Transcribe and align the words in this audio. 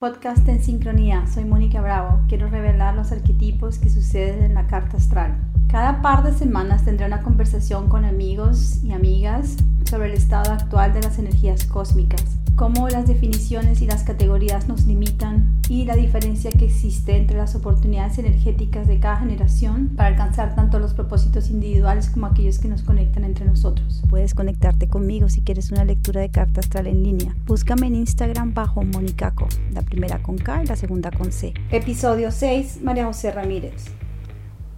Podcast 0.00 0.48
en 0.48 0.62
sincronía, 0.62 1.26
soy 1.26 1.44
Mónica 1.44 1.82
Bravo. 1.82 2.22
Quiero 2.26 2.48
revelar 2.48 2.94
los 2.94 3.12
arquetipos 3.12 3.78
que 3.78 3.90
suceden 3.90 4.42
en 4.42 4.54
la 4.54 4.66
carta 4.66 4.96
astral. 4.96 5.36
Cada 5.68 6.00
par 6.00 6.22
de 6.22 6.32
semanas 6.32 6.86
tendré 6.86 7.04
una 7.04 7.22
conversación 7.22 7.90
con 7.90 8.06
amigos 8.06 8.82
y 8.82 8.92
amigas 8.92 9.58
sobre 9.84 10.06
el 10.06 10.14
estado 10.14 10.54
actual 10.54 10.94
de 10.94 11.02
las 11.02 11.18
energías 11.18 11.66
cósmicas, 11.66 12.39
cómo 12.56 12.88
las 12.88 13.06
definiciones 13.06 13.82
y 13.82 13.86
las 13.86 14.04
categorías 14.04 14.68
nos 14.68 14.86
limitan 14.86 15.60
y 15.68 15.84
la 15.84 15.96
diferencia 15.96 16.50
que 16.50 16.66
existe 16.66 17.16
entre 17.16 17.36
las 17.36 17.54
oportunidades 17.54 18.18
energéticas 18.18 18.86
de 18.86 19.00
cada 19.00 19.16
generación 19.16 19.90
para 19.96 20.08
alcanzar 20.08 20.54
tanto 20.54 20.78
los 20.78 20.94
propósitos 20.94 21.50
individuales 21.50 22.10
como 22.10 22.26
aquellos 22.26 22.58
que 22.58 22.68
nos 22.68 22.82
conectan 22.82 23.24
entre 23.24 23.46
nosotros. 23.46 24.02
Puedes 24.10 24.34
conectarte 24.34 24.88
conmigo 24.88 25.28
si 25.28 25.42
quieres 25.42 25.70
una 25.70 25.84
lectura 25.84 26.20
de 26.20 26.30
carta 26.30 26.60
astral 26.60 26.86
en 26.86 27.02
línea. 27.02 27.34
Búscame 27.46 27.86
en 27.86 27.94
Instagram 27.94 28.54
bajo 28.54 28.82
Monicaco, 28.82 29.48
la 29.72 29.82
primera 29.82 30.22
con 30.22 30.36
K 30.36 30.64
y 30.64 30.66
la 30.66 30.76
segunda 30.76 31.10
con 31.10 31.32
C. 31.32 31.54
Episodio 31.70 32.30
6, 32.30 32.80
María 32.82 33.06
José 33.06 33.30
Ramírez. 33.30 33.86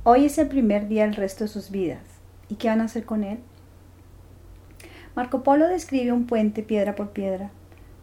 Hoy 0.04 0.24
es 0.24 0.38
el 0.38 0.48
primer 0.48 0.88
día 0.88 1.04
del 1.04 1.14
resto 1.14 1.44
de 1.44 1.48
sus 1.48 1.70
vidas. 1.70 2.02
¿Y 2.48 2.56
qué 2.56 2.68
van 2.68 2.80
a 2.80 2.84
hacer 2.84 3.04
con 3.04 3.24
él? 3.24 3.38
Marco 5.14 5.42
Polo 5.42 5.68
describe 5.68 6.12
un 6.12 6.26
puente 6.26 6.62
piedra 6.62 6.94
por 6.94 7.10
piedra. 7.10 7.50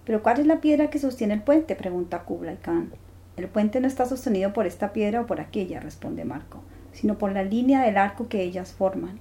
¿Pero 0.09 0.23
cuál 0.23 0.40
es 0.40 0.48
la 0.48 0.59
piedra 0.59 0.90
que 0.90 0.98
sostiene 0.98 1.36
el 1.36 1.44
puente? 1.44 1.76
pregunta 1.76 2.23
Kublai 2.23 2.58
Khan. 2.58 2.90
El 3.38 3.48
puente 3.48 3.80
no 3.80 3.86
está 3.86 4.08
sostenido 4.08 4.54
por 4.54 4.66
esta 4.66 4.91
piedra 4.91 5.22
o 5.22 5.27
por 5.27 5.40
aquella, 5.40 5.80
responde 5.80 6.26
Marco, 6.26 6.63
sino 6.94 7.20
por 7.20 7.31
la 7.31 7.44
línea 7.44 7.84
del 7.84 7.95
arco 7.95 8.27
que 8.27 8.41
ellas 8.41 8.73
forman. 8.73 9.20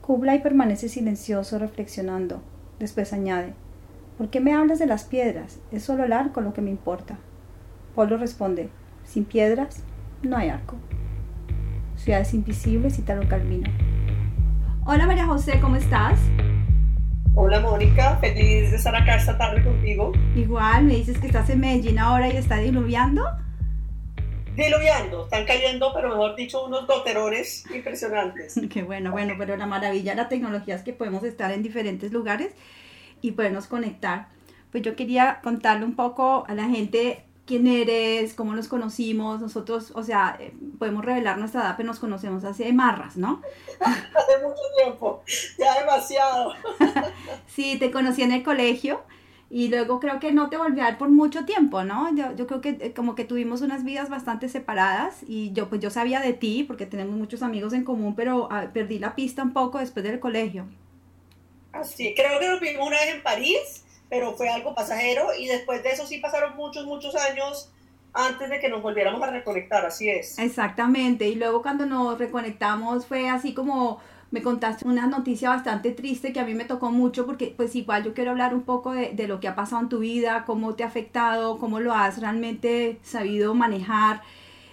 Kublai 0.00 0.40
permanece 0.40 0.88
silencioso 0.88 1.58
reflexionando. 1.58 2.40
Después 2.78 3.12
añade, 3.12 3.54
¿por 4.16 4.30
qué 4.30 4.38
me 4.38 4.54
hablas 4.54 4.78
de 4.78 4.86
las 4.86 5.02
piedras? 5.02 5.58
Es 5.72 5.82
solo 5.82 6.04
el 6.04 6.12
arco 6.12 6.40
lo 6.40 6.54
que 6.54 6.62
me 6.62 6.70
importa. 6.70 7.18
Polo 7.96 8.16
responde, 8.16 8.68
sin 9.04 9.24
piedras 9.24 9.82
no 10.22 10.36
hay 10.36 10.50
arco. 10.50 10.76
Ciudades 11.96 12.32
invisibles 12.32 12.96
y 13.00 13.02
Talo 13.02 13.26
Calvino. 13.26 13.68
Hola 14.86 15.04
María 15.08 15.26
José, 15.26 15.58
¿cómo 15.60 15.74
estás? 15.74 16.20
Hola 17.34 17.60
Mónica, 17.60 18.18
feliz 18.18 18.70
de 18.70 18.76
estar 18.76 18.94
acá 18.94 19.16
esta 19.16 19.38
tarde 19.38 19.64
contigo. 19.64 20.12
Igual, 20.36 20.84
me 20.84 20.96
dices 20.96 21.18
que 21.18 21.28
estás 21.28 21.48
en 21.48 21.60
Medellín 21.60 21.98
ahora 21.98 22.28
y 22.28 22.36
está 22.36 22.58
diluviando. 22.58 23.24
Diluviando, 24.54 25.24
están 25.24 25.46
cayendo, 25.46 25.92
pero 25.94 26.10
mejor 26.10 26.36
dicho, 26.36 26.62
unos 26.66 26.86
goterones 26.86 27.64
impresionantes. 27.74 28.60
Qué 28.70 28.82
bueno, 28.82 29.12
bueno, 29.12 29.32
pero 29.38 29.56
la 29.56 29.64
maravilla 29.64 30.10
de 30.12 30.16
la 30.18 30.28
tecnología 30.28 30.74
es 30.74 30.82
que 30.82 30.92
podemos 30.92 31.24
estar 31.24 31.50
en 31.52 31.62
diferentes 31.62 32.12
lugares 32.12 32.52
y 33.22 33.32
podernos 33.32 33.66
conectar. 33.66 34.28
Pues 34.70 34.82
yo 34.82 34.94
quería 34.94 35.40
contarle 35.42 35.86
un 35.86 35.96
poco 35.96 36.44
a 36.46 36.54
la 36.54 36.68
gente 36.68 37.24
quién 37.46 37.66
eres, 37.66 38.34
cómo 38.34 38.54
nos 38.54 38.68
conocimos, 38.68 39.40
nosotros, 39.40 39.92
o 39.94 40.02
sea, 40.02 40.36
eh, 40.38 40.54
podemos 40.78 41.04
revelar 41.04 41.38
nuestra 41.38 41.62
edad, 41.62 41.74
pero 41.76 41.88
nos 41.88 41.98
conocemos 41.98 42.44
hace 42.44 42.72
marras, 42.72 43.16
¿no? 43.16 43.42
hace 43.80 44.38
mucho 44.42 44.62
tiempo, 44.76 45.22
ya 45.58 45.80
demasiado. 45.80 46.54
sí, 47.46 47.76
te 47.78 47.90
conocí 47.90 48.22
en 48.22 48.32
el 48.32 48.42
colegio 48.42 49.02
y 49.50 49.68
luego 49.68 50.00
creo 50.00 50.18
que 50.18 50.32
no 50.32 50.48
te 50.48 50.56
volví 50.56 50.80
a 50.80 50.86
ver 50.86 50.98
por 50.98 51.10
mucho 51.10 51.44
tiempo, 51.44 51.84
¿no? 51.84 52.14
Yo, 52.16 52.34
yo 52.36 52.46
creo 52.46 52.60
que 52.60 52.78
eh, 52.80 52.94
como 52.94 53.14
que 53.14 53.24
tuvimos 53.24 53.60
unas 53.60 53.84
vidas 53.84 54.08
bastante 54.08 54.48
separadas 54.48 55.18
y 55.26 55.52
yo 55.52 55.68
pues 55.68 55.80
yo 55.80 55.90
sabía 55.90 56.20
de 56.20 56.32
ti 56.32 56.64
porque 56.66 56.86
tenemos 56.86 57.16
muchos 57.16 57.42
amigos 57.42 57.72
en 57.72 57.84
común, 57.84 58.14
pero 58.14 58.48
ah, 58.50 58.68
perdí 58.72 58.98
la 58.98 59.14
pista 59.14 59.42
un 59.42 59.52
poco 59.52 59.78
después 59.78 60.04
del 60.04 60.20
colegio. 60.20 60.66
Así, 61.72 62.14
creo 62.14 62.38
que 62.38 62.48
nos 62.48 62.60
vimos 62.60 62.86
una 62.86 62.98
vez 62.98 63.14
en 63.14 63.22
París 63.22 63.84
pero 64.12 64.34
fue 64.34 64.50
algo 64.50 64.74
pasajero 64.74 65.28
y 65.38 65.46
después 65.46 65.82
de 65.82 65.88
eso 65.88 66.06
sí 66.06 66.18
pasaron 66.18 66.54
muchos, 66.54 66.84
muchos 66.84 67.16
años 67.16 67.70
antes 68.12 68.50
de 68.50 68.60
que 68.60 68.68
nos 68.68 68.82
volviéramos 68.82 69.22
a 69.22 69.30
reconectar, 69.30 69.86
así 69.86 70.10
es. 70.10 70.38
Exactamente, 70.38 71.30
y 71.30 71.34
luego 71.34 71.62
cuando 71.62 71.86
nos 71.86 72.18
reconectamos 72.18 73.06
fue 73.06 73.30
así 73.30 73.54
como 73.54 74.00
me 74.30 74.42
contaste 74.42 74.86
una 74.86 75.06
noticia 75.06 75.48
bastante 75.48 75.92
triste 75.92 76.34
que 76.34 76.40
a 76.40 76.44
mí 76.44 76.52
me 76.52 76.66
tocó 76.66 76.90
mucho 76.90 77.24
porque 77.24 77.54
pues 77.56 77.74
igual 77.74 78.04
yo 78.04 78.12
quiero 78.12 78.32
hablar 78.32 78.52
un 78.52 78.64
poco 78.64 78.92
de, 78.92 79.12
de 79.14 79.26
lo 79.26 79.40
que 79.40 79.48
ha 79.48 79.54
pasado 79.54 79.80
en 79.80 79.88
tu 79.88 80.00
vida, 80.00 80.44
cómo 80.44 80.74
te 80.74 80.84
ha 80.84 80.88
afectado, 80.88 81.56
cómo 81.56 81.80
lo 81.80 81.94
has 81.94 82.20
realmente 82.20 82.98
sabido 83.02 83.54
manejar 83.54 84.20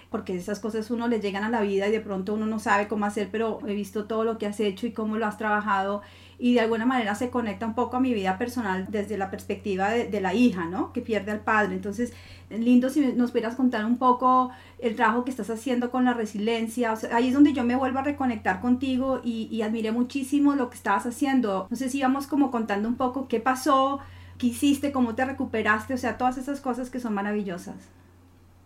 porque 0.09 0.35
esas 0.35 0.59
cosas 0.59 0.91
uno 0.91 1.07
le 1.07 1.21
llegan 1.21 1.45
a 1.45 1.49
la 1.49 1.61
vida 1.61 1.87
y 1.87 1.91
de 1.91 2.01
pronto 2.01 2.33
uno 2.33 2.45
no 2.45 2.59
sabe 2.59 2.89
cómo 2.89 3.05
hacer, 3.05 3.29
pero 3.31 3.59
he 3.65 3.73
visto 3.73 4.05
todo 4.05 4.25
lo 4.25 4.37
que 4.37 4.47
has 4.47 4.59
hecho 4.59 4.85
y 4.85 4.91
cómo 4.91 5.17
lo 5.17 5.25
has 5.25 5.37
trabajado 5.37 6.01
y 6.39 6.53
de 6.53 6.61
alguna 6.61 6.85
manera 6.85 7.13
se 7.15 7.29
conecta 7.29 7.65
un 7.65 7.75
poco 7.75 7.97
a 7.97 7.99
mi 7.99 8.13
vida 8.13 8.37
personal 8.37 8.87
desde 8.89 9.17
la 9.17 9.29
perspectiva 9.29 9.89
de, 9.89 10.21
la 10.21 10.33
hija, 10.33 10.65
¿no? 10.65 10.93
Que 10.93 11.01
pierde 11.01 11.31
al 11.31 11.41
padre. 11.41 11.75
Entonces, 11.75 12.13
lindo 12.49 12.89
si 12.89 13.01
nos 13.13 13.31
pudieras 13.31 13.55
contar 13.55 13.83
un 13.83 13.97
poco 13.97 14.49
el 14.79 14.95
trabajo 14.95 15.25
que 15.25 15.31
estás 15.31 15.49
haciendo 15.49 15.91
con 15.91 16.05
la 16.05 16.13
resiliencia. 16.13 16.93
ahí 17.11 17.27
es 17.27 17.33
donde 17.33 17.51
yo 17.51 17.65
me 17.65 17.75
vuelvo 17.75 17.99
a 17.99 18.03
reconectar 18.03 18.61
contigo 18.61 19.19
y, 19.21 19.49
y 19.51 19.63
admiré 19.63 19.91
muchísimo 19.91 20.55
lo 20.55 20.69
que 20.69 20.77
estabas 20.77 21.05
haciendo. 21.05 21.67
No 21.69 21.75
sé 21.75 21.89
si 21.89 21.99
íbamos 21.99 22.25
como 22.25 22.51
contando 22.51 22.87
un 22.87 22.95
poco 22.95 23.27
qué 23.27 23.41
pasó, 23.41 23.99
qué 24.37 24.47
hiciste, 24.47 24.93
cómo 24.93 25.15
te 25.15 25.25
recuperaste, 25.25 25.93
o 25.93 25.97
sea, 25.97 26.17
todas 26.17 26.37
esas 26.37 26.61
cosas 26.61 26.89
que 26.89 27.01
son 27.01 27.13
maravillosas. 27.13 27.75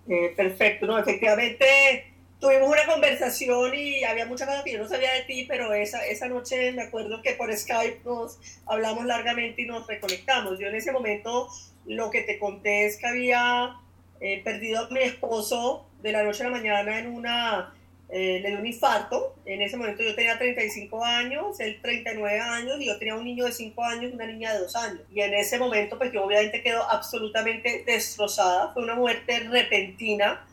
Eh, 0.08 0.32
perfecto, 0.38 0.86
no, 0.86 1.00
efectivamente 1.00 2.13
tuvimos 2.44 2.68
una 2.68 2.86
conversación 2.86 3.74
y 3.74 4.04
había 4.04 4.26
muchas 4.26 4.50
cosas 4.50 4.66
que 4.66 4.74
yo 4.74 4.80
no 4.80 4.90
sabía 4.90 5.14
de 5.14 5.22
ti, 5.22 5.46
pero 5.48 5.74
esa, 5.74 6.06
esa 6.06 6.28
noche 6.28 6.74
me 6.74 6.82
acuerdo 6.82 7.22
que 7.22 7.36
por 7.36 7.56
Skype 7.56 8.02
nos 8.04 8.38
hablamos 8.66 9.06
largamente 9.06 9.62
y 9.62 9.66
nos 9.66 9.88
reconectamos. 9.88 10.60
Yo 10.60 10.68
en 10.68 10.76
ese 10.76 10.92
momento 10.92 11.48
lo 11.86 12.12
que 12.12 12.22
te 12.24 12.38
conté 12.40 12.86
es 12.86 12.98
que 12.98 13.08
había 13.08 13.78
eh, 14.20 14.42
perdido 14.44 14.86
a 14.86 14.90
mi 14.90 15.00
esposo 15.00 15.86
de 16.02 16.12
la 16.12 16.24
noche 16.24 16.44
a 16.44 16.50
la 16.50 16.58
mañana 16.58 17.00
en 17.00 17.08
una, 17.08 17.74
eh, 18.10 18.42
le 18.42 18.50
dio 18.50 18.60
un 18.60 18.68
infarto. 18.68 19.36
En 19.46 19.62
ese 19.62 19.78
momento 19.78 20.04
yo 20.04 20.14
tenía 20.14 20.38
35 20.38 21.02
años, 21.02 21.58
él 21.62 21.80
39 21.82 22.40
años 22.42 22.76
y 22.82 22.88
yo 22.88 23.00
tenía 23.00 23.16
un 23.16 23.24
niño 23.24 23.46
de 23.46 23.54
5 23.54 23.84
años 23.86 24.12
y 24.12 24.16
una 24.16 24.28
niña 24.28 24.52
de 24.52 24.60
2 24.60 24.76
años. 24.76 25.02
Y 25.14 25.22
en 25.22 25.34
ese 25.34 25.58
momento 25.58 25.98
pues 25.98 26.12
yo 26.12 26.26
obviamente 26.26 26.62
quedo 26.62 26.84
absolutamente 26.90 27.86
destrozada. 27.86 28.74
Fue 28.74 28.84
una 28.84 28.96
muerte 28.96 29.40
repentina 29.50 30.46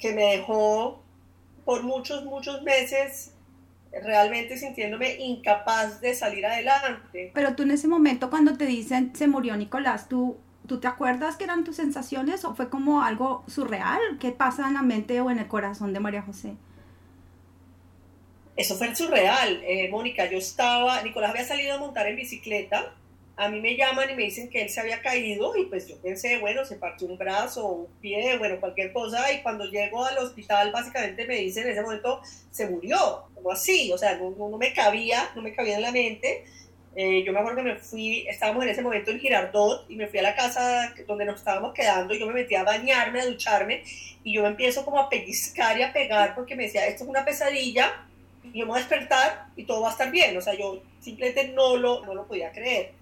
que 0.00 0.12
me 0.12 0.38
dejó 0.38 1.03
por 1.64 1.82
muchos, 1.82 2.24
muchos 2.24 2.62
meses 2.62 3.32
realmente 4.02 4.56
sintiéndome 4.56 5.16
incapaz 5.16 6.00
de 6.00 6.14
salir 6.14 6.44
adelante. 6.46 7.30
Pero 7.32 7.54
tú 7.54 7.62
en 7.62 7.72
ese 7.72 7.88
momento 7.88 8.30
cuando 8.30 8.56
te 8.56 8.66
dicen 8.66 9.14
se 9.14 9.28
murió 9.28 9.56
Nicolás, 9.56 10.08
¿tú, 10.08 10.36
¿tú 10.66 10.80
te 10.80 10.88
acuerdas 10.88 11.36
que 11.36 11.44
eran 11.44 11.64
tus 11.64 11.76
sensaciones 11.76 12.44
o 12.44 12.54
fue 12.54 12.68
como 12.68 13.02
algo 13.02 13.44
surreal? 13.46 14.00
¿Qué 14.18 14.32
pasa 14.32 14.66
en 14.66 14.74
la 14.74 14.82
mente 14.82 15.20
o 15.20 15.30
en 15.30 15.38
el 15.38 15.46
corazón 15.46 15.92
de 15.92 16.00
María 16.00 16.22
José? 16.22 16.54
Eso 18.56 18.76
fue 18.76 18.94
surreal, 18.94 19.62
eh, 19.64 19.88
Mónica. 19.90 20.30
Yo 20.30 20.38
estaba, 20.38 21.02
Nicolás 21.02 21.30
había 21.30 21.44
salido 21.44 21.74
a 21.74 21.78
montar 21.78 22.06
en 22.06 22.16
bicicleta 22.16 22.94
a 23.36 23.48
mí 23.48 23.60
me 23.60 23.76
llaman 23.76 24.10
y 24.10 24.14
me 24.14 24.24
dicen 24.24 24.48
que 24.48 24.62
él 24.62 24.68
se 24.68 24.80
había 24.80 25.02
caído 25.02 25.56
y 25.56 25.64
pues 25.64 25.88
yo 25.88 25.96
pensé, 26.00 26.38
bueno, 26.38 26.64
se 26.64 26.76
partió 26.76 27.08
un 27.08 27.18
brazo, 27.18 27.66
un 27.66 27.86
pie, 28.00 28.38
bueno, 28.38 28.60
cualquier 28.60 28.92
cosa 28.92 29.32
y 29.32 29.42
cuando 29.42 29.64
llego 29.64 30.04
al 30.04 30.18
hospital 30.18 30.70
básicamente 30.70 31.26
me 31.26 31.36
dicen 31.36 31.64
en 31.64 31.70
ese 31.70 31.82
momento 31.82 32.20
se 32.50 32.68
murió, 32.68 33.24
como 33.34 33.50
así, 33.50 33.92
o 33.92 33.98
sea, 33.98 34.16
no, 34.16 34.30
no, 34.30 34.56
me 34.56 34.72
cabía, 34.72 35.30
no 35.34 35.42
me 35.42 35.52
cabía 35.52 35.76
en 35.76 35.82
la 35.82 35.92
mente. 35.92 36.44
Eh, 36.96 37.24
yo 37.24 37.32
me 37.32 37.40
acuerdo 37.40 37.56
que 37.56 37.70
me 37.70 37.76
fui, 37.76 38.24
estábamos 38.28 38.62
en 38.62 38.68
ese 38.68 38.80
momento 38.80 39.10
en 39.10 39.18
Girardot 39.18 39.90
y 39.90 39.96
me 39.96 40.06
fui 40.06 40.20
a 40.20 40.22
la 40.22 40.36
casa 40.36 40.94
donde 41.08 41.24
nos 41.24 41.40
estábamos 41.40 41.74
quedando 41.74 42.14
y 42.14 42.20
yo 42.20 42.26
me 42.28 42.34
metí 42.34 42.54
a 42.54 42.62
bañarme, 42.62 43.20
a 43.20 43.26
ducharme 43.26 43.82
y 44.22 44.32
yo 44.32 44.42
me 44.42 44.48
empiezo 44.48 44.84
como 44.84 45.00
a 45.00 45.08
pellizcar 45.08 45.76
y 45.76 45.82
a 45.82 45.92
pegar 45.92 46.36
porque 46.36 46.54
me 46.54 46.64
decía, 46.64 46.86
esto 46.86 47.02
es 47.02 47.10
una 47.10 47.24
pesadilla 47.24 48.06
y 48.44 48.60
yo 48.60 48.64
me 48.64 48.72
voy 48.72 48.78
a 48.78 48.82
despertar 48.82 49.46
y 49.56 49.64
todo 49.64 49.80
va 49.80 49.88
a 49.88 49.92
estar 49.92 50.12
bien, 50.12 50.36
o 50.36 50.40
sea, 50.40 50.54
yo 50.54 50.84
simplemente 51.00 51.48
no 51.48 51.76
lo, 51.76 52.06
no 52.06 52.14
lo 52.14 52.28
podía 52.28 52.52
creer. 52.52 52.92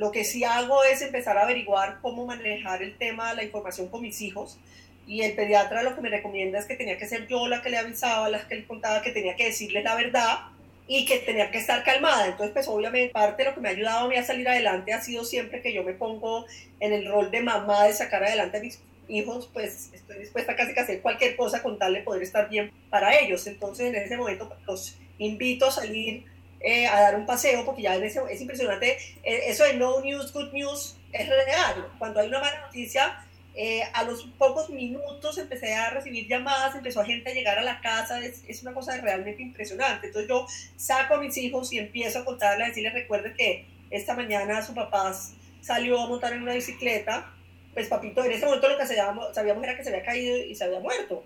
Lo 0.00 0.12
que 0.12 0.24
sí 0.24 0.44
hago 0.44 0.82
es 0.82 1.02
empezar 1.02 1.36
a 1.36 1.42
averiguar 1.42 1.98
cómo 2.00 2.24
manejar 2.24 2.82
el 2.82 2.96
tema 2.96 3.28
de 3.28 3.36
la 3.36 3.44
información 3.44 3.88
con 3.88 4.00
mis 4.00 4.22
hijos. 4.22 4.58
Y 5.06 5.20
el 5.20 5.34
pediatra 5.34 5.82
lo 5.82 5.94
que 5.94 6.00
me 6.00 6.08
recomienda 6.08 6.58
es 6.58 6.64
que 6.64 6.74
tenía 6.74 6.96
que 6.96 7.06
ser 7.06 7.28
yo 7.28 7.46
la 7.48 7.60
que 7.60 7.68
le 7.68 7.76
avisaba, 7.76 8.30
la 8.30 8.48
que 8.48 8.54
le 8.54 8.66
contaba, 8.66 9.02
que 9.02 9.10
tenía 9.10 9.36
que 9.36 9.44
decirle 9.44 9.82
la 9.82 9.96
verdad 9.96 10.38
y 10.86 11.04
que 11.04 11.18
tenía 11.18 11.50
que 11.50 11.58
estar 11.58 11.84
calmada. 11.84 12.28
Entonces, 12.28 12.54
pues 12.54 12.66
obviamente 12.68 13.12
parte 13.12 13.42
de 13.42 13.50
lo 13.50 13.54
que 13.54 13.60
me 13.60 13.68
ha 13.68 13.72
ayudado 13.72 14.06
a 14.06 14.08
mí 14.08 14.16
a 14.16 14.24
salir 14.24 14.48
adelante 14.48 14.94
ha 14.94 15.02
sido 15.02 15.22
siempre 15.22 15.60
que 15.60 15.74
yo 15.74 15.84
me 15.84 15.92
pongo 15.92 16.46
en 16.80 16.94
el 16.94 17.06
rol 17.06 17.30
de 17.30 17.42
mamá 17.42 17.84
de 17.84 17.92
sacar 17.92 18.24
adelante 18.24 18.56
a 18.56 18.60
mis 18.62 18.80
hijos, 19.06 19.50
pues 19.52 19.90
estoy 19.92 20.20
dispuesta 20.20 20.56
casi 20.56 20.78
a 20.78 20.82
hacer 20.82 21.02
cualquier 21.02 21.36
cosa 21.36 21.62
con 21.62 21.78
tal 21.78 21.92
de 21.92 22.00
poder 22.00 22.22
estar 22.22 22.48
bien 22.48 22.72
para 22.88 23.18
ellos. 23.18 23.46
Entonces, 23.46 23.88
en 23.88 23.96
ese 23.96 24.16
momento 24.16 24.48
pues, 24.48 24.60
los 24.66 24.98
invito 25.18 25.66
a 25.66 25.70
salir 25.70 26.24
eh, 26.60 26.86
a 26.86 27.00
dar 27.00 27.16
un 27.16 27.26
paseo, 27.26 27.64
porque 27.64 27.82
ya 27.82 27.96
es, 27.96 28.16
es 28.16 28.40
impresionante. 28.40 28.98
Eh, 29.22 29.42
eso 29.46 29.64
de 29.64 29.74
no 29.74 30.00
news, 30.00 30.32
good 30.32 30.52
news 30.52 30.96
es 31.12 31.28
real. 31.28 31.92
Cuando 31.98 32.20
hay 32.20 32.28
una 32.28 32.40
mala 32.40 32.60
noticia, 32.60 33.24
eh, 33.54 33.82
a 33.92 34.04
los 34.04 34.24
pocos 34.38 34.70
minutos 34.70 35.38
empecé 35.38 35.74
a 35.74 35.90
recibir 35.90 36.28
llamadas, 36.28 36.74
empezó 36.74 37.00
a 37.00 37.04
gente 37.04 37.30
a 37.30 37.34
llegar 37.34 37.58
a 37.58 37.62
la 37.62 37.80
casa, 37.80 38.24
es, 38.24 38.42
es, 38.46 38.62
una 38.62 38.72
cosa 38.74 39.00
realmente 39.00 39.42
impresionante. 39.42 40.08
Entonces 40.08 40.28
yo 40.28 40.46
saco 40.76 41.14
a 41.14 41.20
mis 41.20 41.36
hijos 41.36 41.72
y 41.72 41.78
empiezo 41.78 42.20
a 42.20 42.24
contarles, 42.24 42.66
a 42.66 42.68
decirles, 42.68 42.94
recuerden 42.94 43.34
que 43.34 43.66
esta 43.90 44.14
mañana 44.14 44.62
su 44.64 44.74
papá 44.74 45.12
salió 45.60 46.00
a 46.00 46.06
montar 46.06 46.32
en 46.32 46.42
una 46.42 46.54
bicicleta 46.54 47.34
pues 47.74 47.88
papito, 47.88 48.24
en 48.24 48.32
ese 48.32 48.46
momento 48.46 48.68
lo 48.68 48.76
que 48.76 48.86
sabíamos, 48.86 49.34
sabíamos 49.34 49.62
era 49.62 49.76
que 49.76 49.84
se 49.84 49.90
había 49.90 50.04
caído 50.04 50.36
y 50.38 50.54
se 50.54 50.64
había 50.64 50.80
muerto. 50.80 51.24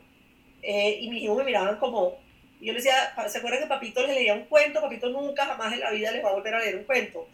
Eh, 0.62 0.98
y 1.00 1.10
mis 1.10 1.22
hijos 1.22 1.36
me 1.38 1.44
miraban 1.44 1.78
como, 1.78 2.19
yo 2.64 2.72
les 2.72 2.84
decía, 2.84 3.14
¿se 3.28 3.38
acuerdan 3.38 3.61
que 3.61 3.66
papito 3.66 4.06
les 4.06 4.16
leía 4.16 4.34
un 4.34 4.44
cuento? 4.44 4.81
Papito 4.81 5.08
nunca 5.08 5.44
jamás 5.44 5.72
en 5.72 5.81
la 5.81 5.90
vida 5.90 6.12
les 6.12 6.25
va 6.25 6.31
a 6.31 6.32
volver 6.32 6.55
a 6.55 6.58
leer 6.58 6.76
un 6.76 6.84
cuento. 6.84 7.28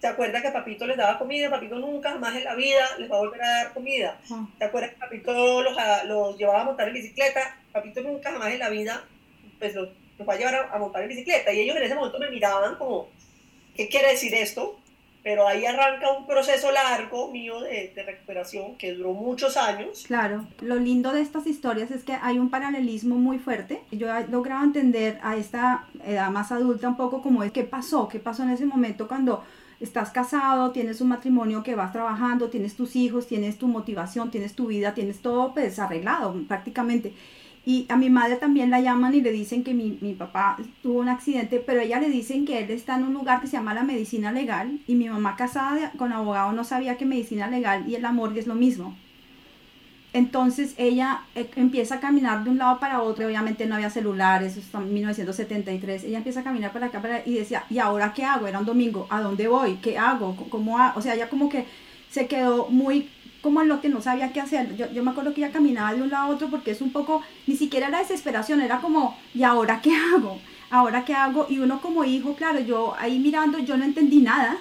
¿Se 0.00 0.06
acuerdan 0.06 0.42
que 0.42 0.50
papito 0.50 0.86
les 0.86 0.96
daba 0.96 1.18
comida? 1.18 1.50
Papito 1.50 1.76
nunca 1.78 2.10
jamás 2.10 2.36
en 2.36 2.44
la 2.44 2.54
vida 2.54 2.84
les 2.98 3.10
va 3.10 3.16
a 3.16 3.20
volver 3.20 3.42
a 3.42 3.48
dar 3.48 3.72
comida. 3.72 4.18
¿Se 4.58 4.64
acuerdan 4.64 4.90
que 4.90 4.96
papito 4.96 5.62
los, 5.62 5.76
los, 6.04 6.38
llevaba 6.38 6.60
a 6.60 6.64
montar 6.64 6.88
en 6.88 6.94
bicicleta? 6.94 7.58
Papito 7.72 8.02
nunca 8.02 8.30
jamás 8.30 8.52
en 8.52 8.58
la 8.58 8.68
vida 8.68 9.04
pues 9.58 9.74
los, 9.74 9.88
va 10.28 10.34
a 10.34 10.36
llevar 10.36 10.68
a 10.72 10.78
montar 10.78 11.02
en 11.02 11.08
bicicleta. 11.08 11.52
Y 11.52 11.60
ellos 11.60 11.76
en 11.76 11.82
ese 11.82 11.94
momento 11.94 12.18
me 12.18 12.30
miraban 12.30 12.76
como, 12.76 13.08
¿qué 13.74 13.88
quiere 13.88 14.10
decir 14.10 14.34
esto? 14.34 14.78
Pero 15.26 15.48
ahí 15.48 15.66
arranca 15.66 16.12
un 16.16 16.24
proceso 16.24 16.70
largo 16.70 17.32
mío 17.32 17.60
de, 17.60 17.92
recuperación 18.06 18.76
que 18.76 18.92
duró 18.92 19.12
muchos 19.12 19.56
años. 19.56 20.04
Claro, 20.06 20.46
lo 20.60 20.76
lindo 20.76 21.10
de 21.10 21.20
estas 21.20 21.48
historias 21.48 21.90
es 21.90 22.04
que 22.04 22.12
hay 22.12 22.38
un 22.38 22.48
paralelismo 22.48 23.16
muy 23.16 23.40
fuerte. 23.40 23.82
Yo 23.90 24.06
he 24.16 24.28
logrado 24.28 24.62
entender 24.62 25.18
a 25.24 25.36
esta 25.36 25.88
edad 26.06 26.30
más 26.30 26.52
adulta 26.52 26.88
un 26.88 26.96
poco 26.96 27.22
como 27.22 27.42
es 27.42 27.50
qué 27.50 27.64
pasó, 27.64 28.06
qué 28.06 28.20
pasó 28.20 28.44
en 28.44 28.50
ese 28.50 28.66
momento 28.66 29.08
cuando 29.08 29.42
estás 29.80 30.10
casado, 30.10 30.70
tienes 30.70 31.00
un 31.00 31.08
matrimonio 31.08 31.64
que 31.64 31.74
vas 31.74 31.90
trabajando, 31.90 32.48
tienes 32.48 32.76
tus 32.76 32.94
hijos, 32.94 33.26
tienes 33.26 33.58
tu 33.58 33.66
motivación, 33.66 34.30
tienes 34.30 34.54
tu 34.54 34.68
vida, 34.68 34.94
tienes 34.94 35.22
todo 35.22 35.52
pues 35.52 35.80
arreglado 35.80 36.36
prácticamente. 36.46 37.12
Y 37.66 37.84
a 37.88 37.96
mi 37.96 38.10
madre 38.10 38.36
también 38.36 38.70
la 38.70 38.80
llaman 38.80 39.12
y 39.12 39.20
le 39.20 39.32
dicen 39.32 39.64
que 39.64 39.74
mi, 39.74 39.98
mi, 40.00 40.14
papá 40.14 40.56
tuvo 40.84 41.00
un 41.00 41.08
accidente, 41.08 41.58
pero 41.58 41.80
ella 41.80 41.98
le 41.98 42.08
dicen 42.08 42.46
que 42.46 42.60
él 42.60 42.70
está 42.70 42.94
en 42.94 43.02
un 43.02 43.12
lugar 43.12 43.40
que 43.40 43.48
se 43.48 43.56
llama 43.56 43.74
la 43.74 43.82
medicina 43.82 44.30
legal 44.30 44.78
y 44.86 44.94
mi 44.94 45.08
mamá 45.08 45.34
casada 45.34 45.90
con 45.98 46.12
abogado 46.12 46.52
no 46.52 46.62
sabía 46.62 46.96
que 46.96 47.04
medicina 47.04 47.48
legal 47.48 47.84
y 47.88 47.96
el 47.96 48.04
amor 48.04 48.38
es 48.38 48.46
lo 48.46 48.54
mismo. 48.54 48.94
Entonces 50.12 50.74
ella 50.78 51.22
eh, 51.34 51.50
empieza 51.56 51.96
a 51.96 52.00
caminar 52.00 52.44
de 52.44 52.50
un 52.50 52.58
lado 52.58 52.78
para 52.78 53.02
otro, 53.02 53.26
obviamente 53.26 53.66
no 53.66 53.74
había 53.74 53.90
celulares, 53.90 54.56
eso 54.56 54.78
en 54.78 54.94
1973, 54.94 56.04
ella 56.04 56.18
empieza 56.18 56.40
a 56.40 56.44
caminar 56.44 56.72
para 56.72 56.86
acá 56.86 57.02
para, 57.02 57.26
y 57.26 57.34
decía, 57.34 57.64
¿y 57.68 57.80
ahora 57.80 58.14
qué 58.14 58.24
hago? 58.24 58.46
Era 58.46 58.60
un 58.60 58.64
domingo, 58.64 59.08
¿a 59.10 59.20
dónde 59.20 59.48
voy? 59.48 59.74
¿Qué 59.82 59.98
hago? 59.98 60.36
¿Cómo 60.48 60.78
hago? 60.78 61.00
O 61.00 61.02
sea, 61.02 61.14
ella 61.16 61.28
como 61.28 61.48
que 61.48 61.66
se 62.08 62.28
quedó 62.28 62.68
muy 62.68 63.10
como 63.40 63.62
lo 63.62 63.80
que 63.80 63.88
no 63.88 64.00
sabía 64.00 64.32
qué 64.32 64.40
hacer. 64.40 64.76
Yo, 64.76 64.90
yo 64.92 65.02
me 65.02 65.10
acuerdo 65.10 65.34
que 65.34 65.42
ella 65.42 65.52
caminaba 65.52 65.94
de 65.94 66.02
un 66.02 66.10
lado 66.10 66.24
a 66.24 66.34
otro 66.34 66.48
porque 66.48 66.72
es 66.72 66.80
un 66.80 66.90
poco, 66.90 67.22
ni 67.46 67.56
siquiera 67.56 67.88
era 67.88 67.98
desesperación, 67.98 68.60
era 68.60 68.80
como, 68.80 69.16
¿y 69.34 69.42
ahora 69.42 69.80
qué 69.80 69.92
hago? 69.94 70.40
¿Ahora 70.70 71.04
qué 71.04 71.14
hago? 71.14 71.46
Y 71.48 71.58
uno 71.58 71.80
como 71.80 72.04
hijo, 72.04 72.34
claro, 72.34 72.60
yo 72.60 72.94
ahí 72.98 73.18
mirando, 73.18 73.58
yo 73.58 73.76
no 73.76 73.84
entendí 73.84 74.20
nada. 74.20 74.56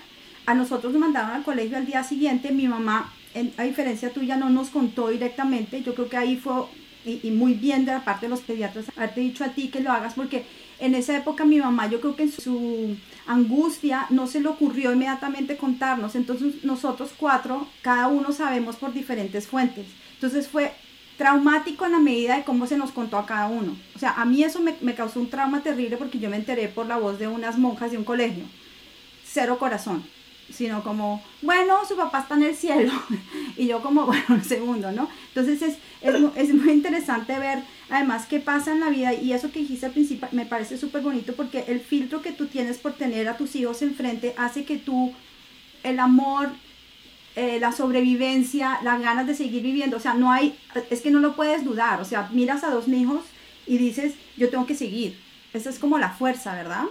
A 0.45 0.54
nosotros 0.54 0.94
nos 0.94 1.00
mandaron 1.00 1.31
al 1.31 1.44
colegio 1.44 1.77
al 1.77 1.88
día 1.88 2.04
siguiente, 2.04 2.51
mi 2.51 2.68
mamá, 2.68 3.12
a 3.57 3.63
diferencia 3.63 4.12
tuya, 4.12 4.38
no 4.38 4.50
nos 4.50 4.69
contó 4.69 5.10
directamente. 5.10 5.81
Yo 5.81 5.95
creo 5.95 6.07
que 6.07 6.18
ahí 6.18 6.36
fue, 6.38 6.54
y, 7.04 7.19
y 7.24 7.31
muy 7.31 7.56
bien 7.56 7.86
de 7.86 7.94
la 7.94 8.06
parte 8.06 8.28
de 8.28 8.30
los 8.30 8.42
pediatras, 8.42 8.86
haberte 8.95 9.21
dicho 9.21 9.44
a 9.44 9.50
ti 9.50 9.69
que 9.69 9.80
lo 9.80 9.92
hagas 9.92 10.13
porque 10.13 10.45
en 10.80 10.94
esa 10.95 11.18
época 11.18 11.45
mi 11.45 11.60
mamá, 11.60 11.89
yo 11.89 12.01
creo 12.01 12.16
que 12.16 12.24
en 12.24 12.31
su 12.31 12.95
angustia, 13.27 14.07
no 14.10 14.27
se 14.27 14.39
le 14.39 14.48
ocurrió 14.48 14.92
inmediatamente 14.92 15.57
contarnos. 15.57 16.16
Entonces 16.16 16.63
nosotros 16.63 17.12
cuatro, 17.18 17.68
cada 17.81 18.07
uno 18.07 18.31
sabemos 18.31 18.75
por 18.75 18.94
diferentes 18.94 19.48
fuentes. 19.48 19.88
Entonces 20.13 20.48
fue 20.48 20.74
traumático 21.18 21.86
en 21.86 21.94
la 21.94 22.00
medida 22.00 22.36
de 22.36 22.44
cómo 22.44 22.68
se 22.68 22.77
nos 22.77 22.92
contó 22.92 23.18
a 23.18 23.25
cada 23.25 23.48
uno. 23.48 23.75
O 23.95 24.00
sea, 24.00 24.12
a 24.12 24.25
mí 24.25 24.44
eso 24.44 24.60
me, 24.62 24.95
causó 24.95 25.19
un 25.19 25.30
trauma 25.30 25.62
terrible 25.62 25.98
porque 25.98 26.19
yo 26.19 26.30
me 26.30 26.36
enteré 26.36 26.68
por 26.68 26.86
la 26.86 26.98
voz 26.98 27.19
de 27.19 27.27
unas 27.27 27.57
monjas 27.57 27.92
de 27.92 27.98
un 27.98 28.04
colegio. 28.04 28.44
Cero 29.24 29.57
corazón 29.60 30.04
sino 30.54 30.83
como, 30.83 31.24
bueno, 31.42 31.80
su 31.88 31.95
papá 31.95 32.19
está 32.19 32.36
en 32.36 32.44
el 32.44 32.56
cielo. 32.56 32.94
y 33.57 33.66
yo 33.66 33.81
como, 33.81 34.06
bueno, 34.06 34.24
un 34.30 34.44
segundo, 34.44 34.92
¿no? 34.92 35.10
Entonces 35.30 35.60
es, 35.62 35.78
es, 36.01 36.16
es, 36.36 36.54
muy 36.54 36.71
interesante 36.71 37.39
ver 37.39 37.63
además 37.90 38.26
qué 38.28 38.40
pasa 38.40 38.72
en 38.72 38.80
la 38.80 38.90
vida 38.90 39.14
y 39.14 39.34
eso 39.34 39.52
que 39.52 39.60
dijiste 39.60 39.86
al 39.86 39.92
principio 39.92 40.28
me 40.32 40.46
parece 40.46 40.78
súper 40.78 41.02
bonito 41.02 41.36
porque 41.36 41.66
el 41.68 41.80
filtro 41.80 42.22
que 42.22 42.32
tú 42.32 42.48
tienes 42.48 42.78
por 42.78 42.94
tener 42.94 43.28
a 43.28 43.38
tus 43.38 43.56
hijos 43.56 43.82
enfrente 43.82 44.34
hace 44.38 44.66
que 44.66 44.78
tú, 44.78 45.14
el 45.84 46.00
amor, 46.00 46.50
eh, 47.36 47.60
la 47.60 47.72
sobrevivencia, 47.72 48.80
las 48.84 49.02
ganas 49.02 49.28
de 49.28 49.36
seguir 49.36 49.62
viviendo, 49.62 49.98
o 49.98 50.00
sea, 50.00 50.14
no 50.14 50.32
hay, 50.32 50.58
es 50.90 51.02
que 51.02 51.12
no 51.12 51.20
lo 51.20 51.36
puedes 51.36 51.64
dudar, 51.64 52.02
o 52.02 52.06
sea, 52.06 52.30
miras 52.32 52.64
a 52.64 52.70
dos 52.70 52.88
hijos 52.88 53.24
y 53.68 53.78
dices, 53.78 54.14
yo 54.38 54.50
tengo 54.50 54.66
que 54.66 54.76
seguir. 54.76 55.20
Esa 55.54 55.70
es 55.70 55.80
como 55.80 55.98
la 55.98 56.10
fuerza, 56.10 56.54
¿verdad? 56.54 56.84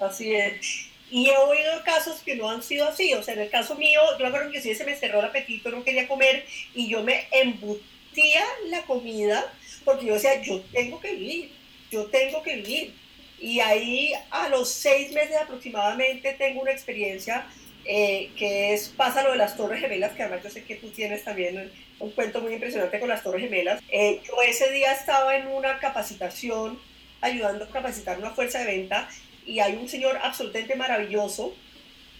Así 0.00 0.34
es. 0.34 0.88
Y 1.10 1.28
he 1.28 1.36
oído 1.36 1.82
casos 1.84 2.20
que 2.22 2.36
no 2.36 2.50
han 2.50 2.62
sido 2.62 2.88
así. 2.88 3.12
O 3.14 3.22
sea, 3.22 3.34
en 3.34 3.40
el 3.40 3.50
caso 3.50 3.74
mío, 3.76 4.00
yo 4.18 4.24
me 4.24 4.28
acuerdo 4.28 4.50
que 4.50 4.60
sí 4.60 4.74
se 4.74 4.84
me 4.84 4.96
cerró 4.96 5.20
el 5.20 5.26
apetito, 5.26 5.70
no 5.70 5.84
quería 5.84 6.08
comer 6.08 6.46
y 6.74 6.88
yo 6.88 7.02
me 7.02 7.26
embutía 7.32 8.44
la 8.66 8.82
comida 8.82 9.52
porque 9.88 10.04
yo 10.04 10.14
decía, 10.14 10.42
yo 10.42 10.60
tengo 10.70 11.00
que 11.00 11.14
vivir, 11.14 11.50
yo 11.90 12.04
tengo 12.06 12.42
que 12.42 12.56
vivir. 12.56 12.94
Y 13.40 13.60
ahí 13.60 14.12
a 14.30 14.50
los 14.50 14.68
seis 14.68 15.12
meses 15.12 15.36
aproximadamente 15.36 16.34
tengo 16.34 16.60
una 16.60 16.72
experiencia 16.72 17.46
eh, 17.86 18.30
que 18.36 18.74
es, 18.74 18.90
pasa 18.90 19.22
lo 19.22 19.30
de 19.30 19.38
las 19.38 19.56
Torres 19.56 19.80
Gemelas, 19.80 20.12
que 20.12 20.22
además 20.22 20.44
yo 20.44 20.50
sé 20.50 20.64
que 20.64 20.74
tú 20.74 20.90
tienes 20.90 21.24
también 21.24 21.72
un, 22.00 22.10
cuento 22.10 22.42
muy 22.42 22.52
impresionante 22.52 23.00
con 23.00 23.08
las 23.08 23.22
Torres 23.22 23.40
Gemelas. 23.40 23.80
Eh, 23.88 24.20
yo 24.26 24.42
ese 24.42 24.70
día 24.72 24.92
estaba 24.92 25.36
en 25.36 25.46
una 25.46 25.78
capacitación 25.78 26.78
ayudando 27.22 27.64
a 27.64 27.70
capacitar 27.70 28.18
una 28.18 28.32
fuerza 28.32 28.58
de 28.58 28.66
venta 28.66 29.08
y 29.46 29.60
hay 29.60 29.76
un 29.76 29.88
señor 29.88 30.18
absolutamente 30.22 30.76
maravilloso. 30.76 31.54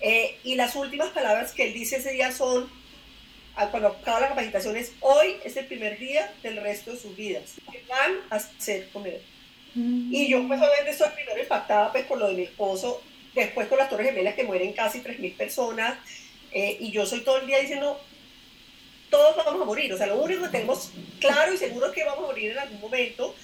Eh, 0.00 0.38
y 0.42 0.54
las 0.54 0.74
últimas 0.74 1.10
palabras 1.10 1.52
que 1.52 1.64
él 1.64 1.74
dice 1.74 1.96
ese 1.96 2.12
día 2.12 2.32
son, 2.32 2.70
cuando 3.66 3.88
acaba 3.88 4.20
la 4.20 4.28
capacitación, 4.28 4.76
es 4.76 4.92
hoy 5.00 5.36
es 5.44 5.56
el 5.56 5.66
primer 5.66 5.98
día 5.98 6.32
del 6.42 6.56
resto 6.58 6.92
de 6.92 6.98
sus 6.98 7.16
vidas. 7.16 7.54
¿Qué 7.70 7.82
van 7.88 8.12
a 8.30 8.36
hacer 8.36 8.88
con 8.90 9.06
él? 9.06 9.20
Mm. 9.74 10.14
Y 10.14 10.28
yo 10.28 10.46
pues 10.46 10.60
obviamente 10.60 10.90
estoy 10.90 11.08
primero 11.14 11.40
impactada 11.40 11.92
pues 11.92 12.04
por 12.06 12.18
lo 12.18 12.28
de 12.28 12.34
mi 12.34 12.42
esposo, 12.42 13.02
después 13.34 13.68
con 13.68 13.78
las 13.78 13.90
Torres 13.90 14.08
Gemelas 14.08 14.34
que 14.34 14.44
mueren 14.44 14.72
casi 14.72 15.00
3.000 15.00 15.36
personas, 15.36 15.98
eh, 16.52 16.76
y 16.80 16.90
yo 16.90 17.04
soy 17.04 17.20
todo 17.20 17.38
el 17.38 17.46
día 17.46 17.58
diciendo, 17.58 18.00
todos 19.10 19.36
vamos 19.36 19.62
a 19.62 19.64
morir, 19.64 19.92
o 19.92 19.96
sea, 19.96 20.06
lo 20.06 20.22
único 20.22 20.42
que 20.42 20.48
tenemos 20.48 20.90
claro 21.20 21.52
y 21.52 21.56
seguro 21.56 21.86
es 21.86 21.92
que 21.92 22.04
vamos 22.04 22.24
a 22.24 22.26
morir 22.28 22.52
en 22.52 22.58
algún 22.58 22.80
momento, 22.80 23.34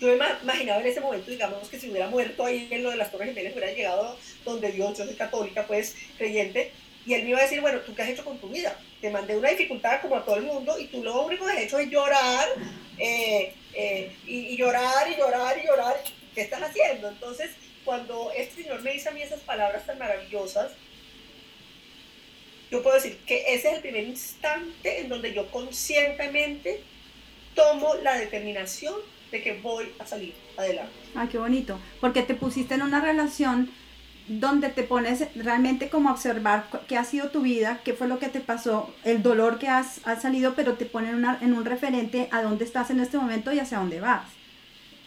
yo 0.00 0.08
me 0.08 0.14
imaginaba 0.14 0.80
en 0.80 0.86
ese 0.86 1.00
momento, 1.00 1.30
digamos, 1.30 1.68
que 1.68 1.78
si 1.78 1.88
hubiera 1.88 2.08
muerto 2.08 2.44
ahí 2.44 2.68
en 2.70 2.82
lo 2.82 2.90
de 2.90 2.96
las 2.96 3.10
Torres 3.10 3.28
Gemelas, 3.28 3.52
hubiera 3.54 3.72
llegado 3.72 4.18
donde 4.44 4.72
Dios, 4.72 4.98
yo 4.98 5.04
soy 5.04 5.14
católica, 5.14 5.66
pues, 5.66 5.94
creyente, 6.18 6.72
y 7.06 7.14
él 7.14 7.24
me 7.24 7.30
iba 7.30 7.38
a 7.38 7.42
decir, 7.42 7.60
bueno, 7.60 7.80
¿tú 7.80 7.94
qué 7.94 8.02
has 8.02 8.08
hecho 8.08 8.24
con 8.24 8.38
tu 8.38 8.48
vida? 8.48 8.78
Te 9.04 9.10
mandé 9.10 9.36
una 9.36 9.50
dificultad 9.50 10.00
como 10.00 10.16
a 10.16 10.24
todo 10.24 10.36
el 10.36 10.44
mundo 10.44 10.78
y 10.78 10.86
tú 10.86 11.04
lo 11.04 11.26
único 11.26 11.44
que 11.44 11.52
has 11.52 11.58
hecho 11.58 11.78
es 11.78 11.90
llorar, 11.90 12.48
eh, 12.96 13.52
eh, 13.74 14.16
y, 14.24 14.56
llorar, 14.56 15.10
y 15.10 15.16
llorar, 15.20 15.58
y 15.62 15.66
llorar. 15.66 16.02
¿Qué 16.34 16.40
estás 16.40 16.62
haciendo? 16.62 17.10
Entonces, 17.10 17.50
cuando 17.84 18.32
este 18.34 18.62
señor 18.62 18.80
me 18.80 18.94
dice 18.94 19.10
a 19.10 19.12
mí 19.12 19.20
esas 19.20 19.40
palabras 19.40 19.84
tan 19.84 19.98
maravillosas, 19.98 20.72
yo 22.70 22.82
puedo 22.82 22.94
decir 22.94 23.18
que 23.26 23.54
ese 23.54 23.68
es 23.68 23.74
el 23.74 23.82
primer 23.82 24.04
instante 24.04 25.00
en 25.00 25.10
donde 25.10 25.34
yo 25.34 25.50
conscientemente 25.50 26.80
tomo 27.54 27.96
la 27.96 28.16
determinación 28.16 28.94
que 29.40 29.54
voy 29.54 29.92
a 29.98 30.06
salir 30.06 30.34
adelante. 30.56 30.92
Ah, 31.14 31.28
qué 31.30 31.38
bonito, 31.38 31.78
porque 32.00 32.22
te 32.22 32.34
pusiste 32.34 32.74
en 32.74 32.82
una 32.82 33.00
relación 33.00 33.70
donde 34.26 34.70
te 34.70 34.82
pones 34.82 35.24
realmente 35.34 35.88
como 35.90 36.08
a 36.08 36.12
observar 36.12 36.66
qué 36.88 36.96
ha 36.96 37.04
sido 37.04 37.28
tu 37.28 37.42
vida, 37.42 37.80
qué 37.84 37.92
fue 37.92 38.08
lo 38.08 38.18
que 38.18 38.28
te 38.28 38.40
pasó, 38.40 38.94
el 39.04 39.22
dolor 39.22 39.58
que 39.58 39.68
has, 39.68 40.00
salido, 40.20 40.54
pero 40.54 40.74
te 40.74 40.86
pone 40.86 41.14
una, 41.14 41.38
en 41.42 41.52
un 41.52 41.64
referente 41.64 42.28
a 42.30 42.42
dónde 42.42 42.64
estás 42.64 42.90
en 42.90 43.00
este 43.00 43.18
momento 43.18 43.52
y 43.52 43.58
hacia 43.58 43.78
dónde 43.78 44.00
vas. 44.00 44.26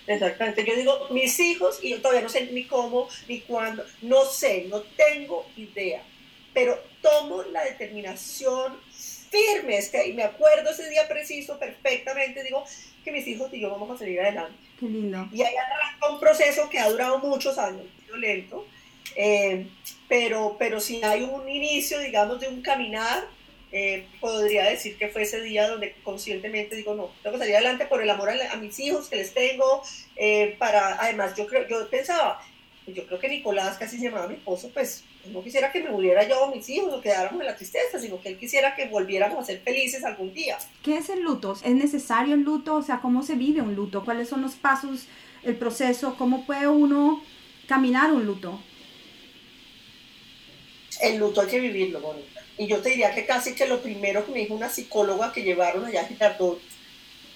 Exactamente, 0.06 0.64
yo 0.66 0.76
digo 0.76 1.08
mis 1.12 1.38
hijos 1.40 1.80
y 1.84 1.90
yo 1.90 2.02
todavía 2.02 2.22
no 2.22 2.30
sé 2.30 2.50
ni 2.52 2.64
cómo 2.64 3.10
ni 3.28 3.42
cuándo, 3.42 3.84
no 4.02 4.24
sé, 4.24 4.68
no 4.70 4.82
tengo 4.82 5.46
idea, 5.58 6.02
pero 6.54 6.80
tomo 7.02 7.44
la 7.44 7.64
determinación 7.64 8.78
firme, 9.30 9.80
y 10.06 10.14
me 10.14 10.24
acuerdo 10.24 10.70
ese 10.70 10.90
día 10.90 11.08
preciso 11.08 11.60
perfectamente, 11.60 12.44
digo, 12.44 12.64
que 13.04 13.12
mis 13.12 13.28
hijos 13.28 13.54
y 13.54 13.60
yo 13.60 13.70
vamos 13.70 13.92
a 13.92 13.98
salir 13.98 14.22
adelante. 14.22 14.58
Qué 14.80 14.86
lindo. 14.86 15.28
Y 15.34 15.42
ahí 15.42 15.54
anda 15.56 16.14
un 16.14 16.20
proceso 16.20 16.70
que 16.70 16.80
ha 16.80 16.90
durado 16.90 17.20
muchos 17.20 17.58
años, 17.58 17.86
violento, 18.06 18.66
eh, 19.16 19.68
pero, 20.08 20.56
pero 20.58 20.80
si 20.80 21.04
hay 21.04 21.24
un 21.24 21.48
inicio, 21.50 22.00
digamos, 22.00 22.40
de 22.40 22.48
un 22.48 22.62
caminar, 22.62 23.28
eh, 23.72 24.08
podría 24.22 24.66
decir 24.66 24.98
que 24.98 25.10
fue 25.10 25.24
ese 25.24 25.42
día 25.42 25.68
donde 25.68 25.96
conscientemente 26.04 26.76
digo, 26.76 26.96
no, 26.96 27.12
tengo 27.22 27.34
que 27.34 27.40
salir 27.40 27.56
adelante 27.56 27.86
por 27.86 28.02
el 28.02 28.10
amor 28.10 28.30
a, 28.30 28.56
mis 28.56 28.80
hijos 28.80 29.10
que 29.10 29.18
les 29.18 29.34
tengo, 29.34 29.82
eh, 30.16 30.56
para, 30.58 31.02
además 31.02 31.36
yo 31.36 31.46
creo, 31.48 31.68
yo 31.68 31.90
pensaba, 31.90 32.40
yo 32.88 33.06
creo 33.06 33.20
que 33.20 33.28
Nicolás, 33.28 33.78
casi 33.78 33.98
se 33.98 34.06
llamaba 34.06 34.30
mi 34.30 34.36
esposo, 34.36 34.72
pues 34.74 35.04
no 35.34 35.44
quisiera 35.44 35.74
que 35.74 35.84
me 35.84 35.94
hubiera 35.94 36.26
yo 36.26 36.46
a 36.46 36.56
mis 36.56 36.70
hijos 36.70 36.94
o 36.94 37.02
quedáramos 37.02 37.42
en 37.42 37.48
la 37.48 37.56
tristeza, 37.58 38.00
sino 38.00 38.22
que 38.22 38.30
él 38.30 38.38
quisiera 38.38 38.76
que 38.76 38.88
volviéramos 38.88 39.40
a 39.40 39.46
ser 39.46 39.60
felices 39.60 40.06
algún 40.06 40.34
día. 40.34 40.58
¿Qué 40.82 40.98
es 40.98 41.10
el 41.10 41.22
luto? 41.22 41.58
¿Es 41.64 41.76
necesario 41.76 42.36
el 42.36 42.42
luto? 42.42 42.76
O 42.76 42.82
sea, 42.82 43.02
¿cómo 43.02 43.24
se 43.24 43.36
vive 43.36 43.62
un 43.62 43.76
luto? 43.76 44.06
¿Cuáles 44.06 44.30
son 44.30 44.42
los 44.42 44.56
pasos, 44.56 45.08
el 45.44 45.58
proceso? 45.58 46.16
¿Cómo 46.18 46.46
puede 46.46 46.68
uno 46.68 47.22
caminar 47.68 48.14
un 48.14 48.26
luto? 48.26 48.62
El 51.02 51.18
luto 51.18 51.42
hay 51.42 51.48
que 51.48 51.60
vivirlo, 51.60 52.00
Mónica. 52.00 52.42
Y 52.58 52.68
yo 52.68 52.82
te 52.82 52.90
diría 52.90 53.14
que 53.14 53.26
casi 53.26 53.54
que 53.54 53.68
lo 53.68 53.82
primero 53.82 54.26
que 54.26 54.32
me 54.32 54.40
dijo 54.40 54.56
una 54.56 54.70
psicóloga 54.70 55.32
que 55.32 55.44
llevaron 55.44 55.86
allá 55.86 56.02
a 56.02 56.06
Girardot, 56.06 56.60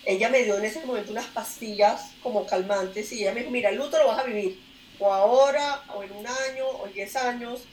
ella 0.05 0.29
me 0.29 0.43
dio 0.43 0.57
en 0.57 0.65
ese 0.65 0.83
momento 0.83 1.11
unas 1.11 1.27
pastillas 1.27 2.11
como 2.23 2.45
calmantes 2.47 3.11
y 3.11 3.21
ella 3.21 3.33
me 3.33 3.41
dijo, 3.41 3.51
mira, 3.51 3.69
el 3.69 3.75
luto 3.75 3.99
lo 3.99 4.07
vas 4.07 4.19
a 4.19 4.23
vivir, 4.23 4.59
o 4.97 5.13
ahora, 5.13 5.83
o 5.95 6.03
en 6.03 6.11
un 6.11 6.25
año, 6.25 6.65
o 6.65 6.87
en 6.87 6.93
10 6.93 7.15
años. 7.17 7.67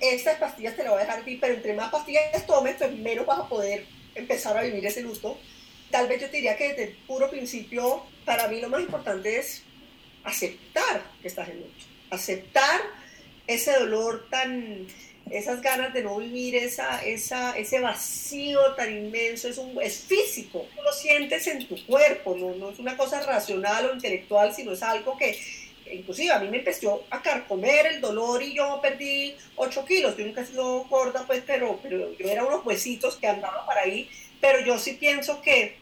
Estas 0.00 0.38
pastillas 0.38 0.74
te 0.74 0.82
las 0.82 0.92
voy 0.92 1.00
a 1.00 1.04
dejar 1.04 1.24
ti, 1.24 1.36
pero 1.36 1.54
entre 1.54 1.74
más 1.74 1.90
pastillas 1.90 2.46
tomes, 2.46 2.76
pues 2.76 2.92
menos 2.92 3.26
vas 3.26 3.40
a 3.40 3.48
poder 3.48 3.86
empezar 4.14 4.56
a 4.56 4.62
vivir 4.62 4.84
ese 4.84 5.02
luto. 5.02 5.38
Tal 5.90 6.08
vez 6.08 6.20
yo 6.20 6.28
te 6.28 6.36
diría 6.36 6.56
que 6.56 6.68
desde 6.68 6.84
el 6.84 6.96
puro 7.06 7.30
principio, 7.30 8.02
para 8.24 8.48
mí 8.48 8.60
lo 8.60 8.68
más 8.68 8.80
importante 8.80 9.38
es 9.38 9.62
aceptar 10.24 11.02
que 11.22 11.28
estás 11.28 11.48
en 11.48 11.58
luto, 11.58 11.84
aceptar 12.10 12.80
ese 13.48 13.72
dolor 13.72 14.28
tan, 14.30 14.86
esas 15.30 15.60
ganas 15.60 15.92
de 15.92 16.04
no 16.04 16.16
vivir, 16.18 16.54
esa, 16.54 17.04
esa, 17.04 17.58
ese 17.58 17.80
vacío 17.80 18.60
tan 18.76 18.96
inmenso, 18.96 19.48
es, 19.48 19.58
un, 19.58 19.76
es 19.82 19.98
físico, 19.98 20.66
tú 20.76 20.82
lo 20.82 20.92
sientes 20.92 21.46
en 21.48 21.66
tu 21.66 21.84
cuerpo, 21.86 22.36
no, 22.36 22.54
no 22.54 22.70
es 22.70 22.78
una 22.78 22.96
cosa 22.96 23.20
racional 23.22 23.86
o 23.86 23.94
intelectual, 23.94 24.54
sino 24.54 24.72
es 24.72 24.82
algo 24.82 25.16
que 25.16 25.36
inclusive 25.92 26.32
a 26.32 26.38
mí 26.38 26.48
me 26.48 26.58
empezó 26.58 27.04
a 27.10 27.22
carcomer 27.22 27.86
el 27.86 28.00
dolor 28.00 28.42
y 28.42 28.54
yo 28.54 28.78
perdí 28.80 29.34
8 29.56 29.84
kilos, 29.84 30.16
yo 30.16 30.26
nunca 30.26 30.42
he 30.42 30.46
sido 30.46 30.84
gorda 30.84 31.24
pues, 31.26 31.42
pero, 31.46 31.78
pero 31.82 32.16
yo 32.16 32.28
era 32.28 32.44
unos 32.44 32.64
huesitos 32.64 33.16
que 33.16 33.26
andaban 33.26 33.64
para 33.66 33.82
ahí, 33.82 34.08
pero 34.40 34.60
yo 34.60 34.78
sí 34.78 34.94
pienso 34.94 35.40
que, 35.42 35.76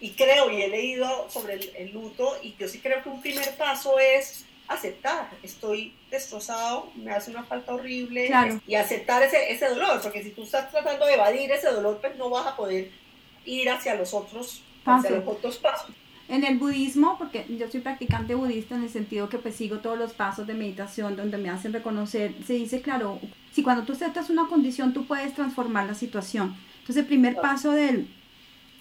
y 0.00 0.10
creo, 0.10 0.50
y 0.50 0.62
he 0.62 0.68
leído 0.68 1.28
sobre 1.30 1.54
el, 1.54 1.90
luto, 1.92 2.38
y 2.42 2.54
yo 2.58 2.68
sí 2.68 2.78
creo 2.78 3.02
que 3.02 3.08
un 3.08 3.20
primer 3.20 3.56
paso 3.56 3.98
es 3.98 4.44
aceptar, 4.68 5.30
estoy 5.42 5.94
destrozado, 6.10 6.90
me 6.94 7.10
hace 7.10 7.30
una 7.30 7.42
falta 7.44 7.74
horrible, 7.74 8.30
y 8.66 8.74
aceptar 8.74 9.22
ese, 9.22 9.50
ese 9.50 9.68
dolor, 9.68 10.00
porque 10.02 10.22
si 10.22 10.30
tú 10.30 10.42
estás 10.42 10.70
tratando 10.70 11.06
de 11.06 11.14
evadir 11.14 11.50
ese 11.50 11.68
dolor, 11.70 11.98
pues 12.00 12.16
no 12.16 12.30
vas 12.30 12.46
a 12.46 12.56
poder 12.56 12.90
ir 13.44 13.70
hacia 13.70 13.94
los 13.94 14.12
otros, 14.14 14.62
hacia 14.84 15.10
los 15.10 15.26
otros 15.26 15.56
pasos. 15.56 15.90
En 16.28 16.44
el 16.44 16.58
budismo, 16.58 17.16
porque 17.16 17.46
yo 17.48 17.70
soy 17.70 17.80
practicante 17.80 18.34
budista 18.34 18.74
en 18.74 18.82
el 18.82 18.90
sentido 18.90 19.30
que 19.30 19.38
pues 19.38 19.54
sigo 19.54 19.78
todos 19.78 19.98
los 19.98 20.12
pasos 20.12 20.46
de 20.46 20.52
meditación 20.52 21.16
donde 21.16 21.38
me 21.38 21.48
hacen 21.48 21.72
reconocer, 21.72 22.34
se 22.46 22.52
dice, 22.52 22.82
claro, 22.82 23.18
si 23.52 23.62
cuando 23.62 23.84
tú 23.84 23.94
aceptas 23.94 24.28
una 24.28 24.46
condición, 24.46 24.92
tú 24.92 25.06
puedes 25.06 25.34
transformar 25.34 25.86
la 25.86 25.94
situación. 25.94 26.54
Entonces 26.80 26.98
el 26.98 27.06
primer 27.06 27.36
paso 27.36 27.70
del, 27.72 28.08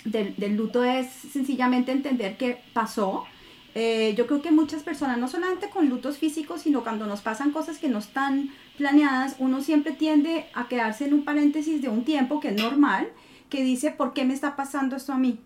del, 0.03 0.55
luto 0.57 0.83
es 0.83 1.07
sencillamente 1.09 1.93
entender 1.93 2.37
qué 2.37 2.61
pasó. 2.73 3.25
Eh, 3.79 4.15
yo 4.17 4.25
creo 4.25 4.41
que 4.41 4.49
muchas 4.49 4.81
personas, 4.81 5.19
no 5.19 5.27
solamente 5.27 5.69
con 5.69 5.87
lutos 5.87 6.17
físicos, 6.17 6.61
sino 6.61 6.81
cuando 6.81 7.05
nos 7.05 7.21
pasan 7.21 7.51
cosas 7.51 7.77
que 7.77 7.89
no 7.89 7.99
están 7.99 8.49
planeadas, 8.75 9.35
uno 9.37 9.61
siempre 9.61 9.91
tiende 9.91 10.47
a 10.55 10.67
quedarse 10.67 11.05
en 11.05 11.13
un 11.13 11.23
paréntesis 11.23 11.79
de 11.79 11.87
un 11.87 12.03
tiempo 12.03 12.39
que 12.39 12.47
es 12.47 12.59
normal, 12.59 13.07
que 13.51 13.61
dice, 13.61 13.91
¿por 13.91 14.13
qué 14.13 14.25
me 14.25 14.33
está 14.33 14.55
pasando 14.55 14.95
esto 14.95 15.13
a 15.13 15.19
mí? 15.19 15.39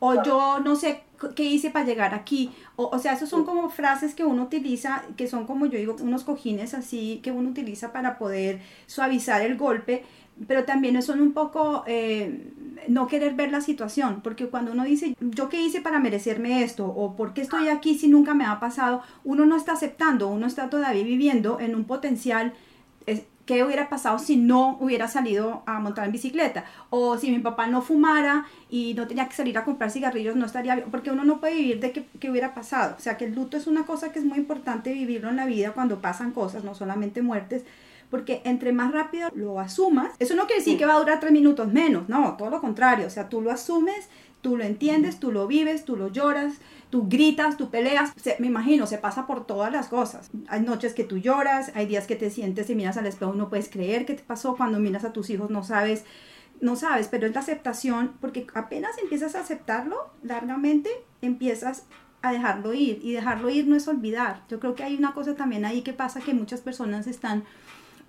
O 0.00 0.22
yo 0.22 0.60
no 0.60 0.76
sé 0.76 1.04
qué 1.34 1.44
hice 1.44 1.70
para 1.70 1.86
llegar 1.86 2.12
aquí. 2.12 2.50
O, 2.76 2.90
o 2.92 2.98
sea, 2.98 3.14
esos 3.14 3.30
son 3.30 3.46
como 3.46 3.70
frases 3.70 4.14
que 4.14 4.24
uno 4.26 4.42
utiliza, 4.42 5.04
que 5.16 5.26
son 5.26 5.46
como 5.46 5.64
yo 5.64 5.78
digo, 5.78 5.96
unos 6.02 6.24
cojines 6.24 6.74
así 6.74 7.20
que 7.22 7.30
uno 7.30 7.48
utiliza 7.48 7.90
para 7.90 8.18
poder 8.18 8.60
suavizar 8.86 9.40
el 9.40 9.56
golpe 9.56 10.04
pero 10.46 10.64
también 10.64 11.00
son 11.02 11.20
un 11.20 11.32
poco 11.32 11.84
eh, 11.86 12.52
no 12.88 13.06
querer 13.06 13.34
ver 13.34 13.50
la 13.50 13.60
situación, 13.60 14.20
porque 14.22 14.48
cuando 14.48 14.72
uno 14.72 14.84
dice, 14.84 15.14
yo 15.20 15.48
qué 15.48 15.62
hice 15.62 15.80
para 15.80 15.98
merecerme 15.98 16.62
esto, 16.62 16.86
o 16.86 17.16
por 17.16 17.34
qué 17.34 17.42
estoy 17.42 17.68
aquí 17.68 17.98
si 17.98 18.08
nunca 18.08 18.34
me 18.34 18.44
ha 18.44 18.60
pasado, 18.60 19.02
uno 19.24 19.46
no 19.46 19.56
está 19.56 19.72
aceptando, 19.72 20.28
uno 20.28 20.46
está 20.46 20.70
todavía 20.70 21.04
viviendo 21.04 21.60
en 21.60 21.74
un 21.74 21.84
potencial, 21.84 22.52
que 23.06 23.56
¿qué 23.56 23.64
hubiera 23.64 23.88
pasado 23.88 24.18
si 24.18 24.36
no 24.36 24.76
hubiera 24.80 25.08
salido 25.08 25.62
a 25.66 25.80
montar 25.80 26.06
en 26.06 26.12
bicicleta? 26.12 26.64
O 26.90 27.18
si 27.18 27.30
mi 27.30 27.40
papá 27.40 27.66
no 27.66 27.82
fumara 27.82 28.46
y 28.70 28.94
no 28.94 29.06
tenía 29.06 29.28
que 29.28 29.34
salir 29.34 29.58
a 29.58 29.64
comprar 29.64 29.90
cigarrillos, 29.90 30.36
no 30.36 30.46
estaría, 30.46 30.84
porque 30.86 31.10
uno 31.10 31.24
no 31.24 31.40
puede 31.40 31.56
vivir 31.56 31.80
de 31.80 31.92
qué, 31.92 32.30
hubiera 32.30 32.54
pasado. 32.54 32.94
O 32.96 33.00
sea, 33.00 33.16
que 33.16 33.24
el 33.24 33.34
luto 33.34 33.56
es 33.56 33.66
una 33.66 33.84
cosa 33.84 34.12
que 34.12 34.20
es 34.20 34.24
muy 34.24 34.38
importante 34.38 34.92
vivirlo 34.92 35.28
en 35.28 35.36
la 35.36 35.46
vida 35.46 35.72
cuando 35.72 36.00
pasan 36.00 36.30
cosas, 36.30 36.64
no 36.64 36.74
solamente 36.74 37.20
muertes, 37.20 37.64
porque 38.12 38.42
entre 38.44 38.74
más 38.74 38.92
rápido 38.92 39.30
lo 39.34 39.58
asumas, 39.58 40.12
eso 40.18 40.34
no 40.34 40.46
quiere 40.46 40.60
decir 40.60 40.76
que 40.76 40.84
va 40.84 40.96
a 40.96 40.98
durar 40.98 41.18
tres 41.18 41.32
minutos 41.32 41.72
menos, 41.72 42.10
no, 42.10 42.36
todo 42.36 42.50
lo 42.50 42.60
contrario, 42.60 43.06
o 43.06 43.10
sea, 43.10 43.30
tú 43.30 43.40
lo 43.40 43.50
asumes, 43.50 44.10
tú 44.42 44.58
lo 44.58 44.64
entiendes, 44.64 45.18
tú 45.18 45.32
lo 45.32 45.46
vives, 45.46 45.86
tú 45.86 45.96
lo 45.96 46.08
lloras, 46.08 46.56
tú 46.90 47.08
gritas, 47.08 47.56
tú 47.56 47.70
peleas, 47.70 48.12
me 48.38 48.48
imagino, 48.48 48.86
se 48.86 48.98
pasa 48.98 49.26
por 49.26 49.46
todas 49.46 49.72
las 49.72 49.88
cosas. 49.88 50.30
Hay 50.48 50.60
noches 50.60 50.92
que 50.92 51.04
tú 51.04 51.16
lloras, 51.16 51.72
hay 51.74 51.86
días 51.86 52.06
que 52.06 52.14
te 52.14 52.28
sientes 52.30 52.68
y 52.68 52.74
miras 52.74 52.98
al 52.98 53.06
espejo, 53.06 53.32
no 53.32 53.48
puedes 53.48 53.70
creer 53.70 54.04
qué 54.04 54.12
te 54.12 54.22
pasó, 54.22 54.58
cuando 54.58 54.78
miras 54.78 55.04
a 55.04 55.14
tus 55.14 55.30
hijos 55.30 55.48
no 55.48 55.64
sabes, 55.64 56.04
no 56.60 56.76
sabes, 56.76 57.08
pero 57.08 57.26
es 57.26 57.32
la 57.32 57.40
aceptación, 57.40 58.12
porque 58.20 58.46
apenas 58.52 58.98
empiezas 58.98 59.36
a 59.36 59.40
aceptarlo 59.40 59.96
largamente, 60.22 60.90
empiezas 61.22 61.86
a 62.20 62.30
dejarlo 62.30 62.74
ir, 62.74 63.00
y 63.02 63.12
dejarlo 63.12 63.48
ir 63.48 63.66
no 63.66 63.74
es 63.74 63.88
olvidar. 63.88 64.42
Yo 64.50 64.60
creo 64.60 64.74
que 64.74 64.84
hay 64.84 64.96
una 64.96 65.14
cosa 65.14 65.34
también 65.34 65.64
ahí 65.64 65.80
que 65.80 65.94
pasa 65.94 66.20
que 66.20 66.34
muchas 66.34 66.60
personas 66.60 67.06
están 67.06 67.44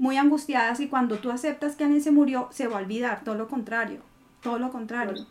muy 0.04 0.18
angustiadas 0.18 0.82
y 0.82 0.88
cuando 0.88 1.20
tú 1.20 1.32
aceptas 1.32 1.78
que 1.78 1.86
alguien 1.86 2.04
se 2.04 2.12
murió, 2.12 2.50
se 2.52 2.68
va 2.68 2.78
a 2.78 2.82
olvidar, 2.82 3.24
todo 3.24 3.36
lo 3.36 3.48
contrario, 3.48 4.02
todo 4.42 4.60
lo 4.60 4.70
contrario. 4.70 5.26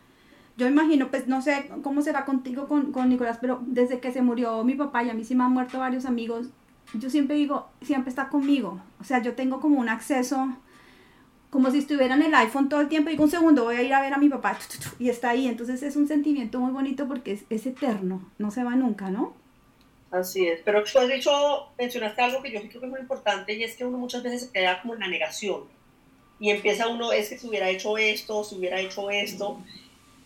Yo 0.56 0.66
imagino, 0.66 1.10
pues 1.10 1.28
no 1.28 1.42
sé 1.42 1.70
cómo 1.82 2.00
será 2.00 2.24
contigo 2.24 2.68
con, 2.68 2.90
con 2.90 3.10
Nicolás, 3.10 3.36
pero 3.38 3.60
desde 3.66 4.00
que 4.00 4.12
se 4.12 4.22
murió 4.22 4.64
mi 4.64 4.74
papá 4.74 5.02
y 5.02 5.10
a 5.10 5.14
mí 5.14 5.24
sí 5.24 5.34
me 5.34 5.44
han 5.44 5.52
muerto 5.52 5.78
varios 5.78 6.06
amigos, 6.06 6.48
yo 6.94 7.10
siempre 7.10 7.36
digo, 7.36 7.68
siempre 7.82 8.08
está 8.08 8.30
conmigo. 8.30 8.80
O 8.98 9.04
sea, 9.04 9.20
yo 9.20 9.34
tengo 9.34 9.60
como 9.60 9.78
un 9.78 9.90
acceso, 9.90 10.48
como 11.50 11.70
si 11.70 11.76
estuviera 11.76 12.14
en 12.14 12.22
el 12.22 12.34
iPhone 12.34 12.70
todo 12.70 12.80
el 12.80 12.88
tiempo. 12.88 13.10
Digo, 13.10 13.24
un 13.24 13.30
segundo, 13.30 13.64
voy 13.64 13.76
a 13.76 13.82
ir 13.82 13.92
a 13.92 14.00
ver 14.00 14.14
a 14.14 14.18
mi 14.18 14.30
papá 14.30 14.56
y 14.98 15.10
está 15.10 15.28
ahí. 15.30 15.48
Entonces 15.48 15.82
es 15.82 15.96
un 15.96 16.08
sentimiento 16.08 16.58
muy 16.60 16.72
bonito 16.72 17.06
porque 17.06 17.32
es, 17.32 17.44
es 17.50 17.66
eterno, 17.66 18.22
no 18.38 18.50
se 18.50 18.64
va 18.64 18.74
nunca, 18.74 19.10
¿no? 19.10 19.34
Así 20.12 20.46
es, 20.46 20.60
pero 20.62 20.84
tú 20.84 20.98
has 20.98 21.08
dicho, 21.08 21.72
mencionaste 21.78 22.20
algo 22.20 22.42
que 22.42 22.52
yo 22.52 22.60
creo 22.60 22.80
que 22.80 22.86
es 22.86 22.90
muy 22.90 23.00
importante 23.00 23.54
y 23.54 23.64
es 23.64 23.74
que 23.74 23.86
uno 23.86 23.96
muchas 23.96 24.22
veces 24.22 24.42
se 24.42 24.52
queda 24.52 24.82
como 24.82 24.92
en 24.92 25.00
la 25.00 25.08
negación. 25.08 25.64
Y 26.38 26.50
empieza 26.50 26.88
uno, 26.88 27.12
es 27.12 27.30
que 27.30 27.38
se 27.38 27.46
hubiera 27.46 27.70
hecho 27.70 27.96
esto, 27.96 28.44
se 28.44 28.56
hubiera 28.56 28.78
hecho 28.78 29.08
esto, 29.10 29.58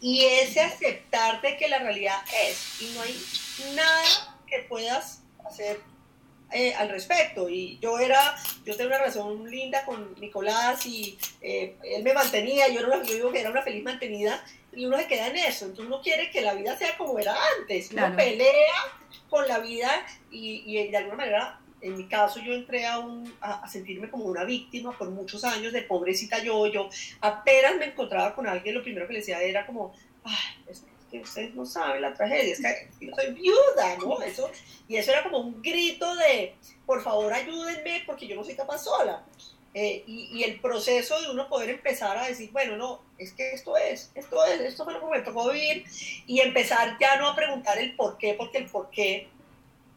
y 0.00 0.24
ese 0.24 0.60
aceptarte 0.60 1.56
que 1.56 1.68
la 1.68 1.78
realidad 1.78 2.16
es 2.48 2.82
y 2.82 2.94
no 2.94 3.02
hay 3.02 3.16
nada 3.76 4.36
que 4.48 4.58
puedas 4.68 5.22
hacer 5.44 5.80
eh, 6.50 6.74
al 6.74 6.88
respecto. 6.88 7.48
Y 7.48 7.78
yo 7.80 8.00
era, 8.00 8.36
yo 8.64 8.74
tenía 8.74 8.88
una 8.88 8.98
relación 8.98 9.48
linda 9.48 9.84
con 9.84 10.14
Nicolás 10.20 10.84
y 10.86 11.16
eh, 11.40 11.76
él 11.84 12.02
me 12.02 12.12
mantenía, 12.12 12.68
yo, 12.68 12.80
era 12.80 13.02
yo 13.04 13.14
digo 13.14 13.30
que 13.30 13.40
era 13.40 13.50
una 13.50 13.62
feliz 13.62 13.84
mantenida 13.84 14.44
y 14.76 14.84
uno 14.84 14.98
se 14.98 15.06
queda 15.06 15.28
en 15.28 15.36
eso. 15.36 15.64
Entonces 15.64 15.86
uno 15.86 16.00
quiere 16.02 16.30
que 16.30 16.42
la 16.42 16.54
vida 16.54 16.76
sea 16.76 16.96
como 16.96 17.18
era 17.18 17.34
antes. 17.58 17.90
Uno 17.92 18.14
pelea 18.14 18.74
con 19.28 19.48
la 19.48 19.58
vida 19.58 19.90
y, 20.30 20.62
y, 20.66 20.88
de 20.88 20.96
alguna 20.96 21.16
manera, 21.16 21.60
en 21.80 21.96
mi 21.96 22.06
caso, 22.06 22.40
yo 22.40 22.52
entré 22.52 22.86
a, 22.86 22.98
un, 22.98 23.32
a, 23.40 23.66
sentirme 23.68 24.10
como 24.10 24.26
una 24.26 24.44
víctima 24.44 24.96
por 24.96 25.10
muchos 25.10 25.42
años 25.44 25.72
de 25.72 25.82
pobrecita 25.82 26.42
yo. 26.42 26.66
Yo 26.66 26.90
apenas 27.20 27.76
me 27.76 27.86
encontraba 27.86 28.34
con 28.34 28.46
alguien, 28.46 28.74
lo 28.74 28.82
primero 28.82 29.06
que 29.06 29.14
le 29.14 29.18
decía 29.20 29.40
era 29.42 29.66
como, 29.66 29.94
ay, 30.24 30.64
es 30.68 30.84
que 31.10 31.20
ustedes 31.20 31.54
no 31.54 31.64
saben 31.64 32.02
la 32.02 32.12
tragedia, 32.12 32.52
es 32.52 32.60
que 32.60 33.06
yo 33.06 33.14
soy 33.14 33.32
viuda, 33.32 33.96
¿no? 33.98 34.20
Eso, 34.22 34.50
y 34.88 34.96
eso 34.96 35.12
era 35.12 35.22
como 35.22 35.38
un 35.38 35.62
grito 35.62 36.14
de, 36.16 36.54
por 36.84 37.02
favor 37.02 37.32
ayúdenme 37.32 38.02
porque 38.06 38.26
yo 38.26 38.36
no 38.36 38.44
soy 38.44 38.54
capaz 38.54 38.78
sola. 38.78 39.24
Eh, 39.74 40.04
y, 40.06 40.42
el 40.42 40.58
proceso 40.58 41.20
de 41.20 41.30
uno 41.30 41.50
poder 41.50 41.68
empezar 41.68 42.16
a 42.16 42.26
decir, 42.26 42.50
bueno, 42.50 42.78
no, 42.78 43.02
es 43.18 43.34
que 43.34 43.52
esto 43.52 43.76
es, 43.76 44.10
esto 44.14 44.42
es, 44.46 44.60
esto 44.60 44.84
fue 44.84 44.94
lo 44.94 45.00
que 45.00 45.18
me 45.18 45.22
tocó 45.22 45.50
vivir, 45.50 45.84
y 46.26 46.40
empezar 46.40 46.96
ya 46.98 47.16
no 47.16 47.28
a 47.28 47.36
preguntar 47.36 47.76
el 47.76 47.94
por 47.94 48.16
qué, 48.16 48.32
porque 48.32 48.56
el 48.56 48.70
por 48.70 48.88
qué 48.88 49.28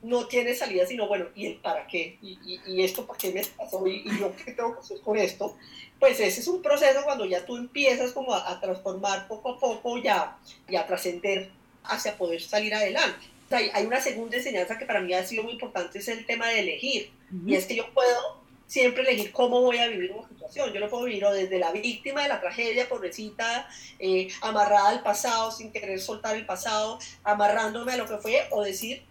no 0.02 0.28
tiene 0.28 0.54
salida, 0.54 0.86
sino 0.86 1.08
bueno, 1.08 1.28
¿y 1.34 1.46
el 1.46 1.56
para 1.58 1.88
qué? 1.88 2.18
¿Y, 2.22 2.60
y, 2.66 2.84
esto 2.84 3.08
para 3.08 3.18
qué 3.18 3.32
me 3.32 3.42
pasó? 3.46 3.88
¿Y, 3.88 4.04
¿Y, 4.06 4.20
yo 4.20 4.36
qué 4.36 4.52
tengo 4.52 4.74
que 4.74 4.80
hacer 4.80 5.00
con 5.00 5.18
esto? 5.18 5.56
Pues 5.98 6.20
ese 6.20 6.42
es 6.42 6.48
un 6.48 6.62
proceso 6.62 7.02
cuando 7.06 7.26
ya 7.26 7.46
tú 7.46 7.56
empiezas 7.56 8.12
como 8.12 8.34
a, 8.34 8.60
transformar 8.60 9.30
poco 9.30 9.52
a 9.52 9.60
poco 9.60 9.98
ya, 9.98 10.38
y 10.68 10.76
a 10.76 10.86
trascender 10.86 11.52
hacia 11.84 12.18
poder 12.18 12.42
salir 12.42 12.74
adelante. 12.74 13.28
hay, 13.50 13.70
hay, 13.74 13.86
una 13.86 14.02
segunda 14.02 14.36
enseñanza 14.36 14.78
que 14.78 14.86
para 14.86 15.00
mí 15.02 15.14
ha 15.14 15.26
sido 15.26 15.44
muy 15.44 15.54
importante, 15.54 16.00
es 16.00 16.08
el 16.10 16.26
tema 16.26 16.48
de 16.48 16.60
elegir. 16.60 17.12
Y 17.46 17.56
es 17.56 17.66
que 17.66 17.76
yo 17.76 17.94
puedo 17.94 18.40
siempre 18.70 19.02
elegir 19.02 19.32
cómo 19.32 19.62
voy 19.62 19.80
a 19.80 19.88
vivir 19.88 20.12
una 20.12 20.30
situación. 20.30 20.72
Yo 20.72 20.80
lo 20.80 20.90
puedo 20.90 21.06
vivir 21.06 21.26
desde 21.26 21.58
la 21.58 21.72
víctima 21.72 22.22
de 22.22 22.30
la 22.30 22.40
tragedia, 22.40 22.88
pobrecita, 22.88 23.68
eh, 23.98 24.30
amarrada 24.42 24.90
al 24.90 25.02
pasado, 25.02 25.52
sin 25.52 25.72
querer 25.72 26.00
soltar 26.00 26.36
el 26.36 26.46
pasado, 26.46 27.00
amarrándome 27.24 27.94
a 27.94 27.98
lo 27.98 28.08
que 28.08 28.18
fue, 28.18 28.48
o 28.52 28.64
decir, 28.64 29.04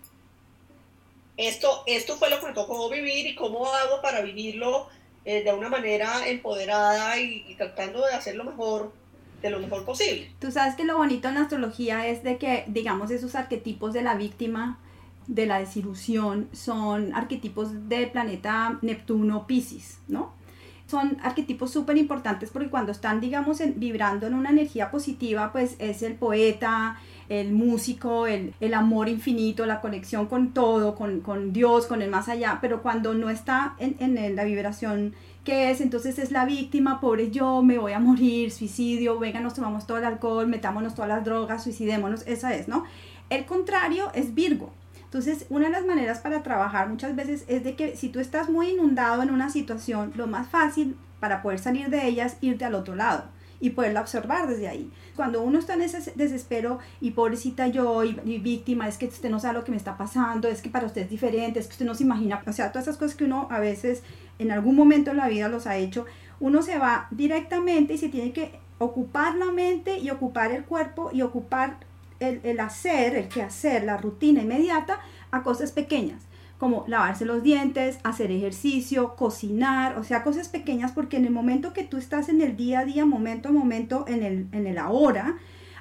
esto, 1.37 1.83
esto 1.87 2.17
fue 2.17 2.31
lo 2.31 2.41
que 2.41 2.47
me 2.47 2.53
tocó 2.53 2.89
vivir 2.89 3.27
y 3.27 3.35
cómo 3.35 3.67
hago 3.67 4.01
para 4.01 4.21
vivirlo 4.21 4.89
eh, 5.25 5.43
de 5.43 5.53
una 5.53 5.69
manera 5.69 6.29
empoderada 6.29 7.19
y, 7.19 7.45
y 7.49 7.57
tratando 7.57 8.07
de 8.07 8.15
hacer 8.15 8.37
lo 8.37 8.45
mejor 8.45 8.93
de 9.43 9.51
lo 9.51 9.61
mejor 9.61 9.85
posible. 9.85 10.33
Tú 10.41 10.51
sabes 10.51 10.75
que 10.75 10.85
lo 10.85 10.97
bonito 10.97 11.29
en 11.29 11.35
la 11.35 11.43
astrología 11.43 12.07
es 12.09 12.23
de 12.23 12.39
que, 12.39 12.65
digamos, 12.67 13.11
esos 13.11 13.35
arquetipos 13.35 13.93
de 13.93 14.03
la 14.03 14.15
víctima, 14.15 14.81
de 15.29 15.47
la 15.47 15.61
desilusión 15.61 16.49
son 16.53 17.15
arquetipos 17.15 17.89
del 17.89 18.11
planeta 18.11 18.79
Neptuno 18.83 19.47
Pisces, 19.47 20.01
¿no? 20.09 20.37
son 20.89 21.19
arquetipos 21.23 21.71
súper 21.71 21.99
importantes 21.99 22.51
porque 22.51 22.71
cuando 22.71 22.93
están, 22.93 23.21
digamos, 23.21 23.61
vibrando 23.77 24.27
en 24.27 24.33
una 24.33 24.49
energía 24.49 24.91
positiva, 24.91 25.53
pues 25.53 25.77
es 25.79 26.03
el 26.03 26.15
poeta, 26.15 26.97
el 27.29 27.53
músico, 27.53 28.27
el, 28.27 28.55
el 28.59 28.73
amor 28.73 29.11
infinito, 29.11 29.67
la 29.67 29.83
conexión 29.83 30.27
con 30.27 30.55
todo, 30.55 30.95
con, 30.95 31.21
con, 31.21 31.53
Dios, 31.53 31.87
con 31.87 32.01
el 32.01 32.09
más 32.09 32.31
allá, 32.31 32.59
pero 32.63 32.83
cuando 32.83 33.13
no 33.13 33.29
está 33.29 33.75
en, 33.79 33.97
en 34.01 34.35
la 34.35 34.45
vibración 34.45 35.15
que 35.45 35.71
es, 35.71 35.83
entonces 35.83 36.19
es 36.19 36.31
la 36.31 36.47
víctima, 36.47 37.01
pobre 37.01 37.31
yo, 37.31 37.63
me 37.63 37.79
voy 37.79 37.93
a 37.93 37.99
morir, 37.99 38.51
suicidio, 38.51 39.19
venga, 39.19 39.41
nos 39.41 39.55
tomamos 39.55 39.87
todo 39.87 39.99
el 39.99 40.05
alcohol, 40.05 40.47
metámonos 40.47 40.95
todas 40.95 41.11
las 41.11 41.25
drogas, 41.25 41.65
suicidémonos, 41.65 42.27
esa 42.27 42.55
es, 42.55 42.67
¿no? 42.67 42.85
El 43.29 43.45
contrario 43.45 44.11
es 44.15 44.35
Virgo. 44.35 44.73
Entonces, 45.09 45.47
una 45.49 45.67
de 45.67 45.73
las 45.73 45.87
maneras 45.87 46.19
para 46.19 46.43
trabajar 46.43 46.91
muchas 46.91 47.17
veces 47.17 47.45
es 47.49 47.65
de 47.65 47.77
que 47.77 47.97
si 47.97 48.11
tú 48.11 48.21
estás 48.21 48.51
muy 48.51 48.73
inundado 48.73 49.23
en 49.23 49.31
una 49.31 49.49
situación, 49.49 50.13
lo 50.17 50.27
más 50.27 50.49
fácil 50.49 50.99
para 51.19 51.41
poder 51.41 51.59
salir 51.59 51.89
de 51.89 52.07
ella 52.07 52.27
es 52.27 52.37
irte 52.43 52.67
al 52.67 52.75
otro 52.75 52.95
lado 52.95 53.25
y 53.59 53.71
poderla 53.71 54.03
observar 54.03 54.47
desde 54.47 54.69
ahí. 54.69 54.93
Cuando 55.17 55.43
uno 55.43 55.59
está 55.59 55.75
en 55.75 55.83
ese 55.83 56.13
desespero 56.15 56.79
y 57.01 57.13
pobrecita 57.13 57.69
yo 57.69 58.05
y, 58.05 58.39
víctima, 58.39 58.87
es 58.87 58.99
que 58.99 59.07
usted 59.07 59.31
no 59.31 59.41
sabe 59.41 59.55
lo 59.55 59.65
que 59.65 59.71
me 59.71 59.79
está 59.79 59.97
pasando, 59.97 60.47
es 60.47 60.61
que 60.61 60.69
para 60.69 60.87
usted 60.87 61.03
es 61.03 61.11
diferente, 61.11 61.59
es 61.59 61.67
que 61.67 61.73
usted 61.73 61.87
no 61.87 61.95
se 61.95 62.05
imagina, 62.05 62.43
o 62.47 62.53
sea, 62.53 62.71
todas 62.71 62.87
esas 62.87 62.99
cosas 62.99 63.17
que 63.17 63.25
uno 63.25 63.49
a 63.51 63.61
veces 63.61 64.03
en 64.39 64.53
algún 64.53 64.77
momento 64.77 65.11
de 65.11 65.17
la 65.17 65.29
vida 65.29 65.49
los 65.49 65.67
ha 65.67 65.77
hecho, 65.79 66.05
uno 66.39 66.63
se 66.63 66.79
va 66.79 67.09
directamente 67.11 67.95
y 67.95 67.99
se 67.99 68.11
tiene 68.11 68.33
que 68.33 68.61
ocupar 68.79 69.35
la 69.37 69.51
mente 69.51 69.99
y 69.99 70.11
ocupar 70.11 70.53
el 70.53 70.65
cuerpo 70.65 71.11
y 71.13 71.23
ocupar 71.23 71.79
el, 72.21 72.61
hacer, 72.61 73.17
el 73.17 73.29
que 73.29 73.43
hacer, 73.43 73.85
la 73.85 73.97
rutina 73.97 74.43
inmediata 74.43 75.01
a 75.31 75.43
cosas 75.43 75.73
pequeñas 75.73 76.23
como 76.59 76.85
lavarse 76.89 77.25
los 77.25 77.45
dientes, 77.45 78.01
hacer 78.03 78.33
ejercicio, 78.33 79.15
cocinar, 79.15 79.97
o 79.97 80.03
sea, 80.03 80.25
cosas 80.25 80.49
pequeñas 80.49 80.91
porque 80.91 81.17
en 81.17 81.25
el 81.25 81.31
momento 81.31 81.73
que 81.73 81.85
tú 81.85 81.99
estás 81.99 82.29
en 82.29 82.41
el 82.41 82.57
día 82.57 82.81
a 82.81 82.85
día, 82.85 83.07
momento 83.07 83.51
a 83.51 83.53
momento, 83.53 84.05
en 84.09 84.25
el, 84.25 84.49
en 84.51 84.67
el 84.67 84.77
ahora, 84.77 85.37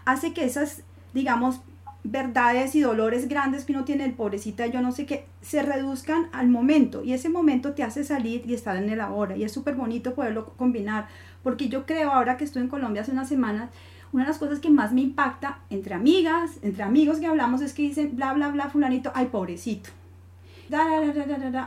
hace 0.05 0.33
que 0.33 0.45
esas, 0.45 0.83
digamos, 1.15 1.61
verdades 2.03 2.75
y 2.75 2.81
dolores 2.81 3.27
grandes 3.27 3.65
que 3.65 3.73
uno 3.73 3.85
tiene, 3.85 4.05
el 4.05 4.13
pobrecita, 4.13 4.67
yo 4.67 4.81
no 4.81 4.91
sé 4.91 5.05
qué, 5.05 5.25
se 5.41 5.63
reduzcan 5.63 6.29
al 6.31 6.47
momento. 6.47 7.03
Y 7.03 7.13
ese 7.13 7.29
momento 7.29 7.73
te 7.73 7.83
hace 7.83 8.03
salir 8.03 8.43
y 8.45 8.53
estar 8.53 8.77
en 8.77 8.89
el 8.89 9.01
ahora. 9.01 9.35
Y 9.35 9.43
es 9.43 9.51
súper 9.51 9.75
bonito 9.75 10.13
poderlo 10.13 10.53
combinar 10.57 11.07
porque 11.43 11.69
yo 11.69 11.85
creo 11.85 12.11
ahora 12.11 12.37
que 12.37 12.43
estoy 12.43 12.61
en 12.61 12.67
Colombia 12.67 13.01
hace 13.01 13.11
unas 13.11 13.29
semanas, 13.29 13.69
una 14.13 14.23
de 14.23 14.29
las 14.29 14.37
cosas 14.37 14.59
que 14.59 14.69
más 14.69 14.93
me 14.93 15.01
impacta 15.01 15.59
entre 15.69 15.93
amigas, 15.93 16.51
entre 16.61 16.83
amigos 16.83 17.19
que 17.19 17.27
hablamos 17.27 17.61
es 17.61 17.73
que 17.73 17.83
dicen 17.83 18.15
bla 18.15 18.33
bla 18.33 18.49
bla 18.49 18.69
fulanito, 18.69 19.11
ay 19.13 19.27
pobrecito, 19.27 19.89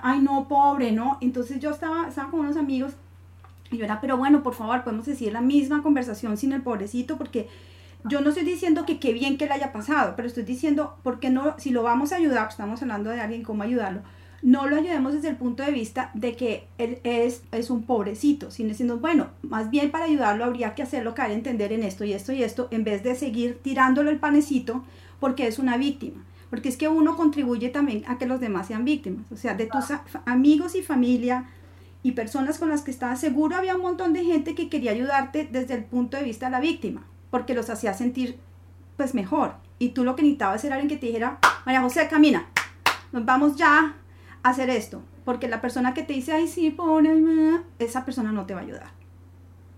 ay 0.03 0.21
no, 0.21 0.49
pobre, 0.49 0.93
¿no? 0.93 1.19
Entonces 1.21 1.61
yo 1.61 1.71
estaba, 1.71 2.09
estaba 2.09 2.31
con 2.31 2.41
unos 2.41 2.57
amigos 2.57 2.93
y 3.71 3.77
yo 3.77 3.85
era, 3.85 4.01
pero 4.01 4.17
bueno, 4.17 4.43
por 4.43 4.55
favor, 4.55 4.83
podemos 4.83 5.07
decir 5.07 5.33
la 5.33 5.41
misma 5.41 5.83
conversación 5.83 6.37
sin 6.37 6.53
el 6.53 6.63
pobrecito, 6.63 7.17
porque 7.17 7.49
yo 8.05 8.21
no 8.21 8.31
estoy 8.31 8.45
diciendo 8.45 8.85
que 8.85 8.99
qué 8.99 9.13
bien 9.13 9.39
que 9.39 9.47
le 9.47 9.53
haya 9.53 9.73
pasado, 9.73 10.15
pero 10.17 10.27
estoy 10.27 10.43
diciendo, 10.43 10.97
porque 11.03 11.31
no, 11.31 11.55
si 11.59 11.71
lo 11.71 11.83
vamos 11.83 12.13
a 12.13 12.17
ayudar, 12.17 12.45
pues 12.45 12.55
estamos 12.55 12.83
hablando 12.83 13.11
de 13.11 13.21
alguien, 13.21 13.43
cómo 13.43 13.63
ayudarlo, 13.63 14.01
no 14.43 14.67
lo 14.67 14.77
ayudemos 14.77 15.13
desde 15.13 15.29
el 15.29 15.37
punto 15.37 15.63
de 15.63 15.73
vista 15.73 16.11
de 16.15 16.35
que 16.35 16.67
él 16.79 16.99
es, 17.05 17.43
es 17.53 17.71
un 17.71 17.83
pobrecito, 17.83 18.51
sino 18.51 18.71
diciendo, 18.71 18.99
bueno, 18.99 19.29
más 19.43 19.71
bien 19.71 19.91
para 19.91 20.07
ayudarlo 20.07 20.45
habría 20.45 20.75
que 20.75 20.83
hacerlo 20.83 21.15
caer 21.15 21.33
entender 21.33 21.73
en 21.73 21.83
esto 21.83 22.05
y 22.05 22.13
esto 22.13 22.33
y 22.33 22.43
esto, 22.43 22.69
en 22.71 22.85
vez 22.85 23.03
de 23.03 23.15
seguir 23.15 23.59
tirándole 23.63 24.11
el 24.11 24.19
panecito 24.19 24.85
porque 25.19 25.47
es 25.47 25.59
una 25.59 25.77
víctima 25.77 26.25
porque 26.51 26.69
es 26.69 26.77
que 26.77 26.89
uno 26.89 27.17
contribuye 27.17 27.69
también 27.69 28.03
a 28.09 28.19
que 28.19 28.27
los 28.27 28.41
demás 28.41 28.67
sean 28.67 28.85
víctimas, 28.85 29.25
o 29.31 29.37
sea, 29.37 29.55
de 29.55 29.67
tus 29.67 29.85
amigos 30.27 30.75
y 30.75 30.83
familia 30.83 31.45
y 32.03 32.13
personas 32.13 32.59
con 32.59 32.69
las 32.69 32.83
que 32.83 32.91
estabas 32.91 33.21
seguro 33.21 33.57
había 33.57 33.77
un 33.77 33.83
montón 33.83 34.13
de 34.13 34.25
gente 34.25 34.55
que 34.55 34.69
quería 34.69 34.91
ayudarte 34.91 35.49
desde 35.51 35.75
el 35.75 35.85
punto 35.85 36.17
de 36.17 36.25
vista 36.25 36.47
de 36.47 36.53
la 36.53 36.61
víctima, 36.61 37.07
porque 37.31 37.55
los 37.55 37.71
hacía 37.71 37.95
sentir 37.95 38.39
pues 38.97 39.15
mejor. 39.15 39.55
Y 39.79 39.91
tú 39.91 40.05
lo 40.05 40.17
que 40.17 40.23
necesitabas 40.23 40.65
era 40.65 40.75
alguien 40.75 40.91
que 40.91 40.97
te 40.97 41.07
dijera, 41.07 41.39
María 41.65 41.83
José, 41.83 42.09
camina, 42.09 42.47
nos 43.13 43.25
vamos 43.25 43.57
ya 43.57 43.95
hacer 44.43 44.71
esto, 44.71 45.03
porque 45.25 45.49
la 45.49 45.61
persona 45.61 45.95
que 45.95 46.03
te 46.03 46.13
dice, 46.13 46.33
ay, 46.33 46.49
sí, 46.49 46.71
pobre, 46.71 47.11
esa 47.79 48.05
persona 48.05 48.33
no 48.33 48.47
te 48.47 48.55
va 48.55 48.61
a 48.61 48.65
ayudar. 48.65 48.91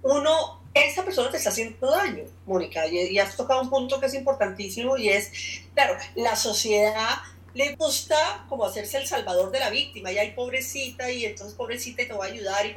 Uno 0.03 0.63
esa 0.75 1.05
persona 1.05 1.31
te 1.31 1.37
está 1.37 1.51
haciendo 1.51 1.91
daño, 1.91 2.25
Mónica, 2.47 2.87
y, 2.87 3.19
has 3.19 3.37
tocado 3.37 3.61
un 3.61 3.71
punto 3.71 4.01
que 4.01 4.07
es 4.07 4.15
importantísimo 4.15 4.97
y 4.97 5.11
es, 5.11 5.31
claro, 5.75 5.97
la 6.15 6.35
sociedad 6.35 7.19
le 7.55 7.75
gusta 7.77 8.47
como 8.49 8.65
hacerse 8.65 8.97
el 8.97 9.07
salvador 9.07 9.51
de 9.51 9.61
la 9.61 9.69
víctima, 9.69 10.11
y 10.11 10.19
hay 10.19 10.31
pobrecita, 10.31 11.11
y 11.11 11.27
entonces 11.27 11.55
pobrecita 11.55 12.07
te 12.07 12.15
va 12.15 12.25
a 12.25 12.29
ayudar, 12.29 12.65
y, 12.65 12.75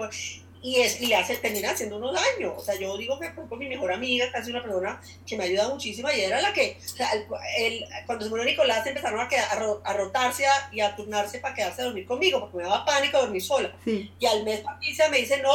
y, 0.66 0.82
es, 0.82 1.00
y 1.00 1.06
le 1.06 1.16
hace, 1.16 1.38
termina 1.38 1.70
haciendo 1.70 1.98
unos 1.98 2.16
daños. 2.16 2.54
O 2.58 2.60
sea, 2.60 2.74
yo 2.74 2.98
digo 2.98 3.20
que 3.20 3.30
por 3.30 3.56
mi 3.60 3.70
mejor 3.70 3.94
amiga, 3.94 4.32
casi 4.32 4.50
una 4.50 4.64
persona 4.64 5.00
que 5.24 5.38
me 5.38 5.44
ayuda 5.44 5.70
muchísimo, 5.70 6.10
y 6.10 6.22
era 6.22 6.42
la 6.42 6.52
que, 6.54 6.80
o 6.84 6.88
sea, 6.90 7.12
el, 7.60 7.86
cuando 8.08 8.26
se 8.26 8.32
murió 8.32 8.46
Nicolás 8.46 8.84
empezaron 8.88 9.20
a, 9.20 9.30
quedar, 9.30 9.48
a, 9.84 9.94
rotarse 9.94 10.44
y 10.72 10.80
a 10.80 10.96
turnarse 10.96 11.38
para 11.38 11.54
quedarse 11.54 11.84
a 11.84 11.86
dormir 11.86 12.08
conmigo, 12.08 12.40
porque 12.40 12.58
me 12.58 12.64
daba 12.64 12.84
pánico 12.84 13.20
dormir 13.20 13.44
sola. 13.44 13.76
Y 13.86 14.26
al 14.26 14.44
mes 14.44 14.62
Patricia 14.62 15.08
me 15.10 15.18
dice, 15.18 15.40
no, 15.44 15.54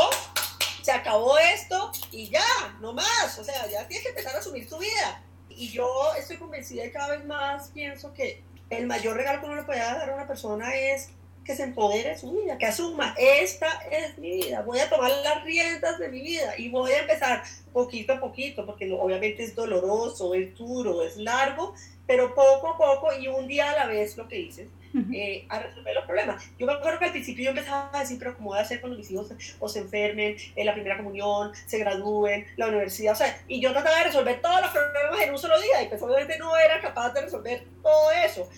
se 0.80 0.92
acabó 0.92 1.36
esto 1.40 1.90
y 2.12 2.30
ya, 2.30 2.46
no 2.80 2.92
más, 2.92 3.36
o 3.36 3.42
sea, 3.42 3.68
ya 3.68 3.88
tienes 3.88 4.04
que 4.04 4.10
empezar 4.10 4.36
a 4.36 4.38
asumir 4.38 4.68
tu 4.68 4.78
vida. 4.78 5.24
Y 5.48 5.70
yo 5.70 6.14
estoy 6.16 6.36
convencida 6.36 6.86
y 6.86 6.92
cada 6.92 7.16
vez 7.16 7.24
más 7.24 7.70
pienso 7.74 8.14
que 8.14 8.44
el 8.70 8.86
mayor 8.86 9.16
regalo 9.16 9.40
que 9.40 9.46
uno 9.46 9.56
le 9.56 9.64
puede 9.64 9.80
dar 9.80 10.08
a 10.08 10.14
una 10.14 10.28
persona 10.28 10.72
es 10.72 11.08
que 11.50 11.56
se 11.56 11.64
empodere 11.64 12.10
de 12.10 12.18
su 12.18 12.30
vida, 12.30 12.56
que 12.58 12.66
asuma, 12.66 13.12
esta 13.18 13.66
es 13.90 14.16
mi 14.18 14.30
vida, 14.36 14.62
voy 14.62 14.78
a 14.78 14.88
tomar 14.88 15.10
las 15.24 15.42
riendas 15.42 15.98
de 15.98 16.08
mi 16.08 16.20
vida 16.20 16.56
y 16.56 16.68
voy 16.68 16.92
a 16.92 17.00
empezar 17.00 17.42
poquito 17.72 18.12
a 18.12 18.20
poquito, 18.20 18.64
porque 18.64 18.88
obviamente 18.92 19.42
es 19.42 19.56
doloroso, 19.56 20.32
es 20.34 20.56
duro, 20.56 21.02
es 21.02 21.16
largo, 21.16 21.74
pero 22.06 22.36
poco 22.36 22.68
a 22.68 22.78
poco 22.78 23.08
y 23.18 23.26
un 23.26 23.48
día 23.48 23.70
a 23.70 23.74
la 23.74 23.86
vez 23.86 24.16
lo 24.16 24.28
que 24.28 24.36
dices, 24.36 24.68
eh, 25.12 25.44
a 25.48 25.58
resolver 25.58 25.92
los 25.92 26.04
problemas. 26.04 26.44
Yo 26.56 26.66
me 26.66 26.72
acuerdo 26.72 27.00
que 27.00 27.06
al 27.06 27.10
principio 27.10 27.44
yo 27.46 27.50
empezaba 27.50 27.90
a 27.92 28.00
decir, 28.00 28.16
pero 28.20 28.36
¿cómo 28.36 28.50
voy 28.50 28.58
a 28.58 28.62
hacer 28.62 28.80
cuando 28.80 28.96
mis 28.96 29.10
hijos 29.10 29.32
o 29.58 29.68
se 29.68 29.80
enfermen, 29.80 30.36
en 30.54 30.66
la 30.66 30.72
primera 30.72 30.98
comunión, 30.98 31.50
se 31.66 31.78
gradúen, 31.78 32.46
la 32.56 32.68
universidad? 32.68 33.14
O 33.14 33.16
sea, 33.16 33.42
y 33.48 33.60
yo 33.60 33.72
trataba 33.72 33.98
de 33.98 34.04
resolver 34.04 34.40
todos 34.40 34.60
los 34.60 34.70
problemas 34.70 35.20
en 35.20 35.32
un 35.32 35.38
solo 35.38 35.60
día 35.60 35.82
y 35.82 35.88
pues 35.88 36.00
obviamente 36.00 36.38
no 36.38 36.56
era 36.56 36.80
capaz 36.80 37.12
de 37.12 37.22
resolver 37.22 37.64
todo 37.82 38.12
eso. 38.24 38.48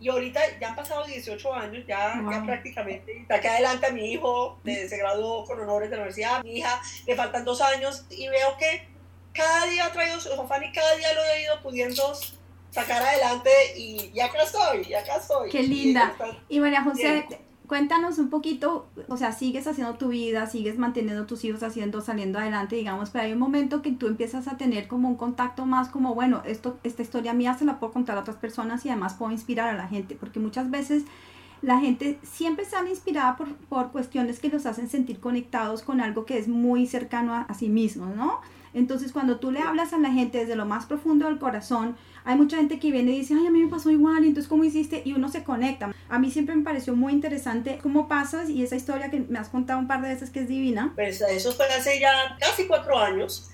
Y 0.00 0.08
ahorita 0.08 0.40
ya 0.58 0.70
han 0.70 0.76
pasado 0.76 1.04
18 1.04 1.54
años, 1.54 1.84
ya, 1.86 2.14
ya 2.30 2.42
prácticamente, 2.44 3.24
de 3.28 3.34
aquí 3.34 3.46
adelante 3.46 3.86
a 3.86 3.90
mi 3.90 4.12
hijo 4.12 4.58
se 4.64 4.96
graduó 4.96 5.44
con 5.44 5.60
honores 5.60 5.90
de 5.90 5.96
la 5.96 6.02
universidad, 6.02 6.36
a 6.36 6.42
mi 6.42 6.58
hija 6.58 6.80
le 7.06 7.14
faltan 7.14 7.44
dos 7.44 7.60
años 7.60 8.06
y 8.08 8.28
veo 8.28 8.56
que 8.58 8.88
cada 9.32 9.66
día 9.66 9.86
ha 9.86 9.92
traído 9.92 10.18
su 10.18 10.32
afán 10.32 10.64
y 10.64 10.72
cada 10.72 10.96
día 10.96 11.12
lo 11.12 11.22
he 11.24 11.42
ido 11.42 11.62
pudiendo 11.62 12.14
sacar 12.70 13.02
adelante 13.02 13.50
y, 13.76 14.10
ya 14.12 14.26
acá 14.26 14.42
estoy, 14.42 14.84
ya 14.84 15.00
acá 15.00 15.16
estoy. 15.16 15.50
Qué 15.50 15.62
linda. 15.62 16.16
Y, 16.48 16.60
María 16.60 16.82
José, 16.82 17.26
cuéntanos 17.70 18.18
un 18.18 18.30
poquito, 18.30 18.88
o 19.06 19.16
sea, 19.16 19.30
sigues 19.30 19.68
haciendo 19.68 19.94
tu 19.94 20.08
vida, 20.08 20.48
sigues 20.48 20.76
manteniendo 20.76 21.26
tus 21.26 21.44
hijos 21.44 21.62
haciendo, 21.62 22.00
saliendo 22.00 22.40
adelante, 22.40 22.74
digamos, 22.74 23.10
pero 23.10 23.26
hay 23.26 23.32
un 23.32 23.38
momento 23.38 23.80
que 23.80 23.92
tú 23.92 24.08
empiezas 24.08 24.48
a 24.48 24.56
tener 24.56 24.88
como 24.88 25.08
un 25.08 25.14
contacto 25.14 25.66
más 25.66 25.88
como, 25.88 26.16
bueno, 26.16 26.42
esto, 26.44 26.80
esta 26.82 27.02
historia 27.02 27.32
mía 27.32 27.54
se 27.54 27.64
la 27.64 27.78
puedo 27.78 27.92
contar 27.92 28.16
a 28.18 28.22
otras 28.22 28.38
personas 28.38 28.84
y 28.84 28.88
además 28.88 29.14
puedo 29.14 29.30
inspirar 29.30 29.68
a 29.68 29.76
la 29.76 29.86
gente, 29.86 30.16
porque 30.16 30.40
muchas 30.40 30.68
veces 30.68 31.04
la 31.62 31.78
gente 31.78 32.18
siempre 32.24 32.64
sale 32.64 32.90
inspirada 32.90 33.36
por, 33.36 33.54
por 33.54 33.92
cuestiones 33.92 34.40
que 34.40 34.48
los 34.48 34.66
hacen 34.66 34.88
sentir 34.88 35.20
conectados 35.20 35.82
con 35.82 36.00
algo 36.00 36.24
que 36.24 36.38
es 36.38 36.48
muy 36.48 36.88
cercano 36.88 37.34
a, 37.34 37.42
a 37.42 37.54
sí 37.54 37.68
mismos, 37.68 38.16
¿no? 38.16 38.40
Entonces, 38.72 39.12
cuando 39.12 39.38
tú 39.38 39.50
le 39.50 39.60
hablas 39.60 39.92
a 39.92 39.98
la 39.98 40.10
gente 40.10 40.38
desde 40.38 40.56
lo 40.56 40.64
más 40.64 40.86
profundo 40.86 41.26
del 41.26 41.38
corazón, 41.38 41.96
hay 42.24 42.36
mucha 42.36 42.56
gente 42.56 42.78
que 42.78 42.90
viene 42.90 43.12
y 43.12 43.20
dice, 43.20 43.34
ay, 43.34 43.46
a 43.46 43.50
mí 43.50 43.62
me 43.62 43.70
pasó 43.70 43.90
igual, 43.90 44.24
entonces, 44.24 44.48
¿cómo 44.48 44.64
hiciste? 44.64 45.02
Y 45.04 45.12
uno 45.12 45.28
se 45.28 45.42
conecta. 45.42 45.92
A 46.08 46.18
mí 46.18 46.30
siempre 46.30 46.54
me 46.54 46.62
pareció 46.62 46.94
muy 46.94 47.12
interesante 47.12 47.78
cómo 47.82 48.08
pasas 48.08 48.48
y 48.48 48.62
esa 48.62 48.76
historia 48.76 49.10
que 49.10 49.20
me 49.20 49.38
has 49.38 49.48
contado 49.48 49.78
un 49.78 49.88
par 49.88 50.02
de 50.02 50.08
veces 50.08 50.30
que 50.30 50.40
es 50.40 50.48
divina. 50.48 50.92
Pues 50.94 51.20
eso 51.20 51.52
fue 51.52 51.66
hace 51.66 51.98
ya 51.98 52.36
casi 52.38 52.66
cuatro 52.66 52.98
años. 52.98 53.50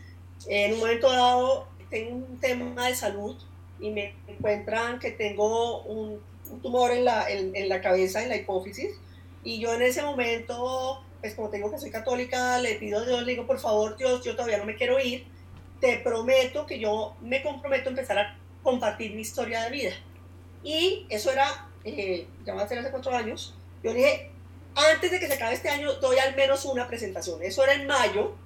En 0.48 0.74
un 0.74 0.80
momento 0.80 1.10
dado, 1.10 1.68
tengo 1.90 2.16
un 2.16 2.38
tema 2.38 2.86
de 2.86 2.94
salud 2.94 3.36
y 3.80 3.90
me 3.90 4.14
encuentran 4.26 4.98
que 4.98 5.12
tengo 5.12 5.82
un, 5.82 6.20
tumor 6.62 6.92
en 6.92 7.04
la, 7.04 7.28
en 7.28 7.68
la 7.68 7.80
cabeza, 7.80 8.22
en 8.22 8.28
la 8.28 8.36
hipófisis. 8.36 8.90
Y 9.42 9.60
yo 9.60 9.72
en 9.74 9.82
ese 9.82 10.02
momento 10.02 11.02
pues 11.20 11.34
como 11.34 11.48
te 11.48 11.56
digo 11.56 11.70
que 11.70 11.78
soy 11.78 11.90
católica, 11.90 12.58
le 12.58 12.74
pido 12.76 13.00
a 13.00 13.04
Dios, 13.04 13.22
le 13.22 13.32
digo, 13.32 13.46
por 13.46 13.58
favor, 13.58 13.96
Dios, 13.96 14.24
yo 14.24 14.34
todavía 14.34 14.58
no 14.58 14.64
me 14.64 14.76
quiero 14.76 14.98
ir, 14.98 15.26
te 15.80 15.98
prometo 15.98 16.66
que 16.66 16.78
yo 16.78 17.16
me 17.20 17.42
comprometo 17.42 17.88
a 17.88 17.90
empezar 17.90 18.18
a 18.18 18.38
compartir 18.62 19.14
mi 19.14 19.22
historia 19.22 19.62
de 19.62 19.70
vida. 19.70 19.92
Y 20.62 21.06
eso 21.08 21.30
era, 21.30 21.68
eh, 21.84 22.26
ya 22.44 22.54
va 22.54 22.62
a 22.62 22.68
ser 22.68 22.78
hace 22.78 22.90
cuatro 22.90 23.14
años, 23.14 23.54
yo 23.82 23.92
dije, 23.92 24.30
antes 24.74 25.10
de 25.10 25.18
que 25.18 25.26
se 25.26 25.34
acabe 25.34 25.54
este 25.54 25.70
año, 25.70 25.94
doy 25.94 26.18
al 26.18 26.36
menos 26.36 26.64
una 26.66 26.86
presentación. 26.86 27.42
Eso 27.42 27.64
era 27.64 27.74
en 27.74 27.86
mayo, 27.86 28.36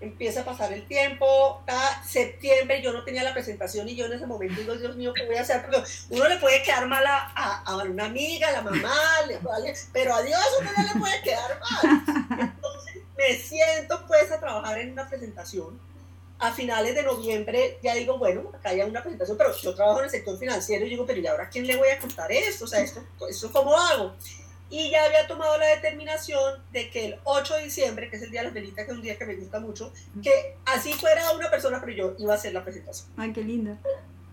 empieza 0.00 0.40
a 0.40 0.44
pasar 0.44 0.72
el 0.72 0.86
tiempo, 0.86 1.62
cada 1.66 2.02
septiembre 2.04 2.82
yo 2.82 2.92
no 2.92 3.04
tenía 3.04 3.22
la 3.22 3.32
presentación 3.32 3.88
y 3.88 3.96
yo 3.96 4.06
en 4.06 4.14
ese 4.14 4.26
momento 4.26 4.60
digo, 4.60 4.74
Dios 4.76 4.96
mío, 4.96 5.12
¿qué 5.14 5.24
voy 5.26 5.36
a 5.36 5.42
hacer? 5.42 5.62
Porque 5.62 5.82
uno 6.10 6.28
le 6.28 6.36
puede 6.38 6.62
quedar 6.62 6.86
mal 6.86 7.04
a, 7.06 7.62
a, 7.64 7.76
una 7.76 8.06
amiga, 8.06 8.48
a 8.48 8.52
la 8.52 8.62
mamá, 8.62 8.94
le, 9.26 9.38
pero 9.92 10.14
a 10.14 10.22
Dios 10.22 10.40
uno 10.60 10.70
no 10.76 10.82
le 10.82 11.00
puede 11.00 11.22
quedar 11.22 11.60
mal. 11.60 12.02
Entonces, 12.40 13.02
me 13.16 13.34
siento 13.36 14.04
pues 14.06 14.30
a 14.30 14.40
trabajar 14.40 14.78
en 14.78 14.92
una 14.92 15.08
presentación. 15.08 15.80
A 16.36 16.52
finales 16.52 16.94
de 16.96 17.04
noviembre 17.04 17.78
ya 17.82 17.94
digo, 17.94 18.18
bueno, 18.18 18.50
acá 18.52 18.70
hay 18.70 18.80
una 18.80 19.02
presentación, 19.02 19.38
pero 19.38 19.56
yo 19.56 19.74
trabajo 19.74 20.00
en 20.00 20.06
el 20.06 20.10
sector 20.10 20.36
financiero 20.36 20.84
y 20.84 20.90
digo, 20.90 21.06
pero 21.06 21.20
¿y 21.20 21.26
ahora 21.26 21.48
quién 21.48 21.66
le 21.66 21.76
voy 21.76 21.88
a 21.88 21.98
contar 21.98 22.30
esto? 22.32 22.64
O 22.64 22.68
sea, 22.68 22.80
¿esto, 22.80 23.02
esto 23.28 23.50
cómo 23.52 23.78
hago? 23.78 24.14
Y 24.70 24.90
ya 24.90 25.04
había 25.04 25.26
tomado 25.26 25.56
la 25.58 25.66
determinación 25.66 26.62
de 26.72 26.90
que 26.90 27.06
el 27.06 27.18
8 27.24 27.54
de 27.56 27.64
diciembre, 27.64 28.10
que 28.10 28.16
es 28.16 28.22
el 28.22 28.30
día 28.30 28.40
de 28.40 28.46
las 28.46 28.54
velitas, 28.54 28.84
que 28.84 28.90
es 28.90 28.96
un 28.96 29.02
día 29.02 29.18
que 29.18 29.26
me 29.26 29.36
gusta 29.36 29.60
mucho, 29.60 29.92
que 30.22 30.56
así 30.64 30.92
fuera 30.94 31.32
una 31.32 31.50
persona, 31.50 31.80
pero 31.80 31.92
yo 31.92 32.14
iba 32.18 32.32
a 32.32 32.36
hacer 32.36 32.52
la 32.52 32.64
presentación. 32.64 33.08
Ay, 33.16 33.32
qué 33.32 33.42
linda. 33.42 33.78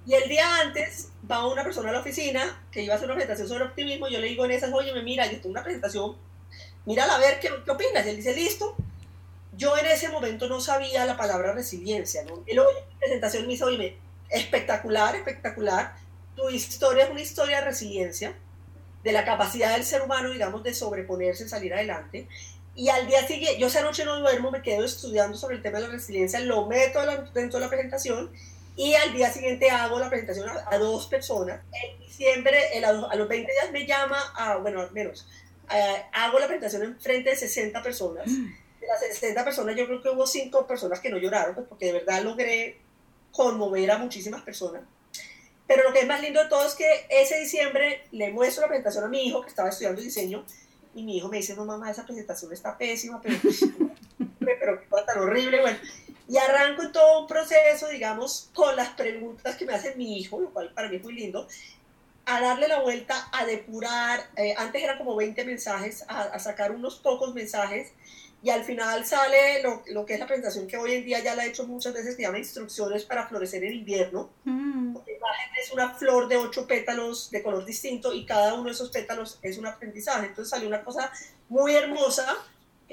Y 0.06 0.13
el 0.15 0.28
día 0.30 0.62
antes 0.62 1.10
va 1.30 1.46
una 1.48 1.63
persona 1.63 1.89
a 1.89 1.94
la 1.94 2.00
oficina 2.00 2.65
que 2.72 2.82
iba 2.82 2.94
a 2.94 2.98
hacer 2.98 3.08
una 3.08 3.15
presentación 3.15 3.48
sobre 3.48 3.65
optimismo. 3.65 4.08
Yo 4.08 4.20
le 4.20 4.28
digo 4.28 4.46
en 4.46 4.52
esas, 4.52 4.74
oye, 4.74 4.91
mira, 5.04 5.26
yo 5.26 5.39
tengo 5.39 5.50
una 5.50 5.63
presentación, 5.63 6.17
mírala 6.86 7.15
a 7.15 7.20
ver 7.20 7.39
qué, 7.39 7.50
qué 7.63 7.72
opinas. 7.72 8.06
Y 8.06 8.10
él 8.10 8.15
dice, 8.15 8.34
listo. 8.34 8.76
Yo 9.58 9.78
en 9.78 9.86
ese 9.86 10.10
momento 10.10 10.48
no 10.48 10.62
sabía 10.62 11.06
la 11.06 11.17
palabra 11.17 11.52
resiliencia, 11.54 12.24
¿no? 12.24 12.41
Y 12.48 12.56
luego 12.56 12.72
en 12.72 12.98
presentación 12.98 13.44
me 13.44 13.50
dice, 13.50 13.65
oye, 13.65 13.98
espectacular, 14.30 15.15
espectacular. 15.15 15.94
Tu 16.36 16.50
historia 16.50 17.04
es 17.04 17.12
una 17.12 17.22
historia 17.22 17.60
de 17.60 17.65
resiliencia, 17.65 18.36
de 19.04 19.12
la 19.12 19.26
capacidad 19.26 19.74
del 19.74 19.84
ser 19.84 20.02
humano, 20.02 20.30
digamos, 20.30 20.64
de 20.64 20.74
sobreponerse, 20.74 21.48
salir 21.48 21.74
adelante. 21.74 22.28
Y 22.76 22.90
al 22.90 23.08
día 23.08 23.26
siguiente, 23.28 23.60
yo 23.60 23.68
esa 23.68 23.82
noche 23.82 24.06
no 24.06 24.20
duermo, 24.20 24.52
me 24.52 24.62
quedo 24.62 24.86
estudiando 24.86 25.38
sobre 25.38 25.56
el 25.56 25.62
tema 25.62 25.80
de 25.80 25.88
la 25.88 25.94
resiliencia, 25.94 26.40
lo 26.40 26.68
meto 26.68 27.00
dentro 27.34 27.60
de 27.60 27.66
la 27.66 27.70
presentación 27.70 28.32
y 28.76 28.94
al 28.94 29.14
día 29.14 29.32
siguiente 29.32 29.70
hago 29.70 30.00
la 30.00 30.10
presentación 30.10 30.50
a, 30.50 30.78
dos 30.78 31.08
personas. 31.08 31.62
En 31.72 32.00
diciembre, 32.00 32.58
a, 32.84 33.16
los 33.16 33.28
20 33.28 33.52
días 33.52 33.72
me 33.72 33.86
llama, 33.86 34.18
a, 34.36 34.58
bueno, 34.58 34.82
al 34.82 34.92
menos, 34.92 35.28
hago 36.14 36.40
la 36.40 36.48
presentación 36.48 36.84
en 36.84 37.00
frente 37.00 37.32
de 37.32 37.36
60 37.36 37.84
personas. 37.84 38.26
De 38.26 38.88
las 38.88 39.00
60 39.00 39.44
personas, 39.44 39.76
yo 39.76 39.86
creo 39.86 40.02
que 40.02 40.10
hubo 40.10 40.26
5 40.26 40.66
personas 40.66 41.00
que 41.00 41.10
no 41.10 41.18
lloraron, 41.18 41.54
pues, 41.56 41.68
porque 41.68 41.88
de 41.88 41.94
verdad 41.94 42.24
logré 42.24 42.80
conmover 43.32 43.92
a 43.92 43.98
muchísimas 43.98 44.42
personas. 44.42 44.82
Pero 45.73 45.88
lo 45.88 45.93
que 45.93 46.01
es 46.01 46.07
más 46.07 46.21
lindo 46.21 46.43
de 46.43 46.49
todo 46.49 46.67
es 46.67 46.75
que 46.75 47.05
ese 47.07 47.39
diciembre 47.39 48.03
le 48.12 48.29
muestro 48.31 48.63
la 48.63 48.67
presentación 48.67 49.05
a 49.05 49.07
mi 49.07 49.25
hijo 49.25 49.41
que 49.41 49.47
estaba 49.47 49.69
estudiando 49.69 50.01
diseño 50.01 50.43
y 50.93 51.01
mi 51.03 51.15
hijo 51.15 51.29
me 51.29 51.38
dice, 51.38 51.55
no 51.55 51.63
mamá, 51.63 51.89
esa 51.89 52.05
presentación 52.05 52.51
está 52.51 52.77
pésima, 52.77 53.21
pero, 53.21 53.38
pero 54.39 54.81
qué 54.81 54.88
cosa 54.89 55.05
tan 55.05 55.19
horrible. 55.19 55.62
Bueno, 55.62 55.77
y 56.27 56.36
arranco 56.36 56.91
todo 56.91 57.21
un 57.21 57.27
proceso, 57.27 57.88
digamos, 57.88 58.49
con 58.53 58.75
las 58.75 58.89
preguntas 58.89 59.55
que 59.55 59.65
me 59.65 59.73
hace 59.73 59.95
mi 59.95 60.17
hijo, 60.17 60.41
lo 60.41 60.49
cual 60.49 60.73
para 60.73 60.89
mí 60.89 60.97
es 60.97 61.03
muy 61.03 61.13
lindo, 61.13 61.47
a 62.25 62.41
darle 62.41 62.67
la 62.67 62.81
vuelta, 62.81 63.29
a 63.31 63.45
depurar, 63.45 64.29
eh, 64.36 64.53
antes 64.57 64.84
eran 64.84 64.97
como 64.97 65.15
20 65.15 65.45
mensajes, 65.45 66.03
a, 66.10 66.38
sacar 66.39 66.73
unos 66.73 66.99
pocos 66.99 67.34
mensajes, 67.34 67.93
y 68.43 68.49
al 68.49 68.65
final 68.65 69.05
sale 69.05 69.63
lo, 69.63 69.84
lo, 69.88 70.05
que 70.05 70.15
es 70.15 70.19
la 70.19 70.27
presentación 70.27 70.67
que 70.67 70.75
hoy 70.75 70.95
en 70.95 71.05
día 71.05 71.19
ya 71.23 71.34
la 71.34 71.45
he 71.45 71.49
hecho 71.49 71.65
muchas 71.65 71.93
veces, 71.93 72.17
que 72.17 72.23
llama 72.23 72.39
Instrucciones 72.39 73.05
para 73.05 73.25
florecer 73.27 73.63
en 73.63 73.73
invierno. 73.73 74.29
Mm. 74.43 74.90
Imagen 75.08 75.50
es 75.62 75.72
una 75.72 75.94
flor 75.94 76.28
de 76.28 76.38
ocho 76.38 76.68
pétalos 76.68 77.32
de 77.32 77.42
color 77.42 77.66
distinto 77.66 78.14
y 78.14 78.26
cada 78.26 78.54
uno 78.54 78.66
de 78.66 78.72
esos 78.72 78.90
pétalos 78.90 79.40
es 79.42 79.58
un 79.58 79.66
aprendizaje. 79.66 80.28
Entonces 80.28 80.50
salió 80.50 80.68
una 80.68 80.84
cosa 80.84 81.12
muy 81.50 81.74
hermosa 81.76 82.38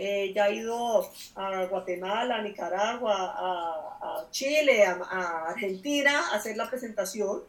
eh, 0.01 0.33
ya 0.33 0.47
he 0.47 0.55
ido 0.55 1.11
a 1.35 1.65
Guatemala, 1.65 2.37
a 2.37 2.43
Nicaragua, 2.43 3.35
a, 3.37 4.27
Chile, 4.31 4.85
a, 4.85 5.47
Argentina 5.49 6.21
a 6.31 6.37
hacer 6.37 6.57
la 6.57 6.71
presentación. 6.71 7.43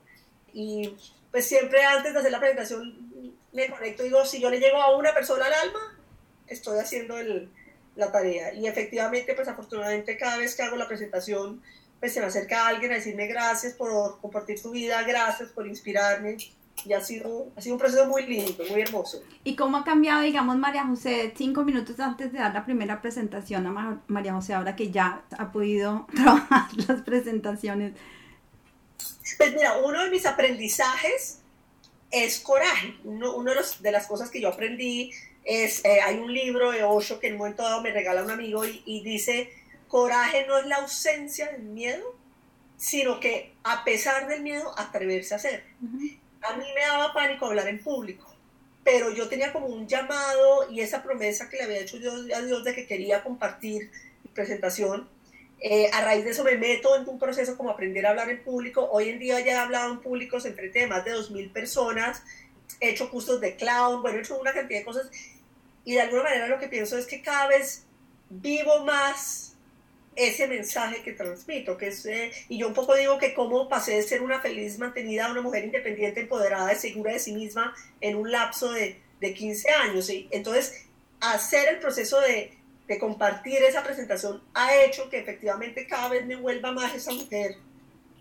Y 0.52 0.98
pues 1.30 1.46
siempre 1.46 1.84
antes 1.84 2.12
de 2.12 2.18
hacer 2.18 2.32
la 2.32 2.40
presentación 2.40 3.36
me 3.54 3.70
conecto 3.70 4.02
y 4.02 4.08
digo, 4.08 4.26
si 4.26 4.42
yo 4.42 4.50
le 4.50 4.60
llego 4.60 4.82
a 4.82 4.98
una 4.98 5.14
persona 5.14 5.46
al 5.46 5.54
alma, 5.54 6.02
estoy 6.48 6.80
haciendo 6.80 7.20
el, 7.20 7.52
la 7.96 8.12
tarea. 8.12 8.52
Y 8.52 8.66
efectivamente, 8.66 9.36
pues 9.36 9.48
afortunadamente 9.48 10.18
cada 10.18 10.38
vez 10.38 10.56
que 10.56 10.64
hago 10.64 10.76
la 10.76 10.88
presentación, 10.88 11.62
pues 12.00 12.14
se 12.14 12.20
me 12.20 12.28
acerca 12.28 12.68
alguien 12.68 12.92
a 12.92 12.96
decirme 12.96 13.28
gracias 13.28 13.74
por 13.74 14.20
compartir 14.22 14.58
su 14.58 14.72
vida, 14.72 15.04
gracias 15.04 15.50
por 15.50 15.68
inspirarme 15.68 16.38
y 16.86 16.94
ha 16.94 17.02
sido, 17.02 17.52
ha 17.56 17.62
sido 17.62 17.76
un 17.76 17.80
proceso 17.80 18.06
muy 18.08 18.26
lindo, 18.26 18.64
muy 18.70 18.82
hermoso. 18.82 19.22
¿Y 19.44 19.56
cómo 19.56 19.78
ha 19.78 19.84
cambiado, 19.84 20.22
digamos, 20.22 20.58
María 20.58 20.86
José, 20.86 21.34
cinco 21.36 21.64
minutos 21.64 22.00
antes 22.00 22.32
de 22.32 22.40
dar 22.40 22.54
la 22.54 22.66
primera 22.66 23.02
presentación 23.02 23.68
a 23.68 24.02
María 24.08 24.34
José, 24.34 24.54
ahora 24.54 24.76
que 24.76 24.92
ya 24.92 25.24
ha 25.38 25.52
podido 25.52 26.08
trabajar 26.16 26.68
las 26.88 27.02
presentaciones? 27.02 27.94
Pues 29.38 29.54
mira, 29.54 29.78
uno 29.78 30.04
de 30.04 30.10
mis 30.10 30.26
aprendizajes 30.26 31.40
es 32.12 32.40
coraje. 32.40 32.96
Uno, 33.04 33.36
uno 33.36 33.52
de, 33.52 33.58
los, 33.58 33.82
de, 33.82 33.92
las 33.92 34.08
cosas 34.08 34.30
que 34.30 34.42
yo 34.42 34.50
aprendí 34.50 35.12
es, 35.44 35.84
eh, 35.86 36.02
hay 36.02 36.18
un 36.18 36.34
libro 36.34 36.72
de 36.72 36.84
Osho 36.84 37.20
que 37.20 37.28
en 37.28 37.34
un 37.34 37.40
momento 37.40 37.64
dado 37.64 37.82
me 37.82 37.92
regala 37.92 38.24
un 38.24 38.32
amigo 38.32 38.66
y, 38.66 38.82
y 38.86 39.04
dice, 39.04 39.50
coraje 39.90 40.46
no 40.48 40.58
es 40.58 40.66
la 40.68 40.78
ausencia 40.78 41.52
del 41.52 41.64
miedo, 41.64 42.16
sino 42.78 43.20
que 43.20 43.54
a 43.64 43.84
pesar 43.84 44.28
del 44.28 44.42
miedo, 44.42 44.74
atreverse 44.78 45.34
a 45.34 45.38
hacer 45.38 45.66
a 46.42 46.56
mí 46.56 46.66
me 46.74 46.82
daba 46.82 47.14
pánico 47.14 47.46
hablar 47.46 47.68
en 47.68 47.82
público, 47.82 48.26
pero 48.84 49.12
yo 49.12 49.28
tenía 49.28 49.52
como 49.52 49.68
un 49.68 49.88
llamado 49.88 50.70
y 50.72 50.82
esa 50.82 51.04
promesa 51.04 51.50
que 51.50 51.58
le 51.58 51.64
había 51.64 51.80
hecho 51.80 52.00
Dios, 52.00 52.26
a 52.36 52.42
Dios 52.42 52.64
de 52.64 52.74
que 52.74 52.88
quería 52.88 53.24
compartir 53.24 53.92
mi 54.24 54.32
presentación. 54.34 55.08
Eh, 55.62 55.90
a 55.92 56.02
raíz 56.02 56.24
de 56.24 56.32
eso 56.32 56.46
me 56.46 56.56
meto 56.56 56.96
en 56.96 57.08
un 57.08 57.20
proceso 57.20 57.58
como 57.58 57.70
aprender 57.70 58.06
a 58.06 58.12
hablar 58.12 58.30
en 58.30 58.42
público. 58.44 58.88
Hoy 58.92 59.10
en 59.10 59.20
día 59.20 59.42
ya 59.42 59.52
he 59.52 59.56
hablado 59.56 59.92
en 59.92 60.00
públicos 60.00 60.46
enfrente 60.46 60.80
de 60.80 60.88
más 60.88 61.04
de 61.04 61.14
2.000 61.14 61.52
personas, 61.52 62.24
he 62.80 62.92
hecho 62.92 63.10
cursos 63.10 63.42
de 63.42 63.56
clown, 63.58 64.02
bueno, 64.02 64.18
he 64.18 64.22
hecho 64.22 64.40
una 64.40 64.54
cantidad 64.54 64.80
de 64.80 64.86
cosas 64.86 65.10
y 65.84 65.96
de 65.96 66.02
alguna 66.02 66.24
manera 66.24 66.48
lo 66.48 66.60
que 66.60 66.68
pienso 66.68 66.98
es 66.98 67.06
que 67.06 67.22
cada 67.22 67.48
vez 67.48 67.84
vivo 68.30 68.86
más 68.86 69.49
ese 70.20 70.48
mensaje 70.48 71.02
que 71.02 71.14
transmito, 71.14 71.78
que 71.78 71.88
es, 71.88 72.06
eh, 72.06 72.32
y 72.50 72.58
yo 72.58 72.68
un 72.68 72.74
poco 72.74 72.96
digo 72.96 73.18
que 73.18 73.34
cómo 73.34 73.70
pasé 73.70 73.96
de 73.96 74.02
ser 74.04 74.22
una 74.22 74.42
feliz 74.42 74.78
mantenida 74.78 75.26
a 75.26 75.32
una 75.32 75.42
mujer 75.42 75.64
independiente, 75.64 76.22
empoderada, 76.22 76.76
segura 76.76 77.14
de 77.14 77.20
sí 77.20 77.34
misma 77.34 77.74
en 78.02 78.16
un 78.16 78.30
lapso 78.30 78.72
de, 78.72 79.00
de 79.22 79.34
15 79.34 79.70
años. 79.72 80.06
¿sí? 80.06 80.28
Entonces, 80.32 80.86
hacer 81.22 81.70
el 81.70 81.80
proceso 81.80 82.20
de, 82.20 82.54
de, 82.88 83.00
compartir 83.00 83.64
esa 83.64 83.84
presentación 83.84 84.44
ha 84.54 84.76
hecho 84.84 85.10
que 85.10 85.20
efectivamente 85.20 85.88
cada 85.88 86.10
vez 86.10 86.26
me 86.26 86.36
vuelva 86.36 86.72
más 86.74 86.94
esa 86.94 87.12
mujer 87.12 87.56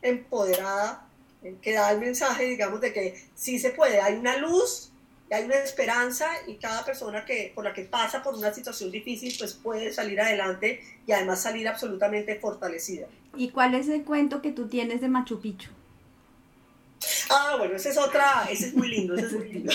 empoderada, 0.01 1.05
que 1.63 1.73
da 1.73 1.91
el 1.91 1.99
mensaje, 1.99 2.45
digamos, 2.45 2.81
de 2.81 2.93
que 2.93 3.23
sí 3.35 3.59
se 3.59 3.71
puede, 3.71 4.01
hay 4.01 4.15
una 4.15 4.37
luz 4.37 4.93
hay 5.31 5.45
una 5.45 5.57
esperanza 5.57 6.27
y 6.47 6.55
cada 6.55 6.85
persona 6.85 7.25
que, 7.25 7.53
por 7.55 7.65
la 7.65 7.73
que 7.73 7.83
pasa 7.85 8.23
por 8.23 8.35
una 8.35 8.53
situación 8.53 8.91
difícil 8.91 9.35
pues 9.39 9.55
puede 9.55 9.93
salir 9.93 10.21
adelante 10.21 10.83
y 11.07 11.13
además 11.13 11.43
salir 11.43 11.69
absolutamente 11.69 12.39
fortalecida. 12.41 13.07
¿Y 13.37 13.51
cuál 13.51 13.75
es 13.75 13.89
el 13.89 14.05
cuento 14.05 14.41
que 14.41 14.53
tú 14.53 14.69
tienes 14.69 15.01
de 15.01 15.09
Machu 15.09 15.41
Picchu? 15.41 15.71
Ah, 17.31 17.57
bueno, 17.59 17.77
esa 17.77 17.91
es 17.91 17.99
otra, 17.99 18.49
ese 18.51 18.69
es 18.69 18.75
muy 18.75 18.89
lindo, 18.89 19.15
ese 19.15 19.27
es 19.27 19.33
muy 19.33 19.49
lindo. 19.53 19.73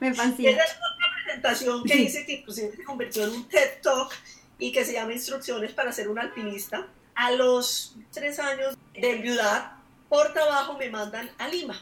Me 0.00 0.14
fascina. 0.14 0.50
Esa 0.50 0.64
es 0.64 0.70
otra 0.72 1.06
presentación 1.24 1.84
que 1.84 1.96
dice 1.96 2.26
que 2.26 2.32
inclusive 2.32 2.76
se 2.76 2.82
convirtió 2.82 3.24
en 3.24 3.30
un 3.30 3.48
TED 3.48 3.82
Talk 3.82 4.12
y 4.58 4.72
que 4.72 4.84
se 4.84 4.94
llama 4.94 5.12
Instrucciones 5.12 5.72
para 5.72 5.92
ser 5.92 6.08
un 6.08 6.18
alpinista. 6.18 6.86
A 7.14 7.30
los 7.30 7.96
tres 8.10 8.38
años 8.38 8.76
de 8.94 9.14
viudad, 9.16 9.72
por 10.08 10.32
trabajo 10.32 10.76
me 10.78 10.90
mandan 10.90 11.30
a 11.38 11.48
Lima 11.48 11.80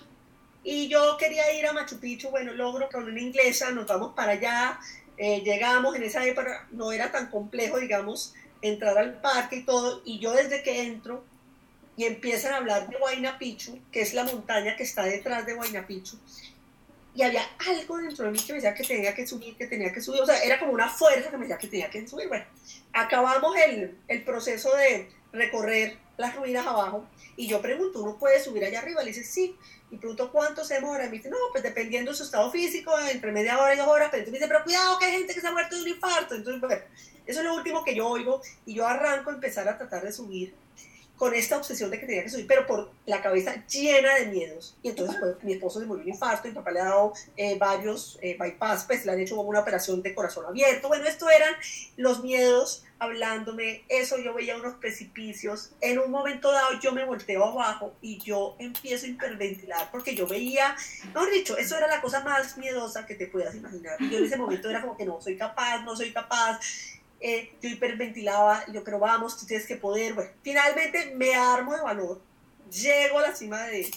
y 0.65 0.89
yo 0.89 1.17
quería 1.19 1.53
ir 1.59 1.67
a 1.67 1.73
Machu 1.73 2.01
Picchu, 2.01 2.31
bueno, 2.31 2.53
logro 2.53 2.89
con 2.89 3.05
una 3.05 3.21
inglesa, 3.21 3.71
nos 3.71 3.87
vamos 3.87 4.15
para 4.15 4.33
allá, 4.33 4.81
eh, 5.19 5.43
llegamos, 5.45 5.95
en 5.95 6.03
esa 6.03 6.27
época 6.27 6.67
no 6.73 6.91
era 6.91 7.13
tan 7.13 7.31
complejo, 7.31 7.79
digamos, 7.79 8.35
entrar 8.63 8.97
al 8.97 9.21
parque 9.21 9.57
y 9.57 9.63
todo, 9.65 10.01
y 10.05 10.19
yo 10.19 10.33
desde 10.33 10.63
que 10.63 10.83
entro 10.83 11.23
y 11.97 12.07
empiezan 12.07 12.55
a 12.55 12.57
hablar 12.57 12.89
de 12.89 12.97
Huayna 12.97 13.39
Picchu, 13.39 13.79
que 13.93 14.01
es 14.01 14.15
la 14.15 14.25
montaña 14.25 14.75
que 14.75 14.83
está 14.83 15.05
detrás 15.05 15.47
de 15.47 15.55
Huayna 15.55 15.87
Picchu, 15.87 16.19
y 17.15 17.23
había 17.23 17.43
algo 17.69 17.99
dentro 17.99 18.25
de 18.25 18.33
mí 18.33 18.39
que 18.39 18.53
me 18.53 18.57
decía 18.57 18.75
que 18.75 18.83
tenía 18.83 19.15
que 19.15 19.27
subir, 19.27 19.57
que 19.57 19.67
tenía 19.67 19.93
que 19.93 20.01
subir, 20.01 20.23
o 20.23 20.27
sea, 20.27 20.43
era 20.43 20.59
como 20.59 20.73
una 20.73 20.89
fuerza 20.89 21.31
que 21.31 21.37
me 21.37 21.45
decía 21.45 21.59
que 21.59 21.69
tenía 21.69 21.91
que 21.91 22.09
subir. 22.09 22.27
Bueno, 22.27 22.45
acabamos 22.93 23.55
el, 23.57 23.97
el 24.09 24.23
proceso 24.25 24.75
de 24.75 25.09
recorrer 25.33 25.97
las 26.17 26.37
ruinas 26.37 26.67
abajo 26.67 27.05
y 27.37 27.49
yo 27.49 27.61
pregunto, 27.61 28.03
¿uno 28.03 28.19
puede 28.19 28.41
subir 28.41 28.65
allá 28.65 28.81
arriba? 28.81 29.03
Le 29.03 29.09
dice, 29.09 29.25
sí 29.25 29.57
y 29.91 29.97
pregunto 29.97 30.31
cuánto 30.31 30.65
se 30.65 30.75
demora. 30.75 31.05
Me 31.05 31.13
dice, 31.13 31.31
no, 31.31 31.37
pues 31.53 31.63
dependiendo 31.63 32.11
de 32.11 32.17
su 32.17 32.25
estado 32.25 32.51
físico, 32.51 32.93
entre 33.11 33.33
media 33.33 33.59
hora 33.61 33.75
y 33.75 33.79
dos 33.79 33.89
horas. 33.89 34.09
Pero 34.11 34.27
me 34.27 34.33
dice, 34.33 34.49
pero 34.49 34.65
cuidado 34.65 34.99
que 34.99 35.07
hay 35.07 35.13
gente 35.13 35.35
que 35.35 35.41
se 35.41 35.47
ha 35.47 35.53
muerto 35.53 35.77
de 35.77 35.83
un 35.83 35.89
infarto. 35.89 36.35
Entonces, 36.35 36.61
bueno, 36.61 36.83
eso 37.27 37.41
es 37.41 37.45
lo 37.45 37.55
último 37.55 37.85
que 37.85 37.95
yo 37.95 38.09
oigo 38.09 38.41
y 38.67 38.75
yo 38.75 38.87
arranco 38.87 39.31
a 39.31 39.35
empezar 39.35 39.69
a 39.69 39.79
tratar 39.79 40.03
de 40.03 40.13
subir 40.13 40.55
con 41.17 41.33
esta 41.35 41.57
obsesión 41.57 41.91
de 41.91 42.01
que 42.01 42.07
tenía 42.07 42.25
que 42.25 42.31
subir, 42.31 42.47
pero 42.47 42.67
por 42.67 42.91
la 43.07 43.23
cabeza 43.23 43.65
llena 43.67 44.15
de 44.17 44.27
miedos. 44.27 44.77
Y 44.83 44.89
entonces 44.89 45.17
pues, 45.21 45.43
mi 45.45 45.53
esposo 45.53 45.81
se 45.81 45.87
murió 45.87 46.05
de 46.05 46.11
infarto, 46.11 46.49
mi 46.49 46.55
papá 46.55 46.73
le 46.73 46.81
ha 46.81 46.85
dado 46.85 47.13
eh, 47.37 47.57
varios 47.57 48.19
eh, 48.21 48.37
bypass, 48.39 48.85
pues 48.85 49.07
le 49.07 49.13
han 49.13 49.21
hecho 49.21 49.41
una 49.41 49.61
operación 49.61 50.03
de 50.03 50.15
corazón 50.15 50.45
abierto. 50.47 50.89
Bueno, 50.89 51.07
esto 51.07 51.31
eran 51.31 51.55
los 51.97 52.23
miedos 52.23 52.85
hablándome, 52.99 53.85
eso 53.89 54.19
yo 54.19 54.35
veía 54.35 54.57
unos 54.57 54.75
precipicios. 54.75 55.71
En 55.81 55.99
un 55.99 56.11
momento 56.11 56.51
dado 56.51 56.81
yo 56.81 56.93
me 56.93 57.05
volteo 57.05 57.45
abajo 57.45 57.95
y 58.01 58.19
yo 58.19 58.57
empiezo 58.59 59.07
a 59.07 59.11
hiperventilar 59.11 59.91
porque 59.93 60.17
yo 60.17 60.27
veía, 60.27 60.75
no 61.13 61.27
dicho, 61.27 61.57
eso 61.57 61.77
era 61.77 61.87
la 61.87 62.01
cosa 62.01 62.21
más 62.21 62.57
miedosa 62.59 63.07
que 63.07 63.15
te 63.15 63.29
puedas 63.29 63.55
imaginar. 63.55 63.99
Yo 64.01 64.19
en 64.19 64.25
ese 64.25 64.37
momento 64.37 64.69
era 64.69 64.81
como 64.81 64.97
que 64.97 65.05
no 65.05 65.21
soy 65.21 65.37
capaz, 65.37 65.83
no 65.83 65.95
soy 65.97 66.13
capaz 66.13 66.61
eh, 67.21 67.55
yo 67.61 67.69
hiperventilaba, 67.69 68.65
yo, 68.73 68.85
pero 68.85 68.99
vamos, 68.99 69.39
tú 69.39 69.47
tienes 69.47 69.67
que 69.67 69.77
poder. 69.77 70.15
Bueno, 70.15 70.31
finalmente 70.43 71.15
me 71.15 71.35
armo 71.35 71.75
de 71.75 71.83
valor, 71.83 72.21
llego 72.71 73.19
a 73.19 73.23
la 73.23 73.35
cima 73.35 73.63
de, 73.65 73.91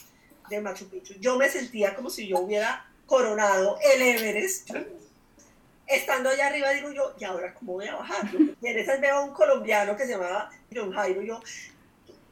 de 0.50 0.62
Machu 0.62 0.90
Picchu. 0.90 1.14
Yo 1.20 1.38
me 1.38 1.50
sentía 1.50 1.96
como 1.96 2.10
si 2.10 2.28
yo 2.28 2.40
hubiera 2.40 2.86
coronado 3.06 3.78
el 3.94 4.02
Everest. 4.02 4.72
Estando 5.88 6.30
allá 6.30 6.48
arriba, 6.48 6.70
digo 6.72 6.92
yo, 6.92 7.16
¿y 7.18 7.24
ahora 7.24 7.54
cómo 7.54 7.74
voy 7.74 7.88
a 7.88 7.96
bajar? 7.96 8.30
Y 8.62 8.68
en 8.68 8.78
esas 8.78 9.00
veo 9.00 9.16
a 9.16 9.24
un 9.24 9.34
colombiano 9.34 9.96
que 9.96 10.06
se 10.06 10.12
llamaba 10.12 10.52
John 10.74 10.92
Jairo. 10.92 11.22
Yo, 11.22 11.40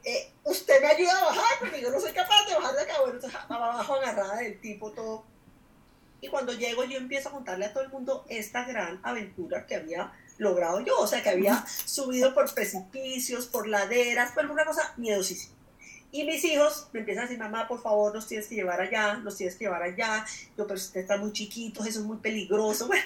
eh, 0.04 0.30
usted 0.44 0.80
me 0.82 0.88
ayuda 0.88 1.18
a 1.18 1.24
bajar, 1.24 1.58
porque 1.58 1.80
yo 1.80 1.90
no 1.90 1.98
soy 1.98 2.12
capaz 2.12 2.46
de 2.46 2.54
bajar 2.54 2.74
de 2.74 2.82
acá. 2.82 2.94
Bueno, 3.00 3.14
entonces 3.14 3.40
abajo 3.48 3.94
agarrada 3.94 4.36
del 4.36 4.60
tipo 4.60 4.92
todo. 4.92 5.24
Y 6.20 6.28
cuando 6.28 6.52
llego, 6.52 6.84
yo 6.84 6.98
empiezo 6.98 7.30
a 7.30 7.32
contarle 7.32 7.64
a 7.64 7.72
todo 7.72 7.82
el 7.82 7.90
mundo 7.90 8.26
esta 8.28 8.64
gran 8.64 9.00
aventura 9.02 9.66
que 9.66 9.74
había 9.74 10.12
logrado 10.38 10.80
yo. 10.80 10.98
O 10.98 11.06
sea, 11.06 11.22
que 11.22 11.30
había 11.30 11.64
subido 11.84 12.34
por 12.34 12.52
precipicios, 12.52 13.46
por 13.46 13.68
laderas, 13.68 14.32
fue 14.32 14.46
una 14.46 14.64
cosa 14.64 14.94
miedosísima. 14.96 15.54
Y 16.12 16.24
mis 16.24 16.44
hijos 16.44 16.88
me 16.92 17.00
empiezan 17.00 17.24
a 17.24 17.26
decir, 17.26 17.38
mamá, 17.38 17.68
por 17.68 17.82
favor, 17.82 18.14
nos 18.14 18.26
tienes 18.26 18.46
que 18.46 18.54
llevar 18.54 18.80
allá, 18.80 19.14
nos 19.14 19.36
tienes 19.36 19.56
que 19.56 19.64
llevar 19.64 19.82
allá. 19.82 20.24
Yo, 20.56 20.66
pero 20.66 20.78
usted 20.78 21.00
está 21.00 21.16
muy 21.16 21.32
chiquito, 21.32 21.84
eso 21.84 22.00
es 22.00 22.06
muy 22.06 22.18
peligroso. 22.18 22.86
Bueno, 22.86 23.04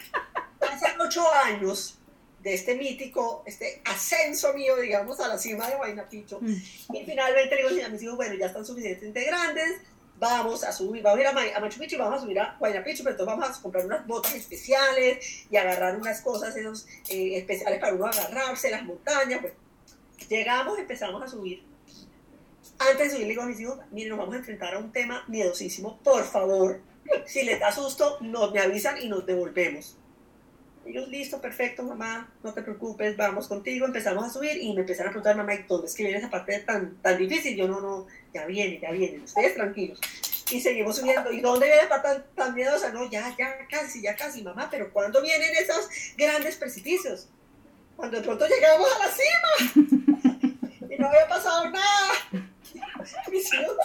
pasan 0.58 1.00
ocho 1.00 1.24
años 1.44 1.98
de 2.42 2.54
este 2.54 2.74
mítico, 2.74 3.42
este 3.46 3.82
ascenso 3.84 4.52
mío, 4.54 4.76
digamos, 4.76 5.20
a 5.20 5.28
la 5.28 5.38
cima 5.38 5.68
de 5.68 5.76
Guaynapicho. 5.76 6.38
Mm. 6.40 6.94
Y 6.94 7.04
finalmente 7.04 7.56
le 7.56 7.68
digo 7.68 7.86
a 7.86 7.88
mis 7.88 8.02
hijos, 8.02 8.16
bueno, 8.16 8.34
ya 8.34 8.46
están 8.46 8.64
suficientemente 8.64 9.24
grandes, 9.24 9.80
vamos 10.20 10.62
a 10.64 10.70
subir, 10.70 11.02
vamos 11.02 11.18
a 11.18 11.46
ir 11.46 11.54
a, 11.56 11.60
Machu 11.60 11.80
Picchu 11.80 11.96
y 11.96 11.98
vamos 11.98 12.18
a 12.18 12.22
subir 12.22 12.38
a 12.38 12.54
Guaynapicho, 12.58 13.02
pero 13.02 13.14
entonces 13.14 13.34
vamos 13.34 13.58
a 13.58 13.62
comprar 13.62 13.86
unas 13.86 14.06
botas 14.06 14.34
especiales 14.34 15.46
y 15.50 15.56
agarrar 15.56 15.96
unas 15.96 16.20
cosas 16.20 16.54
esos, 16.54 16.86
eh, 17.08 17.38
especiales 17.38 17.80
para 17.80 17.94
uno 17.94 18.06
agarrarse, 18.06 18.70
las 18.70 18.84
montañas. 18.84 19.40
Pues 19.40 19.54
llegamos, 20.28 20.78
empezamos 20.78 21.22
a 21.22 21.26
subir. 21.26 21.64
Antes 22.78 22.98
de 22.98 23.10
subir, 23.10 23.22
le 23.22 23.28
digo 23.30 23.42
a 23.42 23.46
mis 23.46 23.60
hijos, 23.60 23.78
miren, 23.90 24.10
nos 24.10 24.18
vamos 24.18 24.34
a 24.34 24.38
enfrentar 24.38 24.74
a 24.74 24.78
un 24.78 24.92
tema 24.92 25.24
miedosísimo, 25.26 25.98
por 26.02 26.24
favor, 26.24 26.80
si 27.26 27.42
les 27.42 27.58
da 27.58 27.72
susto, 27.72 28.18
nos 28.20 28.52
me 28.52 28.60
avisan 28.60 29.00
y 29.00 29.08
nos 29.08 29.24
devolvemos. 29.24 29.96
Ellos, 30.86 31.08
listo, 31.08 31.40
perfecto, 31.40 31.82
mamá, 31.82 32.32
no 32.42 32.54
te 32.54 32.62
preocupes, 32.62 33.16
vamos 33.16 33.48
contigo. 33.48 33.86
Empezamos 33.86 34.24
a 34.24 34.30
subir 34.30 34.56
y 34.56 34.72
me 34.72 34.80
empezaron 34.80 35.10
a 35.10 35.12
preguntar, 35.12 35.36
mamá, 35.36 35.52
¿dónde 35.68 35.86
es 35.86 35.94
que 35.94 36.04
viene 36.04 36.18
esa 36.18 36.30
parte 36.30 36.58
tan, 36.60 36.96
tan 37.02 37.18
difícil? 37.18 37.56
Yo, 37.56 37.68
no, 37.68 37.80
no, 37.80 38.06
ya 38.32 38.46
viene, 38.46 38.80
ya 38.80 38.90
viene, 38.90 39.22
ustedes 39.22 39.54
tranquilos. 39.54 40.00
Y 40.50 40.60
seguimos 40.60 40.96
subiendo. 40.96 41.30
¿Y 41.30 41.40
dónde 41.40 41.66
viene 41.66 41.88
la 41.88 42.02
tan, 42.02 42.24
tan 42.34 42.54
miedosa? 42.54 42.90
No, 42.92 43.08
ya, 43.10 43.34
ya 43.38 43.68
casi, 43.68 44.02
ya 44.02 44.16
casi, 44.16 44.42
mamá, 44.42 44.68
pero 44.70 44.90
¿cuándo 44.92 45.22
vienen 45.22 45.50
esos 45.54 45.88
grandes 46.16 46.56
precipicios? 46.56 47.28
Cuando 47.94 48.16
de 48.16 48.22
pronto 48.22 48.46
llegamos 48.48 48.88
a 48.94 48.98
la 48.98 49.12
cima 49.12 49.84
y 50.88 50.96
no 50.98 51.08
había 51.08 51.28
pasado 51.28 51.70
nada. 51.70 52.10
Mis 53.30 53.52
hijos, 53.52 53.76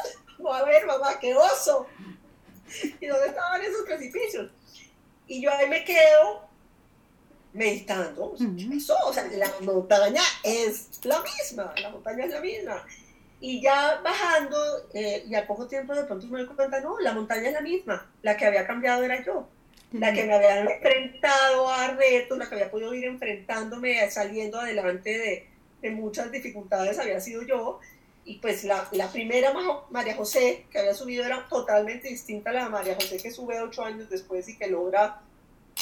a 0.49 0.63
ver, 0.63 0.85
mamá, 0.85 1.19
qué 1.19 1.35
oso. 1.35 1.87
¿Y 2.99 3.05
dónde 3.05 3.27
estaban 3.27 3.61
esos 3.61 3.81
precipicios? 3.85 4.49
Y 5.27 5.41
yo 5.41 5.51
ahí 5.51 5.67
me 5.67 5.83
quedo 5.83 6.44
meditando. 7.55 8.33
o 8.33 9.13
sea, 9.13 9.27
la 9.31 9.51
montaña 9.61 10.21
es 10.43 10.89
la 11.03 11.21
misma, 11.21 11.73
la 11.81 11.89
montaña 11.89 12.25
es 12.25 12.31
la 12.31 12.41
misma. 12.41 12.85
Y 13.39 13.61
ya 13.61 14.01
bajando, 14.03 14.57
eh, 14.93 15.23
y 15.27 15.35
al 15.35 15.45
poco 15.47 15.67
tiempo 15.67 15.93
de 15.93 16.03
pronto 16.03 16.27
me 16.27 16.43
doy 16.43 16.55
cuenta, 16.55 16.79
no, 16.81 16.99
la 16.99 17.13
montaña 17.13 17.47
es 17.47 17.53
la 17.53 17.61
misma, 17.61 18.09
la 18.21 18.35
que 18.37 18.45
había 18.45 18.67
cambiado 18.67 19.03
era 19.03 19.23
yo, 19.23 19.47
la 19.93 20.13
que 20.13 20.25
me 20.25 20.33
había 20.33 20.61
enfrentado 20.61 21.69
a 21.69 21.89
retos, 21.91 22.37
la 22.37 22.49
que 22.49 22.55
había 22.55 22.71
podido 22.71 22.93
ir 22.93 23.05
enfrentándome, 23.05 24.09
saliendo 24.09 24.59
adelante 24.59 25.17
de, 25.17 25.47
de 25.81 25.91
muchas 25.91 26.31
dificultades 26.31 26.99
había 26.99 27.19
sido 27.19 27.43
yo. 27.43 27.79
Y 28.27 28.39
pues 28.39 28.63
la, 28.63 28.87
la, 28.91 29.11
primera 29.11 29.53
María 29.91 30.15
José 30.15 30.65
que 30.71 30.79
había 30.79 30.95
subido 30.95 31.23
era 31.23 31.47
totalmente 31.47 32.07
distinta 32.07 32.49
a 32.49 32.53
la 32.53 32.69
María 32.69 32.95
José 32.95 33.17
que 33.17 33.29
sube 33.29 33.61
ocho 33.61 33.83
años 33.83 34.09
después 34.09 34.49
y 34.49 34.57
que 34.57 34.67
logra 34.67 35.21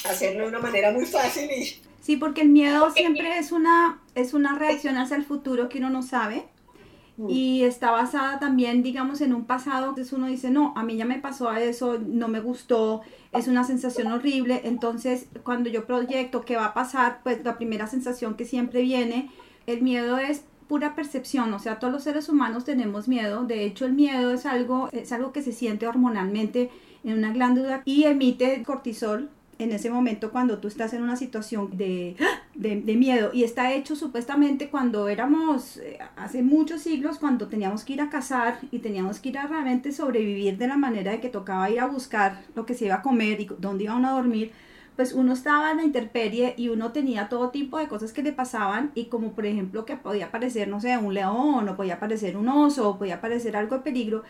hacerlo 0.06 0.44
de 0.44 0.50
una 0.50 0.60
manera 0.60 0.92
muy 0.92 1.06
fácil 1.06 1.50
y... 1.52 1.82
Sí, 2.02 2.18
porque 2.18 2.42
el 2.42 2.50
miedo 2.50 2.92
siempre 2.92 3.38
es 3.38 3.54
una, 3.54 4.02
es 4.14 4.34
una 4.34 4.60
reacción 4.60 4.98
hacia 4.98 5.16
el 5.16 5.24
futuro 5.24 5.70
que 5.70 5.78
uno 5.78 5.90
no 5.90 6.04
sabe 6.04 6.46
mm. 7.16 7.30
y 7.30 7.64
está 7.64 7.92
basada 7.92 8.40
también, 8.40 8.84
digamos, 8.84 9.22
en 9.22 9.34
un 9.34 9.46
pasado. 9.46 9.90
Entonces 9.90 10.12
uno 10.12 10.28
dice, 10.28 10.50
no, 10.50 10.74
a 10.76 10.84
mí 10.84 10.98
ya 10.98 11.06
me 11.06 11.20
pasó 11.20 11.50
a 11.50 11.62
eso, 11.62 12.00
no 12.06 12.28
me 12.28 12.42
gustó, 12.42 13.04
es 13.32 13.48
una 13.48 13.64
sensación 13.64 14.12
horrible. 14.12 14.62
Entonces, 14.66 15.28
cuando 15.44 15.70
yo 15.70 15.86
proyecto 15.86 16.42
qué 16.42 16.58
va 16.58 16.66
a 16.66 16.74
pasar, 16.74 17.22
pues 17.24 17.42
la 17.46 17.56
primera 17.58 17.88
sensación 17.88 18.36
que 18.36 18.44
siempre 18.44 18.82
viene, 18.82 19.32
el 19.66 19.82
miedo 19.82 20.18
es 20.18 20.44
pura 20.68 20.96
percepción, 20.96 21.54
o 21.54 21.60
sea, 21.60 21.80
todos 21.80 21.94
los 21.94 22.04
seres 22.04 22.28
humanos 22.28 22.66
tenemos 22.66 23.08
miedo. 23.08 23.44
De 23.44 23.64
hecho, 23.64 23.86
el 23.86 23.94
miedo 23.94 24.34
es 24.34 24.46
algo, 24.46 24.90
es 24.92 25.12
algo 25.12 25.32
que 25.32 25.42
se 25.42 25.52
siente 25.54 25.88
hormonalmente 25.88 26.70
en 27.04 27.18
una 27.18 27.32
glándula 27.32 27.82
y 27.86 28.04
emite 28.04 28.62
cortisol, 28.64 29.30
en 29.64 29.72
ese 29.72 29.90
momento 29.90 30.32
cuando 30.32 30.60
tú 30.60 30.68
estás 30.68 30.94
en 30.94 31.02
una 31.02 31.16
situación 31.16 31.76
de, 31.76 32.16
de, 32.56 32.96
miedo. 32.96 33.32
Y 33.34 33.44
está 33.44 33.74
hecho 33.74 33.96
supuestamente 33.96 34.70
cuando 34.70 35.08
éramos 35.08 35.78
eh, 35.78 36.00
hace 36.16 36.44
muchos 36.44 36.82
siglos 36.82 37.18
cuando 37.18 37.48
teníamos 37.48 37.84
que 37.84 37.94
ir 37.94 38.02
a 38.02 38.10
cazar 38.10 38.60
y 38.72 38.80
teníamos 38.80 39.20
que 39.20 39.30
ir 39.30 39.38
a 39.38 39.48
realmente 39.48 39.92
sobrevivir 39.92 40.58
de 40.58 40.68
la 40.68 40.78
manera 40.78 41.12
de 41.12 41.20
que 41.20 41.30
tocaba 41.30 41.70
ir 41.70 41.80
a 41.80 41.88
buscar 41.88 42.44
lo 42.56 42.66
que 42.66 42.76
se 42.76 42.86
iba 42.86 42.96
a 42.96 43.02
comer 43.02 43.42
y 43.42 43.50
dónde 43.58 43.86
iba 43.86 43.96
uno 43.96 44.10
a 44.10 44.14
dormir 44.14 44.52
pues 44.96 45.14
uno 45.14 45.34
estaba 45.34 45.72
en 45.72 45.78
la 45.78 45.84
intemperie 45.84 46.54
y 46.58 46.70
uno 46.70 46.92
tenía 46.92 47.30
todo 47.30 47.50
tipo 47.50 47.78
de 47.78 47.88
cosas 47.88 48.14
que 48.14 48.22
le 48.22 48.32
pasaban 48.32 48.92
y 48.94 49.06
como 49.06 49.32
por 49.34 49.46
ejemplo 49.46 49.86
que 49.86 49.98
podía 49.98 50.28
aparecer, 50.28 50.68
no 50.68 50.80
sé, 50.80 50.98
un 50.98 51.14
león 51.14 51.68
o 51.68 51.76
podía 51.76 51.96
aparecer 51.96 52.38
un 52.38 52.48
oso 52.48 52.90
o 52.90 52.98
podía 52.98 53.16
aparecer 53.16 53.56
algo 53.56 53.78
de 53.78 53.82
peligro, 53.82 54.24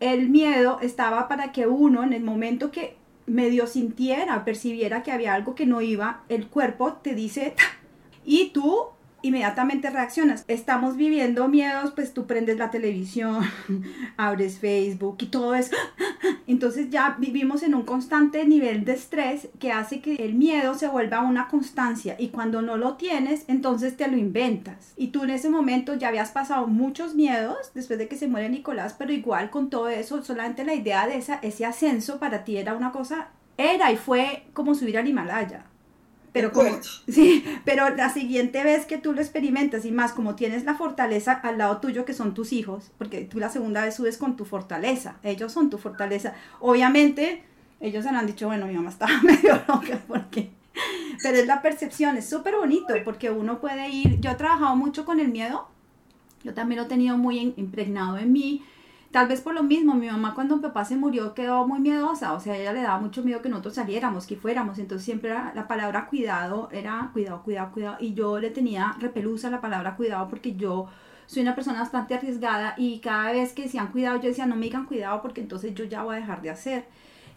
el 0.00 0.28
miedo 0.28 0.78
estaba 0.82 1.28
para 1.28 1.52
que 1.52 1.66
uno 1.66 2.02
en 2.04 2.12
el 2.12 2.22
momento 2.22 2.70
que 2.70 2.96
medio 3.26 3.66
sintiera, 3.66 4.44
percibiera 4.44 5.02
que 5.02 5.12
había 5.12 5.34
algo 5.34 5.54
que 5.54 5.66
no 5.66 5.80
iba, 5.80 6.22
el 6.28 6.46
cuerpo 6.46 6.94
te 6.94 7.14
dice, 7.14 7.54
y 8.24 8.50
tú 8.50 8.88
inmediatamente 9.24 9.88
reaccionas. 9.88 10.44
Estamos 10.48 10.96
viviendo 10.96 11.48
miedos, 11.48 11.92
pues 11.92 12.12
tú 12.12 12.26
prendes 12.26 12.58
la 12.58 12.70
televisión, 12.70 13.42
abres 14.18 14.58
Facebook 14.58 15.16
y 15.20 15.26
todo 15.26 15.54
eso. 15.54 15.74
Entonces 16.46 16.90
ya 16.90 17.16
vivimos 17.18 17.62
en 17.62 17.74
un 17.74 17.84
constante 17.84 18.44
nivel 18.44 18.84
de 18.84 18.92
estrés 18.92 19.48
que 19.58 19.72
hace 19.72 20.00
que 20.00 20.16
el 20.16 20.34
miedo 20.34 20.74
se 20.74 20.88
vuelva 20.88 21.22
una 21.22 21.48
constancia 21.48 22.16
y 22.18 22.28
cuando 22.28 22.60
no 22.60 22.76
lo 22.76 22.94
tienes, 22.94 23.44
entonces 23.48 23.96
te 23.96 24.08
lo 24.08 24.18
inventas. 24.18 24.92
Y 24.96 25.08
tú 25.08 25.24
en 25.24 25.30
ese 25.30 25.48
momento 25.48 25.94
ya 25.94 26.08
habías 26.08 26.30
pasado 26.30 26.66
muchos 26.66 27.14
miedos 27.14 27.72
después 27.74 27.98
de 27.98 28.08
que 28.08 28.16
se 28.16 28.28
muere 28.28 28.50
Nicolás, 28.50 28.94
pero 28.98 29.12
igual 29.12 29.48
con 29.48 29.70
todo 29.70 29.88
eso, 29.88 30.22
solamente 30.22 30.64
la 30.64 30.74
idea 30.74 31.06
de 31.06 31.16
ese 31.16 31.64
ascenso 31.64 32.18
para 32.18 32.44
ti 32.44 32.58
era 32.58 32.74
una 32.74 32.92
cosa, 32.92 33.28
era 33.56 33.90
y 33.90 33.96
fue 33.96 34.44
como 34.52 34.74
subir 34.74 34.98
al 34.98 35.08
Himalaya. 35.08 35.64
Pero 36.34 36.52
como, 36.52 36.68
sí, 37.08 37.44
pero 37.64 37.88
la 37.90 38.10
siguiente 38.10 38.62
vez 38.64 38.84
que 38.84 38.98
tú 38.98 39.14
lo 39.14 39.20
experimentas 39.20 39.86
y 39.86 39.92
más 39.92 40.12
como 40.12 40.34
tienes 40.34 40.64
la 40.64 40.74
fortaleza 40.74 41.32
al 41.32 41.58
lado 41.58 41.78
tuyo 41.78 42.04
que 42.04 42.12
son 42.12 42.34
tus 42.34 42.52
hijos, 42.52 42.90
porque 42.98 43.24
tú 43.24 43.38
la 43.38 43.48
segunda 43.48 43.84
vez 43.84 43.94
subes 43.94 44.18
con 44.18 44.36
tu 44.36 44.44
fortaleza, 44.44 45.16
ellos 45.22 45.52
son 45.52 45.70
tu 45.70 45.78
fortaleza. 45.78 46.34
Obviamente, 46.60 47.44
ellos 47.80 48.02
se 48.02 48.10
han 48.10 48.26
dicho, 48.26 48.48
bueno, 48.48 48.66
mi 48.66 48.74
mamá 48.74 48.90
estaba 48.90 49.12
medio 49.22 49.62
loca 49.68 50.00
porque 50.06 50.50
pero 51.22 51.38
es 51.38 51.46
la 51.46 51.62
percepción, 51.62 52.16
es 52.16 52.28
súper 52.28 52.56
bonito 52.56 52.92
porque 53.04 53.30
uno 53.30 53.60
puede 53.60 53.88
ir, 53.88 54.20
yo 54.20 54.32
he 54.32 54.34
trabajado 54.34 54.74
mucho 54.76 55.04
con 55.04 55.20
el 55.20 55.28
miedo, 55.28 55.68
yo 56.42 56.52
también 56.52 56.80
lo 56.80 56.86
he 56.86 56.88
tenido 56.88 57.16
muy 57.16 57.54
impregnado 57.56 58.18
en 58.18 58.32
mí, 58.32 58.64
Tal 59.14 59.28
vez 59.28 59.40
por 59.40 59.54
lo 59.54 59.62
mismo, 59.62 59.94
mi 59.94 60.08
mamá 60.08 60.34
cuando 60.34 60.56
mi 60.56 60.62
papá 60.62 60.84
se 60.84 60.96
murió 60.96 61.34
quedó 61.34 61.68
muy 61.68 61.78
miedosa, 61.78 62.32
o 62.32 62.40
sea, 62.40 62.56
ella 62.56 62.72
le 62.72 62.82
daba 62.82 62.98
mucho 62.98 63.22
miedo 63.22 63.40
que 63.42 63.48
nosotros 63.48 63.74
saliéramos, 63.74 64.26
que 64.26 64.34
fuéramos, 64.34 64.80
entonces 64.80 65.04
siempre 65.04 65.30
era, 65.30 65.52
la 65.54 65.68
palabra 65.68 66.08
cuidado 66.08 66.68
era 66.72 67.10
cuidado, 67.12 67.44
cuidado, 67.44 67.70
cuidado, 67.70 67.96
y 68.00 68.14
yo 68.14 68.40
le 68.40 68.50
tenía 68.50 68.96
repelusa 68.98 69.50
la 69.50 69.60
palabra 69.60 69.94
cuidado 69.94 70.26
porque 70.28 70.56
yo 70.56 70.88
soy 71.26 71.42
una 71.42 71.54
persona 71.54 71.78
bastante 71.78 72.14
arriesgada 72.14 72.74
y 72.76 72.98
cada 72.98 73.30
vez 73.30 73.52
que 73.52 73.62
decían 73.62 73.92
cuidado, 73.92 74.16
yo 74.16 74.30
decía 74.30 74.46
no 74.46 74.56
me 74.56 74.64
digan 74.64 74.84
cuidado 74.84 75.22
porque 75.22 75.40
entonces 75.40 75.72
yo 75.76 75.84
ya 75.84 76.02
voy 76.02 76.16
a 76.16 76.18
dejar 76.18 76.42
de 76.42 76.50
hacer. 76.50 76.84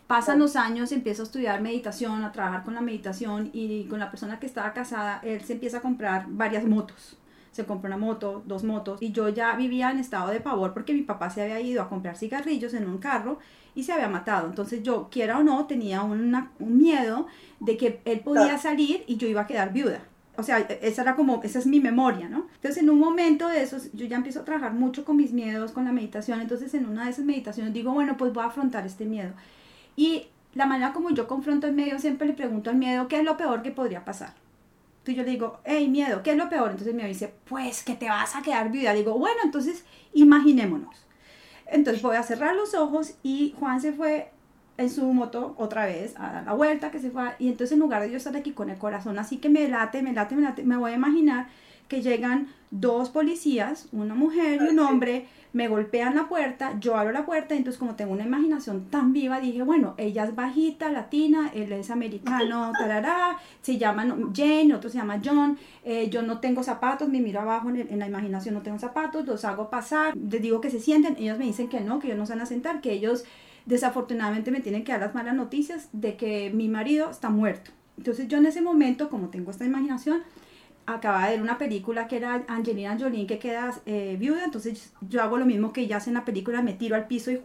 Pasan 0.07 0.39
los 0.39 0.55
años, 0.55 0.91
empiezo 0.91 1.21
a 1.21 1.25
estudiar 1.25 1.61
meditación, 1.61 2.23
a 2.23 2.31
trabajar 2.31 2.63
con 2.63 2.73
la 2.73 2.81
meditación 2.81 3.51
y 3.53 3.83
con 3.85 3.99
la 3.99 4.09
persona 4.09 4.39
que 4.39 4.47
estaba 4.47 4.73
casada, 4.73 5.19
él 5.23 5.41
se 5.41 5.53
empieza 5.53 5.77
a 5.77 5.81
comprar 5.81 6.25
varias 6.27 6.65
motos 6.65 7.19
se 7.57 7.65
compró 7.65 7.87
una 7.87 7.97
moto, 7.97 8.43
dos 8.45 8.63
motos, 8.63 9.01
y 9.01 9.11
yo 9.11 9.29
ya 9.29 9.55
vivía 9.55 9.89
en 9.89 9.97
estado 9.97 10.29
de 10.29 10.39
pavor 10.39 10.75
porque 10.75 10.93
mi 10.93 11.01
papá 11.01 11.31
se 11.31 11.41
había 11.41 11.59
ido 11.59 11.81
a 11.81 11.89
comprar 11.89 12.15
cigarrillos 12.15 12.75
en 12.75 12.87
un 12.87 12.99
carro 12.99 13.39
y 13.73 13.81
se 13.81 13.93
había 13.93 14.07
matado. 14.07 14.45
Entonces 14.45 14.83
yo, 14.83 15.09
quiera 15.09 15.39
o 15.39 15.43
no, 15.43 15.65
tenía 15.65 16.03
un 16.03 16.51
miedo 16.59 17.25
de 17.59 17.75
que 17.75 17.99
él 18.05 18.19
podía 18.19 18.59
salir 18.59 19.03
y 19.07 19.17
yo 19.17 19.27
iba 19.27 19.41
a 19.41 19.47
quedar 19.47 19.73
viuda. 19.73 20.01
O 20.35 20.43
sea, 20.43 20.59
esa 20.59 21.01
era 21.01 21.15
como, 21.15 21.41
esa 21.41 21.57
es 21.57 21.65
mi 21.65 21.79
memoria, 21.79 22.29
¿no? 22.29 22.45
Entonces 22.57 22.77
en 22.83 22.91
un 22.91 22.99
momento 22.99 23.47
de 23.47 23.63
esos, 23.63 23.91
yo 23.93 24.05
ya 24.05 24.17
empiezo 24.17 24.41
a 24.41 24.45
trabajar 24.45 24.73
mucho 24.73 25.03
con 25.03 25.17
mis 25.17 25.33
miedos, 25.33 25.71
con 25.71 25.85
la 25.85 25.91
meditación. 25.91 26.39
Entonces 26.41 26.75
en 26.75 26.85
una 26.85 27.05
de 27.05 27.09
esas 27.09 27.25
meditaciones 27.25 27.73
digo, 27.73 27.91
bueno, 27.91 28.17
pues 28.17 28.33
voy 28.33 28.43
a 28.43 28.47
afrontar 28.47 28.85
este 28.85 29.05
miedo. 29.05 29.31
Y 29.95 30.27
la 30.53 30.67
manera 30.67 30.93
como 30.93 31.09
yo 31.09 31.27
confronto 31.27 31.65
el 31.65 31.73
miedo, 31.73 31.97
siempre 31.97 32.27
le 32.27 32.33
pregunto 32.33 32.69
al 32.69 32.75
miedo, 32.75 33.07
¿qué 33.07 33.17
es 33.17 33.23
lo 33.23 33.35
peor 33.35 33.63
que 33.63 33.71
podría 33.71 34.05
pasar? 34.05 34.35
Entonces 35.07 35.23
yo 35.23 35.23
le 35.23 35.31
digo, 35.31 35.59
hey, 35.63 35.87
miedo, 35.87 36.21
¿qué 36.21 36.31
es 36.31 36.37
lo 36.37 36.49
peor? 36.49 36.71
Entonces 36.71 36.93
me 36.93 37.07
dice, 37.07 37.33
pues 37.45 37.81
que 37.81 37.95
te 37.95 38.09
vas 38.09 38.35
a 38.35 38.41
quedar 38.41 38.69
viuda. 38.69 38.91
Digo, 38.91 39.17
bueno, 39.17 39.37
entonces 39.41 39.85
imaginémonos. 40.13 41.05
Entonces 41.65 42.01
voy 42.01 42.17
a 42.17 42.23
cerrar 42.23 42.57
los 42.57 42.73
ojos 42.73 43.13
y 43.23 43.55
Juan 43.57 43.79
se 43.79 43.93
fue 43.93 44.31
en 44.75 44.89
su 44.89 45.05
moto 45.13 45.55
otra 45.57 45.85
vez 45.85 46.13
a 46.17 46.33
dar 46.33 46.43
la 46.43 46.51
vuelta, 46.51 46.91
que 46.91 46.99
se 46.99 47.09
fue. 47.09 47.23
Y 47.39 47.47
entonces 47.47 47.71
en 47.71 47.79
lugar 47.79 48.01
de 48.01 48.11
yo 48.11 48.17
estar 48.17 48.35
aquí 48.35 48.51
con 48.51 48.69
el 48.69 48.77
corazón 48.77 49.17
así 49.17 49.37
que 49.37 49.47
me 49.47 49.69
late, 49.69 50.01
me 50.01 50.11
late, 50.11 50.35
me 50.35 50.41
late, 50.41 50.63
me 50.63 50.75
voy 50.75 50.91
a 50.91 50.95
imaginar 50.95 51.47
que 51.87 52.01
llegan 52.01 52.47
dos 52.71 53.09
policías, 53.09 53.87
una 53.91 54.13
mujer 54.13 54.59
y 54.61 54.71
un 54.71 54.79
hombre, 54.79 55.27
me 55.53 55.67
golpean 55.69 56.15
la 56.15 56.27
puerta, 56.27 56.77
yo 56.79 56.97
abro 56.97 57.13
la 57.13 57.25
puerta 57.25 57.55
y 57.55 57.59
entonces 57.59 57.79
como 57.79 57.95
tengo 57.95 58.11
una 58.11 58.25
imaginación 58.25 58.85
tan 58.89 59.13
viva, 59.13 59.39
dije, 59.39 59.63
bueno, 59.63 59.95
ella 59.97 60.25
es 60.25 60.35
bajita, 60.35 60.91
latina, 60.91 61.49
él 61.53 61.71
es 61.71 61.89
americano, 61.89 62.71
tarará, 62.77 63.37
se 63.61 63.77
llama 63.77 64.05
Jane, 64.35 64.75
otro 64.75 64.89
se 64.89 64.97
llama 64.97 65.21
John, 65.23 65.57
eh, 65.83 66.09
yo 66.09 66.21
no 66.21 66.39
tengo 66.39 66.61
zapatos, 66.63 67.07
me 67.09 67.21
miro 67.21 67.39
abajo 67.39 67.69
en, 67.69 67.77
en, 67.77 67.99
la 67.99 68.07
imaginación, 68.07 68.55
no 68.55 68.61
tengo 68.61 68.77
zapatos, 68.77 69.25
los 69.25 69.45
hago 69.45 69.69
pasar, 69.69 70.15
les 70.15 70.41
digo 70.41 70.61
que 70.61 70.69
se 70.69 70.79
sienten, 70.79 71.15
ellos 71.17 71.39
me 71.39 71.45
dicen 71.45 71.69
que 71.69 71.79
no, 71.79 71.99
que 71.99 72.07
ellos 72.07 72.19
no 72.19 72.25
se 72.25 72.33
van 72.33 72.41
a 72.41 72.45
sentar, 72.45 72.81
que 72.81 72.91
ellos 72.91 73.23
desafortunadamente 73.65 74.51
me 74.51 74.61
tienen 74.61 74.83
que 74.83 74.91
dar 74.91 75.01
las 75.01 75.15
malas 75.15 75.35
noticias 75.35 75.89
de 75.91 76.17
que 76.17 76.51
mi 76.53 76.67
marido 76.69 77.09
está 77.09 77.29
muerto. 77.29 77.71
Entonces 77.97 78.27
yo 78.27 78.37
en 78.37 78.45
ese 78.45 78.61
momento, 78.61 79.09
como 79.09 79.29
tengo 79.29 79.51
esta 79.51 79.65
imaginación, 79.65 80.21
acaba 80.87 81.25
de 81.25 81.31
ver 81.31 81.41
una 81.41 81.57
película 81.57 82.07
que 82.07 82.17
era 82.17 82.43
Angelina 82.47 82.97
Jolie 82.99 83.27
que 83.27 83.37
queda 83.37 83.73
eh, 83.85 84.15
viuda, 84.17 84.45
entonces 84.45 84.93
yo 85.01 85.21
hago 85.21 85.37
lo 85.37 85.45
mismo 85.45 85.73
que 85.73 85.81
ella 85.81 85.97
hace 85.97 86.09
en 86.09 86.15
la 86.15 86.25
película, 86.25 86.61
me 86.61 86.73
tiro 86.73 86.95
al 86.95 87.07
piso 87.07 87.29
y 87.29 87.39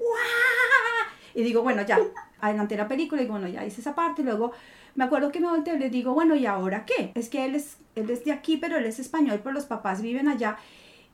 Y 1.34 1.42
digo, 1.42 1.62
bueno, 1.62 1.82
ya, 1.82 1.98
adelanté 2.40 2.76
la 2.76 2.88
película 2.88 3.20
y 3.22 3.26
bueno, 3.26 3.48
ya 3.48 3.64
hice 3.64 3.80
esa 3.80 3.94
parte 3.94 4.22
y 4.22 4.24
luego 4.24 4.52
me 4.94 5.04
acuerdo 5.04 5.32
que 5.32 5.40
me 5.40 5.48
volteé 5.48 5.74
y 5.74 5.78
le 5.78 5.90
digo, 5.90 6.14
bueno, 6.14 6.36
¿y 6.36 6.46
ahora 6.46 6.84
qué? 6.84 7.12
Es 7.14 7.28
que 7.28 7.44
él 7.44 7.54
es, 7.54 7.78
él 7.96 8.10
es 8.10 8.24
de 8.24 8.32
aquí, 8.32 8.58
pero 8.58 8.76
él 8.76 8.84
es 8.84 8.98
español, 8.98 9.40
pero 9.42 9.54
los 9.54 9.64
papás 9.64 10.02
viven 10.02 10.28
allá. 10.28 10.56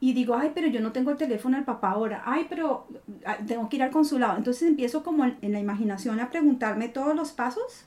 Y 0.01 0.13
digo, 0.13 0.35
ay, 0.35 0.51
pero 0.53 0.67
yo 0.67 0.81
no 0.81 0.91
tengo 0.91 1.11
el 1.11 1.17
teléfono 1.17 1.57
del 1.57 1.65
papá 1.65 1.91
ahora. 1.91 2.21
Ay, 2.25 2.45
pero 2.49 2.87
ah, 3.25 3.37
tengo 3.45 3.67
que 3.69 3.77
ir 3.77 3.83
al 3.83 3.91
consulado. 3.91 4.37
Entonces 4.37 4.67
empiezo 4.67 5.03
como 5.03 5.25
en 5.25 5.51
la 5.51 5.59
imaginación 5.59 6.19
a 6.19 6.29
preguntarme 6.29 6.89
todos 6.89 7.15
los 7.15 7.31
pasos 7.31 7.85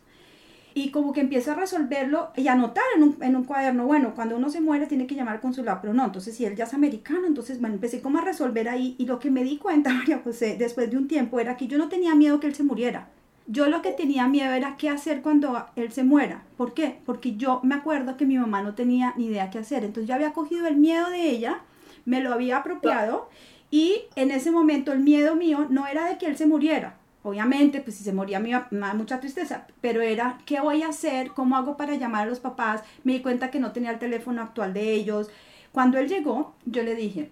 y 0.74 0.90
como 0.90 1.12
que 1.12 1.20
empiezo 1.20 1.52
a 1.52 1.54
resolverlo 1.54 2.30
y 2.36 2.48
anotar 2.48 2.84
en 2.96 3.02
un, 3.02 3.16
en 3.20 3.36
un, 3.36 3.44
cuaderno, 3.44 3.86
bueno, 3.86 4.14
cuando 4.14 4.36
uno 4.36 4.50
se 4.50 4.60
muere 4.60 4.86
tiene 4.86 5.06
que 5.06 5.14
llamar 5.14 5.34
al 5.34 5.40
consulado, 5.40 5.78
pero 5.80 5.94
no, 5.94 6.04
entonces 6.04 6.36
si 6.36 6.44
él 6.44 6.56
ya 6.56 6.64
es 6.64 6.74
americano, 6.74 7.26
entonces 7.26 7.60
bueno, 7.60 7.74
empecé 7.74 8.00
como 8.00 8.18
a 8.18 8.22
resolver 8.22 8.68
ahí 8.68 8.94
y 8.98 9.06
lo 9.06 9.18
que 9.18 9.30
me 9.30 9.44
di 9.44 9.58
cuenta, 9.58 9.92
María 9.94 10.20
José, 10.22 10.56
después 10.58 10.90
de 10.90 10.96
un 10.96 11.08
tiempo 11.08 11.40
era 11.40 11.56
que 11.56 11.66
yo 11.66 11.78
no 11.78 11.88
tenía 11.88 12.14
miedo 12.14 12.40
que 12.40 12.46
él 12.46 12.54
se 12.54 12.62
muriera. 12.62 13.08
Yo 13.48 13.68
lo 13.68 13.82
que 13.82 13.90
tenía 13.90 14.28
miedo 14.28 14.52
era 14.52 14.76
qué 14.76 14.88
hacer 14.88 15.20
cuando 15.20 15.66
él 15.74 15.90
se 15.90 16.04
muera. 16.04 16.44
¿Por 16.56 16.74
qué? 16.74 17.00
Porque 17.04 17.34
yo 17.36 17.58
me 17.64 17.74
acuerdo 17.74 18.16
que 18.16 18.24
mi 18.24 18.38
mamá 18.38 18.62
no 18.62 18.74
tenía 18.74 19.14
ni 19.16 19.26
idea 19.26 19.50
qué 19.50 19.58
hacer. 19.58 19.84
Entonces 19.84 20.08
yo 20.08 20.14
había 20.14 20.32
cogido 20.32 20.68
el 20.68 20.76
miedo 20.76 21.10
de 21.10 21.28
ella, 21.28 21.60
me 22.04 22.20
lo 22.20 22.32
había 22.32 22.58
apropiado 22.58 23.28
y 23.70 24.02
en 24.16 24.30
ese 24.30 24.50
momento 24.50 24.92
el 24.92 25.00
miedo 25.00 25.34
mío 25.34 25.66
no 25.70 25.86
era 25.86 26.06
de 26.06 26.18
que 26.18 26.26
él 26.26 26.36
se 26.36 26.46
muriera, 26.46 26.94
Obviamente, 27.24 27.80
pues 27.80 27.96
si 27.96 28.02
se 28.02 28.12
moría 28.12 28.40
me 28.40 28.50
da 28.50 28.94
mucha 28.94 29.20
tristeza, 29.20 29.66
pero 29.80 30.00
era, 30.00 30.38
¿qué 30.44 30.60
voy 30.60 30.82
a 30.82 30.88
hacer? 30.88 31.28
¿Cómo 31.28 31.56
hago 31.56 31.76
para 31.76 31.94
llamar 31.94 32.22
a 32.22 32.30
los 32.30 32.40
papás? 32.40 32.82
Me 33.04 33.12
di 33.12 33.20
cuenta 33.20 33.50
que 33.50 33.60
no 33.60 33.70
tenía 33.70 33.92
el 33.92 34.00
teléfono 34.00 34.42
actual 34.42 34.74
de 34.74 34.92
ellos. 34.92 35.30
Cuando 35.70 35.98
él 35.98 36.08
llegó, 36.08 36.54
yo 36.66 36.82
le 36.82 36.96
dije, 36.96 37.30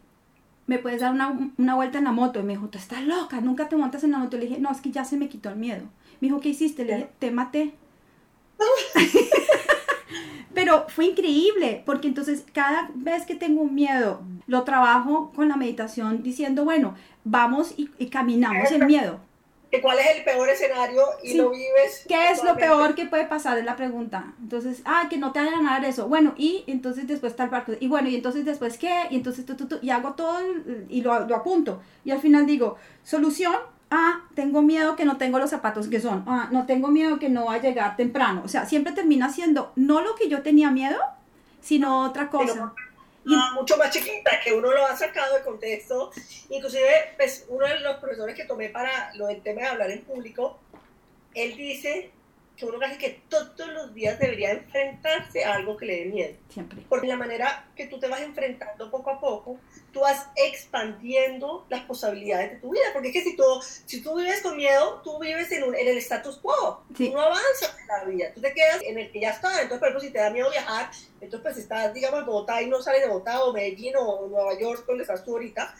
¿me 0.68 0.78
puedes 0.78 1.00
dar 1.00 1.12
una, 1.12 1.36
una 1.58 1.74
vuelta 1.74 1.98
en 1.98 2.04
la 2.04 2.12
moto? 2.12 2.38
Y 2.38 2.44
me 2.44 2.52
dijo, 2.52 2.68
tú 2.68 2.78
estás 2.78 3.02
loca, 3.02 3.40
nunca 3.40 3.68
te 3.68 3.74
montas 3.74 4.04
en 4.04 4.12
la 4.12 4.18
moto. 4.18 4.36
Le 4.36 4.46
dije, 4.46 4.60
no, 4.60 4.70
es 4.70 4.80
que 4.80 4.92
ya 4.92 5.04
se 5.04 5.16
me 5.16 5.28
quitó 5.28 5.48
el 5.50 5.56
miedo. 5.56 5.82
Me 6.20 6.28
dijo, 6.28 6.38
¿qué 6.38 6.50
hiciste? 6.50 6.84
Le 6.84 6.94
dije, 6.94 7.10
te 7.18 7.32
maté. 7.32 7.74
Pero 10.54 10.86
fue 10.88 11.06
increíble, 11.06 11.82
porque 11.84 12.06
entonces 12.06 12.44
cada 12.52 12.90
vez 12.94 13.26
que 13.26 13.34
tengo 13.34 13.62
un 13.62 13.74
miedo, 13.74 14.22
lo 14.46 14.62
trabajo 14.62 15.32
con 15.34 15.48
la 15.48 15.56
meditación 15.56 16.22
diciendo, 16.22 16.64
bueno, 16.64 16.94
vamos 17.24 17.74
y, 17.76 17.90
y 17.98 18.06
caminamos 18.06 18.70
el 18.70 18.86
miedo 18.86 19.20
que 19.70 19.80
cuál 19.80 19.98
es 20.00 20.16
el 20.16 20.24
peor 20.24 20.48
escenario 20.48 21.02
y 21.22 21.34
lo 21.34 21.50
vives. 21.50 22.04
¿Qué 22.08 22.30
es 22.30 22.42
lo 22.42 22.56
peor 22.56 22.94
que 22.94 23.06
puede 23.06 23.26
pasar? 23.26 23.56
Es 23.56 23.64
la 23.64 23.76
pregunta. 23.76 24.34
Entonces, 24.40 24.82
ah, 24.84 25.06
que 25.08 25.16
no 25.16 25.32
te 25.32 25.38
hagan 25.38 25.64
nada 25.64 25.86
eso. 25.86 26.08
Bueno, 26.08 26.34
y 26.36 26.64
entonces 26.66 27.06
después 27.06 27.32
está 27.32 27.44
el 27.44 27.50
barco. 27.50 27.72
Y 27.78 27.86
bueno, 27.86 28.08
y 28.08 28.16
entonces 28.16 28.44
después 28.44 28.78
qué? 28.78 29.06
Y 29.10 29.16
entonces 29.16 29.46
tú, 29.46 29.54
tú, 29.54 29.66
tú, 29.66 29.78
y 29.80 29.90
hago 29.90 30.14
todo 30.14 30.40
y 30.88 31.02
lo, 31.02 31.26
lo, 31.26 31.36
apunto. 31.36 31.80
Y 32.04 32.10
al 32.10 32.20
final 32.20 32.46
digo, 32.46 32.76
solución, 33.04 33.54
ah, 33.90 34.22
tengo 34.34 34.60
miedo 34.62 34.96
que 34.96 35.04
no 35.04 35.18
tengo 35.18 35.38
los 35.38 35.50
zapatos 35.50 35.86
que 35.86 36.00
son. 36.00 36.24
Ah, 36.26 36.48
no 36.50 36.66
tengo 36.66 36.88
miedo 36.88 37.20
que 37.20 37.28
no 37.28 37.46
va 37.46 37.54
a 37.54 37.62
llegar 37.62 37.96
temprano. 37.96 38.42
O 38.44 38.48
sea, 38.48 38.66
siempre 38.66 38.92
termina 38.92 39.30
siendo 39.30 39.72
no 39.76 40.00
lo 40.00 40.16
que 40.16 40.28
yo 40.28 40.42
tenía 40.42 40.70
miedo, 40.70 40.98
sino 41.60 42.02
otra 42.02 42.28
cosa 42.28 42.74
mucho 43.24 43.76
más 43.76 43.90
chiquita, 43.90 44.40
que 44.42 44.52
uno 44.52 44.72
lo 44.72 44.86
ha 44.86 44.96
sacado 44.96 45.36
de 45.36 45.42
contexto. 45.42 46.10
Inclusive, 46.48 47.14
pues, 47.16 47.46
uno 47.48 47.66
de 47.66 47.80
los 47.80 47.96
profesores 47.96 48.34
que 48.34 48.44
tomé 48.44 48.68
para 48.68 49.14
lo 49.14 49.26
del 49.26 49.42
tema 49.42 49.62
de 49.62 49.68
hablar 49.68 49.90
en 49.90 50.02
público, 50.02 50.58
él 51.34 51.56
dice 51.56 52.10
que 52.60 52.66
uno 52.66 52.78
casi 52.78 52.98
que 52.98 53.22
todos 53.28 53.68
los 53.72 53.94
días 53.94 54.18
debería 54.18 54.50
enfrentarse 54.52 55.44
a 55.44 55.54
algo 55.54 55.78
que 55.78 55.86
le 55.86 55.96
dé 55.96 56.04
miedo. 56.04 56.36
Siempre. 56.50 56.84
Porque 56.88 57.06
la 57.06 57.16
manera 57.16 57.66
que 57.74 57.86
tú 57.86 57.98
te 57.98 58.06
vas 58.06 58.20
enfrentando 58.20 58.90
poco 58.90 59.10
a 59.10 59.18
poco, 59.18 59.58
tú 59.92 60.00
vas 60.00 60.28
expandiendo 60.36 61.66
las 61.70 61.80
posibilidades 61.86 62.52
de 62.52 62.56
tu 62.58 62.70
vida. 62.70 62.84
Porque 62.92 63.08
es 63.08 63.14
que 63.14 63.22
si 63.22 63.36
tú, 63.36 63.44
si 63.86 64.02
tú 64.02 64.14
vives 64.16 64.42
con 64.42 64.56
miedo, 64.56 65.00
tú 65.02 65.18
vives 65.18 65.50
en, 65.52 65.64
en 65.74 65.88
el 65.88 65.96
status 65.98 66.36
quo. 66.36 66.84
Tú 66.94 67.10
no 67.10 67.20
avanzas 67.20 67.76
en 67.80 67.86
la 67.86 68.04
vida. 68.04 68.34
Tú 68.34 68.42
te 68.42 68.52
quedas 68.52 68.82
en 68.82 68.98
el 68.98 69.10
que 69.10 69.20
ya 69.20 69.30
está. 69.30 69.48
Entonces, 69.62 69.78
por 69.78 69.88
ejemplo, 69.88 70.00
si 70.00 70.10
te 70.10 70.18
da 70.18 70.30
miedo 70.30 70.50
viajar, 70.50 70.90
entonces 71.14 71.40
pues 71.40 71.56
estás, 71.56 71.94
digamos, 71.94 72.20
en 72.20 72.26
Bogotá 72.26 72.60
y 72.60 72.66
no 72.66 72.82
sales 72.82 73.00
de 73.00 73.08
Bogotá 73.08 73.42
o 73.42 73.54
Medellín 73.54 73.94
o 73.96 74.26
Nueva 74.28 74.58
York, 74.58 74.84
donde 74.86 75.02
estás 75.02 75.24
tú 75.24 75.32
ahorita. 75.32 75.74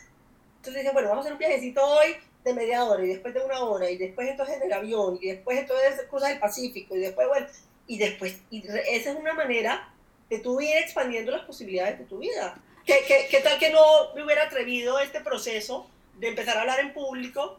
Entonces 0.56 0.82
dicen, 0.82 0.94
bueno, 0.94 1.10
vamos 1.10 1.24
a 1.24 1.28
hacer 1.28 1.32
un 1.34 1.38
viajecito 1.38 1.84
hoy 1.84 2.16
de 2.44 2.54
media 2.54 2.84
hora 2.84 3.04
y 3.04 3.08
después 3.08 3.34
de 3.34 3.42
una 3.42 3.60
hora 3.64 3.90
y 3.90 3.96
después 3.96 4.28
entonces 4.28 4.56
en 4.56 4.62
el 4.62 4.72
avión 4.72 5.18
y 5.20 5.28
después 5.28 5.58
entonces 5.58 6.02
cosas 6.10 6.30
del 6.30 6.38
Pacífico 6.38 6.96
y 6.96 7.00
después, 7.00 7.28
bueno, 7.28 7.46
y 7.86 7.98
después, 7.98 8.38
y 8.50 8.66
esa 8.66 9.10
es 9.10 9.16
una 9.16 9.34
manera 9.34 9.92
de 10.28 10.38
tú 10.38 10.60
ir 10.60 10.76
expandiendo 10.76 11.32
las 11.32 11.44
posibilidades 11.44 11.98
de 11.98 12.04
tu 12.04 12.18
vida. 12.18 12.58
¿Qué, 12.86 13.00
qué, 13.06 13.26
qué 13.30 13.40
tal 13.40 13.58
que 13.58 13.70
no 13.70 14.14
me 14.14 14.24
hubiera 14.24 14.44
atrevido 14.44 14.98
este 15.00 15.20
proceso 15.20 15.88
de 16.18 16.28
empezar 16.28 16.56
a 16.56 16.60
hablar 16.62 16.80
en 16.80 16.94
público? 16.94 17.58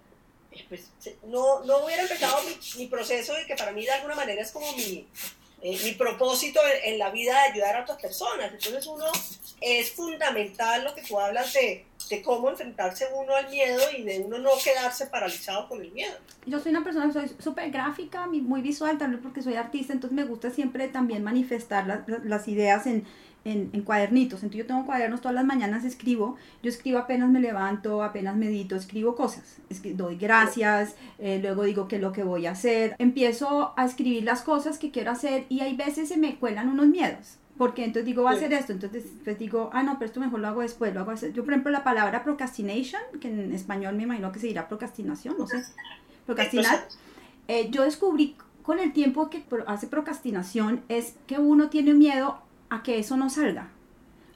Eh, 0.51 0.65
pues 0.67 0.89
no, 1.23 1.63
no 1.63 1.85
hubiera 1.85 2.01
empezado 2.03 2.41
mi, 2.43 2.57
mi 2.77 2.87
proceso 2.87 3.33
y 3.39 3.45
que 3.45 3.55
para 3.55 3.71
mí 3.71 3.85
de 3.85 3.91
alguna 3.91 4.15
manera 4.15 4.41
es 4.41 4.51
como 4.51 4.71
mi, 4.73 5.07
eh, 5.61 5.77
mi 5.83 5.91
propósito 5.91 6.59
en, 6.83 6.97
la 6.97 7.11
vida 7.11 7.33
de 7.33 7.51
ayudar 7.51 7.75
a 7.75 7.81
otras 7.83 8.01
personas. 8.01 8.51
Entonces 8.51 8.87
uno 8.87 9.05
es 9.59 9.91
fundamental 9.91 10.83
lo 10.83 10.95
que 10.95 11.03
tú 11.03 11.19
hablas 11.19 11.53
de, 11.53 11.85
de 12.09 12.21
cómo 12.21 12.49
enfrentarse 12.49 13.07
uno 13.13 13.35
al 13.35 13.49
miedo 13.49 13.79
y 13.95 14.03
de 14.03 14.19
uno 14.19 14.39
no 14.39 14.51
quedarse 14.63 15.07
paralizado 15.07 15.69
con 15.69 15.81
el 15.81 15.91
miedo. 15.91 16.15
Yo 16.45 16.59
soy 16.59 16.71
una 16.71 16.83
persona 16.83 17.07
que 17.07 17.13
soy 17.13 17.35
súper 17.39 17.69
gráfica, 17.69 18.25
muy 18.25 18.61
visual, 18.61 18.97
vez 18.97 19.19
porque 19.21 19.43
soy 19.43 19.55
artista, 19.55 19.93
entonces 19.93 20.15
me 20.15 20.23
gusta 20.23 20.49
siempre 20.49 20.87
también 20.87 21.23
manifestar 21.23 22.05
las 22.07 22.47
ideas 22.47 22.87
en, 22.87 23.05
en, 23.43 23.69
en, 23.73 23.81
cuadernitos. 23.81 24.43
Entonces 24.43 24.59
yo 24.59 24.67
tengo 24.67 24.85
cuadernos 24.85 25.21
todas 25.21 25.35
las 25.35 25.45
mañanas, 25.45 25.83
escribo. 25.83 26.37
Yo 26.61 26.69
escribo 26.69 26.99
apenas 26.99 27.29
me 27.29 27.39
levanto, 27.39 28.03
apenas 28.03 28.35
medito, 28.35 28.75
escribo 28.75 29.15
cosas. 29.15 29.57
doy 29.95 30.15
gracias, 30.17 30.95
eh, 31.19 31.39
luego 31.41 31.63
digo 31.63 31.87
qué 31.87 31.97
es 31.97 32.01
lo 32.01 32.11
que 32.11 32.23
voy 32.23 32.45
a 32.45 32.51
hacer. 32.51 32.95
Empiezo 32.99 33.73
a 33.75 33.85
escribir 33.85 34.23
las 34.23 34.41
cosas 34.41 34.77
que 34.77 34.91
quiero 34.91 35.11
hacer 35.11 35.45
y 35.49 35.61
hay 35.61 35.75
veces 35.75 36.09
se 36.09 36.17
me 36.17 36.35
cuelan 36.35 36.69
unos 36.69 36.87
miedos. 36.87 37.37
Porque 37.57 37.83
entonces 37.83 38.05
digo, 38.05 38.23
voy 38.23 38.33
a 38.33 38.37
hacer 38.37 38.53
esto. 38.53 38.73
Entonces 38.73 39.05
pues 39.23 39.37
digo, 39.37 39.69
ah, 39.73 39.83
no, 39.83 39.99
pero 39.99 40.07
esto 40.07 40.19
mejor 40.19 40.39
lo 40.39 40.47
hago 40.47 40.61
después. 40.61 40.93
Lo 40.93 41.01
hago 41.01 41.13
Yo, 41.13 41.43
por 41.43 41.53
ejemplo, 41.53 41.71
la 41.71 41.83
palabra 41.83 42.23
procrastination, 42.23 43.01
que 43.19 43.27
en 43.27 43.51
español 43.53 43.95
me 43.95 44.03
imagino 44.03 44.31
que 44.31 44.39
se 44.39 44.47
dirá 44.47 44.67
procrastinación, 44.67 45.35
no 45.37 45.45
sé. 45.45 45.63
Procrastinar. 46.25 46.87
Eh, 47.47 47.69
yo 47.69 47.83
descubrí 47.83 48.35
con 48.63 48.79
el 48.79 48.93
tiempo 48.93 49.29
que 49.29 49.43
hace 49.67 49.87
procrastinación 49.87 50.81
es 50.87 51.15
que 51.27 51.39
uno 51.39 51.69
tiene 51.69 51.93
miedo 51.93 52.41
a 52.71 52.81
que 52.81 52.97
eso 52.97 53.17
no 53.17 53.29
salga. 53.29 53.67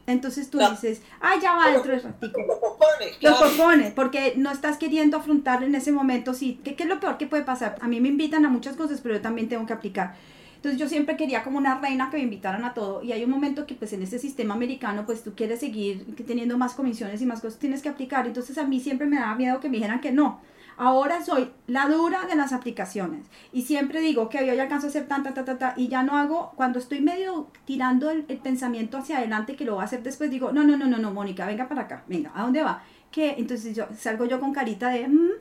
Entonces 0.08 0.52
tú 0.52 0.60
dices, 0.60 1.02
ah, 1.20 1.34
ya 1.42 1.56
va 1.56 1.72
dentro 1.72 1.92
de 1.92 2.00
ratico. 2.00 2.40
Lo 2.42 2.60
propones. 2.60 3.18
Lo 3.22 3.40
propones, 3.40 3.94
porque 3.94 4.34
no 4.38 4.52
estás 4.52 4.78
queriendo 4.78 5.18
afrontar 5.18 5.64
en 5.64 5.74
ese 5.74 5.92
momento, 5.92 6.36
sí. 6.36 6.60
¿Qué, 6.64 6.76
¿Qué 6.76 6.84
es 6.84 6.90
lo 6.90 7.00
peor 7.00 7.18
que 7.18 7.26
puede 7.26 7.44
pasar? 7.44 7.78
A 7.82 7.88
mí 7.88 8.00
me 8.00 8.10
invitan 8.10 8.46
a 8.46 8.50
muchas 8.50 8.76
cosas, 8.76 9.02
pero 9.02 9.16
yo 9.16 9.22
también 9.22 9.50
tengo 9.50 9.66
que 9.66 9.74
aplicar. 9.74 10.14
Entonces 10.58 10.80
yo 10.80 10.88
siempre 10.90 11.16
quería 11.16 11.44
como 11.44 11.58
una 11.58 11.80
reina 11.80 12.10
que 12.10 12.18
me 12.18 12.24
invitaran 12.24 12.66
a 12.66 12.74
todo 12.74 13.04
y 13.04 13.12
hay 13.12 13.24
un 13.24 13.30
momento 13.30 13.68
que 13.68 13.76
pues 13.76 13.94
en 13.94 14.02
este 14.02 14.18
sistema 14.18 14.56
americano 14.56 15.06
pues 15.06 15.24
tú 15.24 15.36
quieres 15.36 15.60
seguir 15.60 16.16
teniendo 16.26 16.58
más 16.58 16.74
comisiones 16.74 17.22
y 17.22 17.26
más 17.28 17.40
cosas 17.40 17.60
tienes 17.60 17.82
que 17.84 17.90
aplicar. 17.90 18.26
Entonces 18.28 18.58
a 18.58 18.66
mí 18.66 18.80
siempre 18.80 19.06
me 19.08 19.18
daba 19.18 19.36
miedo 19.36 19.60
que 19.60 19.70
me 19.70 19.78
dijeran 19.78 20.02
que 20.02 20.12
no. 20.12 20.42
Ahora 20.78 21.24
soy 21.24 21.52
la 21.68 21.88
dura 21.88 22.26
de 22.26 22.36
las 22.36 22.52
aplicaciones 22.52 23.28
y 23.54 23.62
siempre 23.62 24.02
digo 24.02 24.28
que 24.30 24.46
yo 24.46 24.54
ya 24.54 24.64
alcanzo 24.64 24.88
a 24.88 24.90
hacer 24.90 25.08
tanta, 25.08 25.34
ta, 25.34 25.46
ta, 25.46 25.58
ta, 25.58 25.74
y 25.78 25.88
ya 25.88 26.04
no 26.04 26.18
hago, 26.18 26.52
cuando 26.56 26.80
estoy 26.80 27.02
medio 27.02 27.48
tirando 27.66 28.10
el, 28.10 28.24
pensamiento 28.24 28.98
hacia 28.98 29.20
adelante 29.20 29.56
que 29.56 29.66
lo 29.66 29.76
voy 29.76 29.82
a 29.82 29.86
hacer 29.86 30.04
después, 30.04 30.30
digo, 30.30 30.52
no, 30.52 30.64
no, 30.64 30.76
no, 30.78 30.88
no, 30.88 30.98
no, 30.98 31.14
Mónica, 31.14 31.46
venga 31.46 31.70
para 31.70 31.84
acá, 31.84 32.04
venga, 32.08 32.32
¿a 32.36 32.44
dónde 32.44 32.62
va? 32.62 32.84
Que 33.10 33.36
entonces 33.38 33.76
yo 33.76 33.86
salgo 33.98 34.26
yo 34.26 34.40
con 34.42 34.54
carita 34.54 34.90
de, 34.90 35.08
mm, 35.08 35.32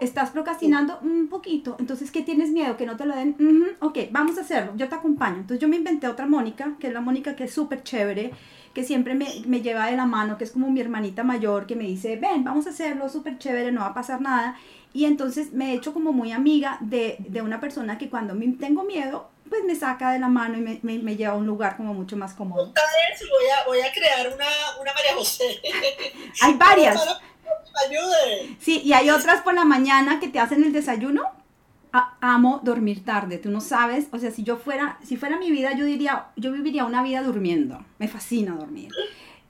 ¿Estás 0.00 0.30
procrastinando? 0.30 0.98
Un 1.02 1.28
poquito. 1.28 1.76
Entonces, 1.78 2.10
¿qué 2.10 2.22
tienes 2.22 2.50
miedo? 2.50 2.78
Que 2.78 2.86
no 2.86 2.96
te 2.96 3.04
lo 3.04 3.14
den. 3.14 3.36
Ujú, 3.38 3.86
Ok, 3.86 3.98
vamos 4.10 4.38
a 4.38 4.40
hacerlo. 4.40 4.72
Yo 4.74 4.88
te 4.88 4.94
acompaño. 4.94 5.36
Entonces, 5.36 5.60
yo 5.60 5.68
me 5.68 5.76
inventé 5.76 6.08
otra 6.08 6.26
Mónica, 6.26 6.74
que 6.80 6.86
es 6.86 6.94
la 6.94 7.02
Mónica 7.02 7.36
que 7.36 7.44
es 7.44 7.52
súper 7.52 7.82
chévere, 7.82 8.32
que 8.72 8.82
siempre 8.82 9.14
me, 9.14 9.26
me 9.46 9.60
lleva 9.60 9.86
de 9.86 9.96
la 9.98 10.06
mano, 10.06 10.38
que 10.38 10.44
es 10.44 10.52
como 10.52 10.70
mi 10.70 10.80
hermanita 10.80 11.22
mayor, 11.22 11.66
que 11.66 11.76
me 11.76 11.84
dice, 11.84 12.16
ven, 12.16 12.44
vamos 12.44 12.66
a 12.66 12.70
hacerlo, 12.70 13.10
súper 13.10 13.36
chévere, 13.36 13.72
no 13.72 13.82
va 13.82 13.88
a 13.88 13.94
pasar 13.94 14.22
nada. 14.22 14.56
Y 14.92 15.04
entonces 15.04 15.52
me 15.52 15.70
he 15.72 15.74
hecho 15.76 15.92
como 15.92 16.12
muy 16.12 16.32
amiga 16.32 16.78
de, 16.80 17.16
de 17.20 17.42
una 17.42 17.60
persona 17.60 17.96
que 17.98 18.08
cuando 18.10 18.34
me, 18.34 18.48
tengo 18.48 18.82
miedo, 18.84 19.28
pues 19.48 19.62
me 19.64 19.74
saca 19.74 20.10
de 20.12 20.18
la 20.18 20.28
mano 20.28 20.58
y 20.58 20.60
me, 20.60 20.80
me, 20.82 20.98
me 20.98 21.16
lleva 21.16 21.34
a 21.34 21.36
un 21.36 21.46
lugar 21.46 21.76
como 21.76 21.94
mucho 21.94 22.16
más 22.16 22.34
cómodo. 22.34 22.66
Voy 23.30 23.50
a, 23.50 23.66
voy 23.66 23.80
a 23.80 23.92
crear 23.92 24.26
una, 24.34 24.46
una 24.80 24.92
María 24.92 25.14
José. 25.16 25.60
Hay 26.42 26.54
varias. 26.54 27.00
Ayude. 27.88 28.56
Sí, 28.60 28.82
y 28.84 28.92
hay 28.92 29.10
otras 29.10 29.42
por 29.42 29.54
la 29.54 29.64
mañana 29.64 30.20
que 30.20 30.28
te 30.28 30.38
hacen 30.40 30.64
el 30.64 30.72
desayuno. 30.72 31.22
A- 31.92 32.16
amo 32.20 32.60
dormir 32.62 33.04
tarde, 33.04 33.38
tú 33.38 33.50
no 33.50 33.60
sabes, 33.60 34.06
o 34.12 34.18
sea, 34.18 34.30
si 34.30 34.44
yo 34.44 34.56
fuera, 34.58 34.98
si 35.04 35.16
fuera 35.16 35.38
mi 35.38 35.50
vida, 35.50 35.72
yo 35.74 35.84
diría, 35.84 36.26
yo 36.36 36.52
viviría 36.52 36.84
una 36.84 37.02
vida 37.02 37.20
durmiendo, 37.22 37.84
me 37.98 38.06
fascina 38.06 38.54
dormir. 38.54 38.90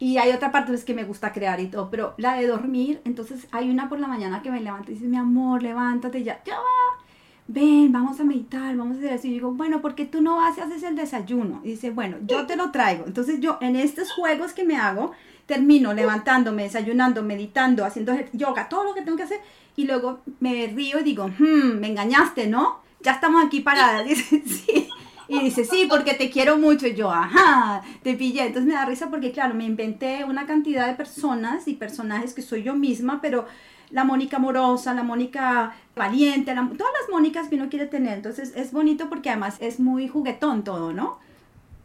Y 0.01 0.17
hay 0.17 0.33
otra 0.33 0.51
parte 0.51 0.73
pues, 0.73 0.83
que 0.83 0.95
me 0.95 1.05
gusta 1.05 1.31
crear 1.31 1.61
y 1.61 1.67
todo, 1.67 1.91
pero 1.91 2.15
la 2.17 2.33
de 2.33 2.47
dormir, 2.47 3.03
entonces 3.05 3.47
hay 3.53 3.69
una 3.69 3.91
por 3.91 4.01
la 4.01 4.09
mañana 4.09 4.41
que 4.41 4.51
me 4.51 4.63
levanta 4.63 4.91
y 4.91 4.95
dice, 4.95 5.07
mi 5.07 5.19
amor, 5.19 5.63
levántate 5.63 6.25
ya, 6.25 6.43
ya 6.43 6.55
va, 6.57 7.05
ven, 7.47 7.93
vamos 7.93 8.19
a 8.19 8.25
meditar, 8.25 8.75
vamos 8.77 8.97
a 8.97 9.01
hacer 9.01 9.13
eso. 9.13 9.27
Y 9.27 9.33
digo, 9.33 9.53
bueno, 9.53 9.83
¿por 9.83 9.95
qué 9.95 10.07
tú 10.07 10.23
no 10.23 10.37
vas 10.37 10.59
haces 10.59 10.83
el 10.85 10.97
desayuno? 10.97 11.61
Y 11.65 11.73
dice, 11.73 11.91
bueno, 11.91 12.17
yo 12.27 12.47
te 12.47 12.57
lo 12.57 12.71
traigo. 12.71 13.05
Entonces 13.07 13.41
yo 13.41 13.59
en 13.61 13.77
estos 13.77 14.11
juegos 14.13 14.55
que 14.55 14.65
me 14.65 14.79
hago, 14.79 15.13
termino 15.45 15.93
levantándome, 15.93 16.63
desayunando, 16.63 17.23
meditando, 17.23 17.85
haciendo 17.85 18.15
yoga, 18.33 18.71
todo 18.71 18.85
lo 18.85 18.95
que 18.95 19.03
tengo 19.03 19.19
que 19.19 19.25
hacer, 19.25 19.41
y 19.77 19.85
luego 19.85 20.21
me 20.41 20.69
río 20.69 21.01
y 21.01 21.03
digo, 21.03 21.29
hmm, 21.29 21.79
me 21.79 21.89
engañaste, 21.89 22.47
¿no? 22.47 22.81
Ya 23.03 23.13
estamos 23.13 23.45
aquí 23.45 23.61
paradas. 23.61 24.05
Dice, 24.09 24.43
sí. 24.47 24.89
Y 25.31 25.39
dice, 25.39 25.65
sí, 25.65 25.87
porque 25.89 26.15
te 26.15 26.29
quiero 26.29 26.59
mucho. 26.59 26.87
Y 26.87 26.95
yo, 26.95 27.11
ajá, 27.11 27.83
te 28.03 28.15
pillé. 28.15 28.47
Entonces 28.47 28.67
me 28.67 28.75
da 28.75 28.85
risa 28.85 29.11
porque, 29.11 29.31
claro, 29.31 29.55
me 29.55 29.65
inventé 29.65 30.25
una 30.25 30.47
cantidad 30.47 30.87
de 30.89 30.95
personas 30.95 31.69
y 31.69 31.75
personajes 31.75 32.35
que 32.35 32.43
soy 32.43 32.65
yo 32.65 32.75
misma, 32.75 33.21
pero 33.23 33.47
la 33.91 34.05
Mónica 34.05 34.37
amorosa, 34.37 34.95
la 34.95 35.03
Mónica 35.03 35.77
valiente, 35.95 36.53
todas 36.53 36.93
las 37.01 37.11
Mónicas 37.11 37.49
que 37.49 37.57
uno 37.57 37.69
quiere 37.69 37.87
tener. 37.87 38.15
Entonces 38.15 38.53
es 38.57 38.73
bonito 38.73 39.09
porque 39.09 39.31
además 39.31 39.57
es 39.61 39.79
muy 39.79 40.09
juguetón 40.09 40.65
todo, 40.65 40.93
¿no? 40.93 41.19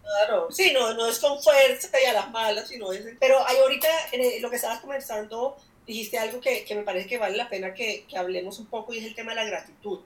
Claro, 0.01 0.47
sí, 0.51 0.71
no, 0.73 0.93
no 0.93 1.07
es 1.07 1.19
con 1.19 1.41
fuerza 1.41 1.89
y 2.01 2.05
a 2.05 2.13
las 2.13 2.31
malas, 2.31 2.67
sino. 2.67 2.87
Pero 3.19 3.45
hay 3.47 3.57
ahorita, 3.57 3.87
en 4.11 4.41
lo 4.41 4.49
que 4.49 4.55
estabas 4.55 4.79
conversando, 4.79 5.55
dijiste 5.85 6.17
algo 6.17 6.39
que, 6.39 6.63
que 6.63 6.75
me 6.75 6.83
parece 6.83 7.07
que 7.07 7.17
vale 7.17 7.37
la 7.37 7.49
pena 7.49 7.73
que, 7.73 8.05
que 8.07 8.17
hablemos 8.17 8.59
un 8.59 8.67
poco 8.67 8.93
y 8.93 8.99
es 8.99 9.05
el 9.05 9.15
tema 9.15 9.31
de 9.31 9.37
la 9.37 9.45
gratitud. 9.45 9.99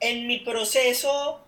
En 0.00 0.26
mi 0.26 0.40
proceso, 0.40 1.40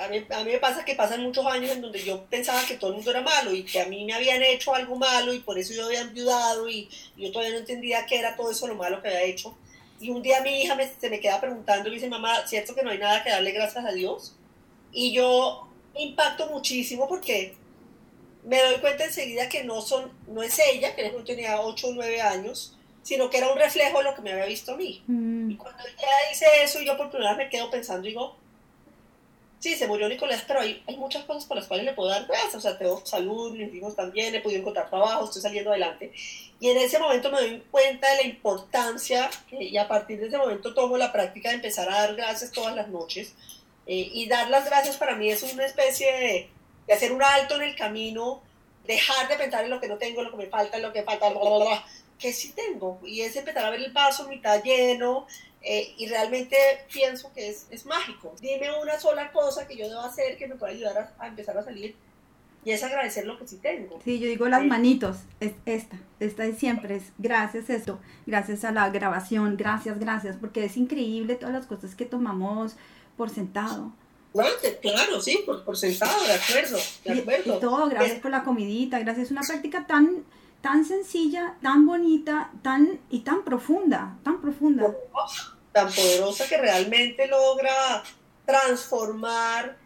a 0.00 0.08
mí, 0.08 0.24
a 0.30 0.44
mí 0.44 0.52
me 0.52 0.58
pasa 0.58 0.84
que 0.84 0.94
pasan 0.94 1.22
muchos 1.22 1.44
años 1.46 1.70
en 1.72 1.80
donde 1.82 2.02
yo 2.04 2.24
pensaba 2.26 2.62
que 2.66 2.76
todo 2.76 2.90
el 2.90 2.96
mundo 2.96 3.10
era 3.10 3.20
malo 3.22 3.54
y 3.54 3.64
que 3.64 3.80
a 3.80 3.86
mí 3.86 4.04
me 4.04 4.14
habían 4.14 4.42
hecho 4.42 4.74
algo 4.74 4.96
malo 4.96 5.32
y 5.34 5.40
por 5.40 5.58
eso 5.58 5.72
yo 5.74 5.86
había 5.86 6.00
enviudado 6.02 6.68
y, 6.68 6.88
y 7.16 7.24
yo 7.26 7.32
todavía 7.32 7.54
no 7.54 7.60
entendía 7.60 8.06
qué 8.06 8.18
era 8.18 8.36
todo 8.36 8.50
eso 8.50 8.66
lo 8.66 8.74
malo 8.76 9.02
que 9.02 9.08
había 9.08 9.22
hecho. 9.24 9.56
Y 10.00 10.10
un 10.10 10.22
día 10.22 10.40
mi 10.42 10.62
hija 10.62 10.74
me- 10.76 10.88
se 11.00 11.10
me 11.10 11.20
queda 11.20 11.40
preguntando 11.40 11.88
y 11.88 11.94
dice, 11.94 12.08
mamá, 12.08 12.46
¿cierto 12.46 12.74
que 12.74 12.82
no 12.82 12.90
hay 12.90 12.98
nada 12.98 13.22
que 13.24 13.30
darle 13.30 13.52
gracias 13.52 13.84
a 13.84 13.92
Dios? 13.92 14.36
Y 14.92 15.12
yo 15.12 15.68
me 15.94 16.02
impacto 16.02 16.46
muchísimo 16.48 17.08
porque 17.08 17.56
me 18.44 18.60
doy 18.62 18.76
cuenta 18.76 19.04
enseguida 19.04 19.48
que 19.48 19.64
no, 19.64 19.80
son, 19.82 20.10
no 20.28 20.42
es 20.42 20.58
ella, 20.58 20.94
que 20.94 21.02
momento 21.04 21.24
tenía 21.32 21.60
8 21.60 21.88
o 21.88 21.92
9 21.92 22.20
años, 22.20 22.76
sino 23.02 23.28
que 23.30 23.38
era 23.38 23.50
un 23.52 23.58
reflejo 23.58 23.98
de 23.98 24.04
lo 24.04 24.14
que 24.14 24.22
me 24.22 24.32
había 24.32 24.46
visto 24.46 24.72
a 24.72 24.76
mí. 24.76 25.02
Y 25.06 25.54
Mm, 25.54 25.56
cuando 25.56 25.82
ella 25.84 26.08
dice 26.30 26.46
eso, 26.62 26.80
yo 26.80 26.96
por 26.96 27.10
primera 27.10 27.34
vez 27.34 27.46
me 27.46 27.50
quedo 27.50 27.70
pensando 27.70 28.06
y 28.06 28.10
digo, 28.10 28.36
sí, 29.58 29.74
se 29.76 29.86
murió 29.86 30.08
Nicolás, 30.08 30.44
pero 30.46 30.60
hay, 30.60 30.82
hay 30.86 30.96
muchas 30.96 31.24
cosas 31.24 31.44
por 31.44 31.56
las 31.56 31.66
cuales 31.66 31.86
le 31.86 31.92
puedo 31.92 32.10
dar 32.10 32.26
gracias. 32.26 32.54
O 32.54 32.60
sea, 32.60 32.78
tengo 32.78 33.04
salud, 33.04 33.52
mis 33.52 33.74
hijos 33.74 33.96
también, 33.96 34.34
he 34.34 34.40
podido 34.40 34.60
encontrar 34.60 34.88
trabajo, 34.88 35.24
estoy 35.24 35.42
saliendo 35.42 35.70
adelante. 35.70 36.12
Y 36.60 36.70
en 36.70 36.78
ese 36.78 36.98
momento 36.98 37.30
me 37.30 37.40
doy 37.40 37.62
cuenta 37.70 38.10
de 38.10 38.16
la 38.16 38.22
importancia 38.22 39.30
eh, 39.52 39.64
y 39.64 39.76
a 39.76 39.88
partir 39.88 40.20
de 40.20 40.28
ese 40.28 40.38
momento 40.38 40.74
tomo 40.74 40.96
la 40.96 41.12
práctica 41.12 41.50
de 41.50 41.56
empezar 41.56 41.88
a 41.88 42.00
dar 42.00 42.16
gracias 42.16 42.52
todas 42.52 42.74
las 42.74 42.88
noches. 42.88 43.34
Eh, 43.86 44.10
y 44.12 44.28
dar 44.28 44.50
las 44.50 44.66
gracias 44.66 44.96
para 44.96 45.16
mí 45.16 45.30
es 45.30 45.42
una 45.42 45.64
especie 45.64 46.12
de, 46.12 46.50
de 46.86 46.92
hacer 46.92 47.12
un 47.12 47.22
alto 47.22 47.56
en 47.56 47.62
el 47.62 47.74
camino, 47.74 48.42
dejar 48.86 49.28
de 49.28 49.36
pensar 49.36 49.64
en 49.64 49.70
lo 49.70 49.80
que 49.80 49.88
no 49.88 49.96
tengo, 49.96 50.22
lo 50.22 50.30
que 50.30 50.36
me 50.36 50.46
falta, 50.46 50.78
lo 50.78 50.92
que 50.92 51.02
falta, 51.02 51.30
bla, 51.30 51.40
bla, 51.40 51.58
bla, 51.58 51.86
que 52.18 52.32
sí 52.32 52.52
tengo. 52.52 53.00
Y 53.04 53.20
es 53.20 53.36
empezar 53.36 53.64
a 53.64 53.70
ver 53.70 53.80
el 53.80 53.92
vaso 53.92 54.28
mitad 54.28 54.62
lleno, 54.62 55.26
eh, 55.62 55.94
y 55.96 56.06
realmente 56.06 56.56
pienso 56.92 57.32
que 57.32 57.48
es, 57.50 57.66
es 57.70 57.84
mágico. 57.86 58.34
Dime 58.40 58.68
una 58.80 58.98
sola 58.98 59.32
cosa 59.32 59.66
que 59.66 59.76
yo 59.76 59.88
debo 59.88 60.00
hacer 60.02 60.36
que 60.36 60.46
me 60.46 60.54
pueda 60.56 60.72
ayudar 60.72 61.14
a, 61.18 61.24
a 61.24 61.28
empezar 61.28 61.56
a 61.58 61.64
salir 61.64 61.94
y 62.64 62.72
es 62.72 62.82
agradecer 62.82 63.24
lo 63.26 63.38
que 63.38 63.46
sí 63.46 63.56
tengo. 63.56 64.00
Sí, 64.04 64.18
yo 64.18 64.26
digo 64.28 64.48
las 64.48 64.62
Sí. 64.62 64.66
manitos, 64.66 65.16
es 65.40 65.52
esta, 65.64 65.96
esta 66.20 66.44
es 66.44 66.58
siempre 66.58 66.96
es 66.96 67.04
gracias 67.18 67.70
esto, 67.70 67.98
gracias 68.26 68.64
a 68.64 68.72
la 68.72 68.88
grabación, 68.90 69.56
gracias, 69.56 69.98
gracias, 69.98 70.36
porque 70.36 70.64
es 70.64 70.76
increíble 70.76 71.34
todas 71.36 71.54
las 71.54 71.66
cosas 71.66 71.94
que 71.94 72.04
tomamos 72.04 72.76
por 73.16 73.30
sentado. 73.30 73.92
Claro, 74.82 75.20
sí, 75.20 75.42
por, 75.46 75.64
por 75.64 75.76
sentado, 75.76 76.22
de 76.24 76.32
acuerdo, 76.34 76.76
de 77.04 77.14
Y, 77.14 77.18
acuerdo. 77.20 77.56
y 77.56 77.60
todo, 77.60 77.88
gracias 77.88 78.20
por 78.20 78.30
la 78.30 78.44
comidita, 78.44 78.98
gracias, 79.00 79.26
es 79.26 79.30
una 79.32 79.40
práctica 79.40 79.86
tan, 79.86 80.24
tan 80.60 80.84
sencilla, 80.84 81.56
tan 81.62 81.86
bonita, 81.86 82.50
tan 82.62 83.00
y 83.10 83.20
tan 83.20 83.44
profunda, 83.44 84.16
tan 84.24 84.40
profunda. 84.40 84.94
tan 85.72 85.92
poderosa 85.92 86.48
que 86.48 86.58
realmente 86.58 87.26
logra 87.26 88.02
transformar 88.44 89.76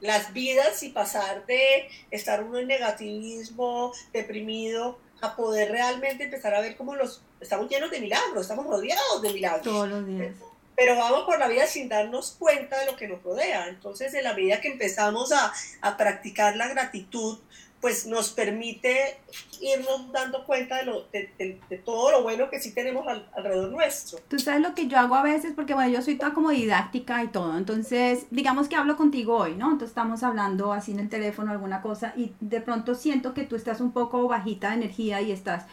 las 0.00 0.32
vidas 0.32 0.82
y 0.82 0.90
pasar 0.90 1.46
de 1.46 1.88
estar 2.10 2.44
uno 2.44 2.58
en 2.58 2.68
negativismo, 2.68 3.92
deprimido, 4.12 4.98
a 5.22 5.34
poder 5.36 5.70
realmente 5.70 6.24
empezar 6.24 6.54
a 6.54 6.60
ver 6.60 6.76
cómo 6.76 6.94
los 6.94 7.22
estamos 7.40 7.68
llenos 7.68 7.90
de 7.90 8.00
milagros, 8.00 8.42
estamos 8.42 8.66
rodeados 8.66 9.22
de 9.22 9.32
milagros. 9.32 9.62
Todos 9.62 9.88
los 9.88 10.06
días. 10.06 10.34
pero 10.76 10.96
vamos 10.96 11.24
por 11.24 11.38
la 11.38 11.48
vida 11.48 11.66
sin 11.66 11.88
darnos 11.88 12.36
cuenta 12.38 12.78
de 12.80 12.86
lo 12.86 12.96
que 12.96 13.08
nos 13.08 13.22
rodea. 13.22 13.68
Entonces, 13.68 14.12
en 14.14 14.24
la 14.24 14.34
medida 14.34 14.60
que 14.60 14.68
empezamos 14.68 15.32
a, 15.32 15.52
a 15.80 15.96
practicar 15.96 16.56
la 16.56 16.68
gratitud, 16.68 17.38
pues 17.82 18.06
nos 18.06 18.30
permite 18.30 19.18
irnos 19.60 20.10
dando 20.12 20.46
cuenta 20.46 20.78
de, 20.78 20.84
lo, 20.84 21.02
de, 21.12 21.30
de- 21.38 21.60
de 21.68 21.78
todo 21.78 22.12
lo 22.12 22.22
bueno 22.22 22.48
que 22.48 22.60
sí 22.60 22.72
tenemos 22.72 23.06
al- 23.06 23.28
alrededor 23.36 23.70
nuestro. 23.70 24.20
Tú 24.28 24.38
sabes 24.38 24.60
lo 24.62 24.74
que 24.74 24.86
yo 24.86 24.98
hago 24.98 25.14
a 25.16 25.22
veces, 25.22 25.52
porque 25.54 25.74
bueno, 25.74 25.90
yo 25.90 26.00
soy 26.00 26.14
toda 26.16 26.32
como 26.32 26.50
didáctica 26.50 27.22
y 27.24 27.28
todo, 27.28 27.58
entonces 27.58 28.26
digamos 28.30 28.68
que 28.68 28.76
hablo 28.76 28.96
contigo 28.96 29.36
hoy, 29.36 29.56
¿no? 29.56 29.66
Entonces 29.66 29.90
estamos 29.90 30.22
hablando 30.22 30.72
así 30.72 30.92
en 30.92 31.00
el 31.00 31.08
teléfono 31.10 31.50
alguna 31.52 31.82
cosa 31.82 32.14
y 32.16 32.32
de 32.40 32.60
pronto 32.60 32.94
siento 32.94 33.34
que 33.34 33.42
tú 33.42 33.56
estás 33.56 33.80
un 33.80 33.92
poco 33.92 34.26
bajita 34.28 34.68
de 34.70 34.76
energía 34.76 35.20
y 35.20 35.32
estás, 35.32 35.64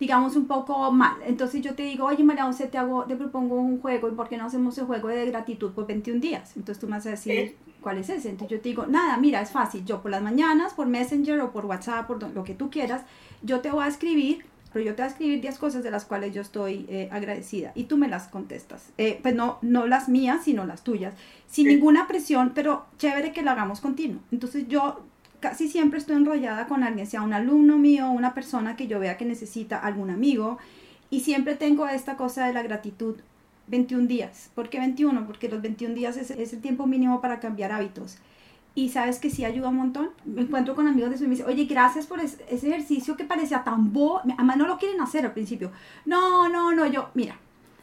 digamos, 0.00 0.36
un 0.36 0.46
poco 0.46 0.90
mal. 0.90 1.16
Entonces 1.26 1.62
yo 1.62 1.74
te 1.74 1.82
digo, 1.84 2.06
oye 2.06 2.24
María 2.24 2.44
José, 2.44 2.66
te, 2.66 2.78
hago, 2.78 3.04
te 3.04 3.16
propongo 3.16 3.56
un 3.56 3.80
juego 3.80 4.08
y 4.08 4.12
¿por 4.12 4.28
qué 4.28 4.36
no 4.36 4.46
hacemos 4.46 4.76
el 4.78 4.86
juego 4.86 5.08
de 5.08 5.26
gratitud 5.26 5.72
por 5.72 5.86
21 5.86 6.20
días? 6.20 6.56
Entonces 6.56 6.80
tú 6.80 6.86
me 6.86 6.92
vas 6.92 7.06
a 7.06 7.10
decir, 7.10 7.56
¿cuál 7.80 7.98
es 7.98 8.08
ese? 8.08 8.30
Entonces 8.30 8.56
yo 8.56 8.62
te 8.62 8.68
digo, 8.68 8.86
nada, 8.86 9.16
mira, 9.18 9.40
es 9.40 9.50
fácil, 9.50 9.84
yo 9.84 10.02
por 10.02 10.10
las 10.10 10.22
mañanas, 10.22 10.74
por 10.74 10.86
Messenger 10.86 11.40
o 11.40 11.52
por 11.52 11.66
WhatsApp, 11.66 12.06
por 12.06 12.22
lo 12.34 12.44
que 12.44 12.54
tú 12.54 12.70
quieras, 12.70 13.02
yo 13.42 13.60
te 13.60 13.70
voy 13.70 13.84
a 13.84 13.88
escribir 13.88 14.44
pero 14.72 14.86
yo 14.86 14.96
te 14.96 15.02
voy 15.02 15.08
a 15.08 15.12
escribir 15.12 15.40
10 15.40 15.56
cosas 15.58 15.84
de 15.84 15.90
las 15.92 16.04
cuales 16.04 16.34
yo 16.34 16.42
estoy 16.42 16.84
eh, 16.88 17.08
agradecida 17.12 17.70
y 17.76 17.84
tú 17.84 17.96
me 17.96 18.08
las 18.08 18.26
contestas. 18.26 18.88
Eh, 18.98 19.20
pues 19.22 19.32
no, 19.32 19.58
no 19.62 19.86
las 19.86 20.08
mías, 20.08 20.42
sino 20.42 20.66
las 20.66 20.82
tuyas, 20.82 21.14
sin 21.46 21.66
Sí. 21.68 21.74
ninguna 21.76 22.08
presión, 22.08 22.50
pero 22.56 22.84
chévere 22.98 23.32
que 23.32 23.42
lo 23.42 23.52
hagamos 23.52 23.80
continuo. 23.80 24.20
Entonces 24.32 24.66
yo 24.66 25.04
casi 25.44 25.68
siempre 25.68 25.98
estoy 25.98 26.16
enrollada 26.16 26.66
con 26.66 26.82
alguien, 26.84 27.06
sea 27.06 27.20
un 27.20 27.34
alumno 27.34 27.76
mío, 27.76 28.10
una 28.10 28.32
persona 28.32 28.76
que 28.76 28.86
yo 28.86 28.98
vea 28.98 29.18
que 29.18 29.26
necesita 29.26 29.78
algún 29.78 30.08
amigo, 30.08 30.56
y 31.10 31.20
siempre 31.20 31.54
tengo 31.54 31.86
esta 31.86 32.16
cosa 32.16 32.46
de 32.46 32.54
la 32.54 32.62
gratitud. 32.62 33.16
21 33.66 34.06
días. 34.06 34.50
¿Por 34.54 34.70
qué 34.70 34.78
21? 34.78 35.26
Porque 35.26 35.50
los 35.50 35.60
21 35.60 35.94
días 35.94 36.16
es, 36.16 36.30
es 36.30 36.54
el 36.54 36.62
tiempo 36.62 36.86
mínimo 36.86 37.20
para 37.20 37.40
cambiar 37.40 37.72
hábitos. 37.72 38.16
Y 38.74 38.88
sabes 38.88 39.18
que 39.18 39.28
sí 39.28 39.44
ayuda 39.44 39.68
un 39.68 39.76
montón. 39.76 40.08
Me 40.24 40.40
encuentro 40.40 40.74
con 40.74 40.86
amigos 40.88 41.10
de 41.10 41.16
eso 41.16 41.24
y 41.24 41.28
me 41.28 41.34
dicen, 41.34 41.46
oye, 41.46 41.66
gracias 41.66 42.06
por 42.06 42.20
es- 42.20 42.38
ese 42.50 42.68
ejercicio 42.68 43.14
que 43.16 43.24
parecía 43.24 43.64
tan 43.64 43.92
bo. 43.92 44.20
Además, 44.20 44.56
no 44.56 44.66
lo 44.66 44.78
quieren 44.78 45.00
hacer 45.02 45.26
al 45.26 45.32
principio. 45.32 45.70
No, 46.06 46.48
no, 46.48 46.72
no, 46.72 46.86
yo, 46.86 47.10
mira, 47.12 47.36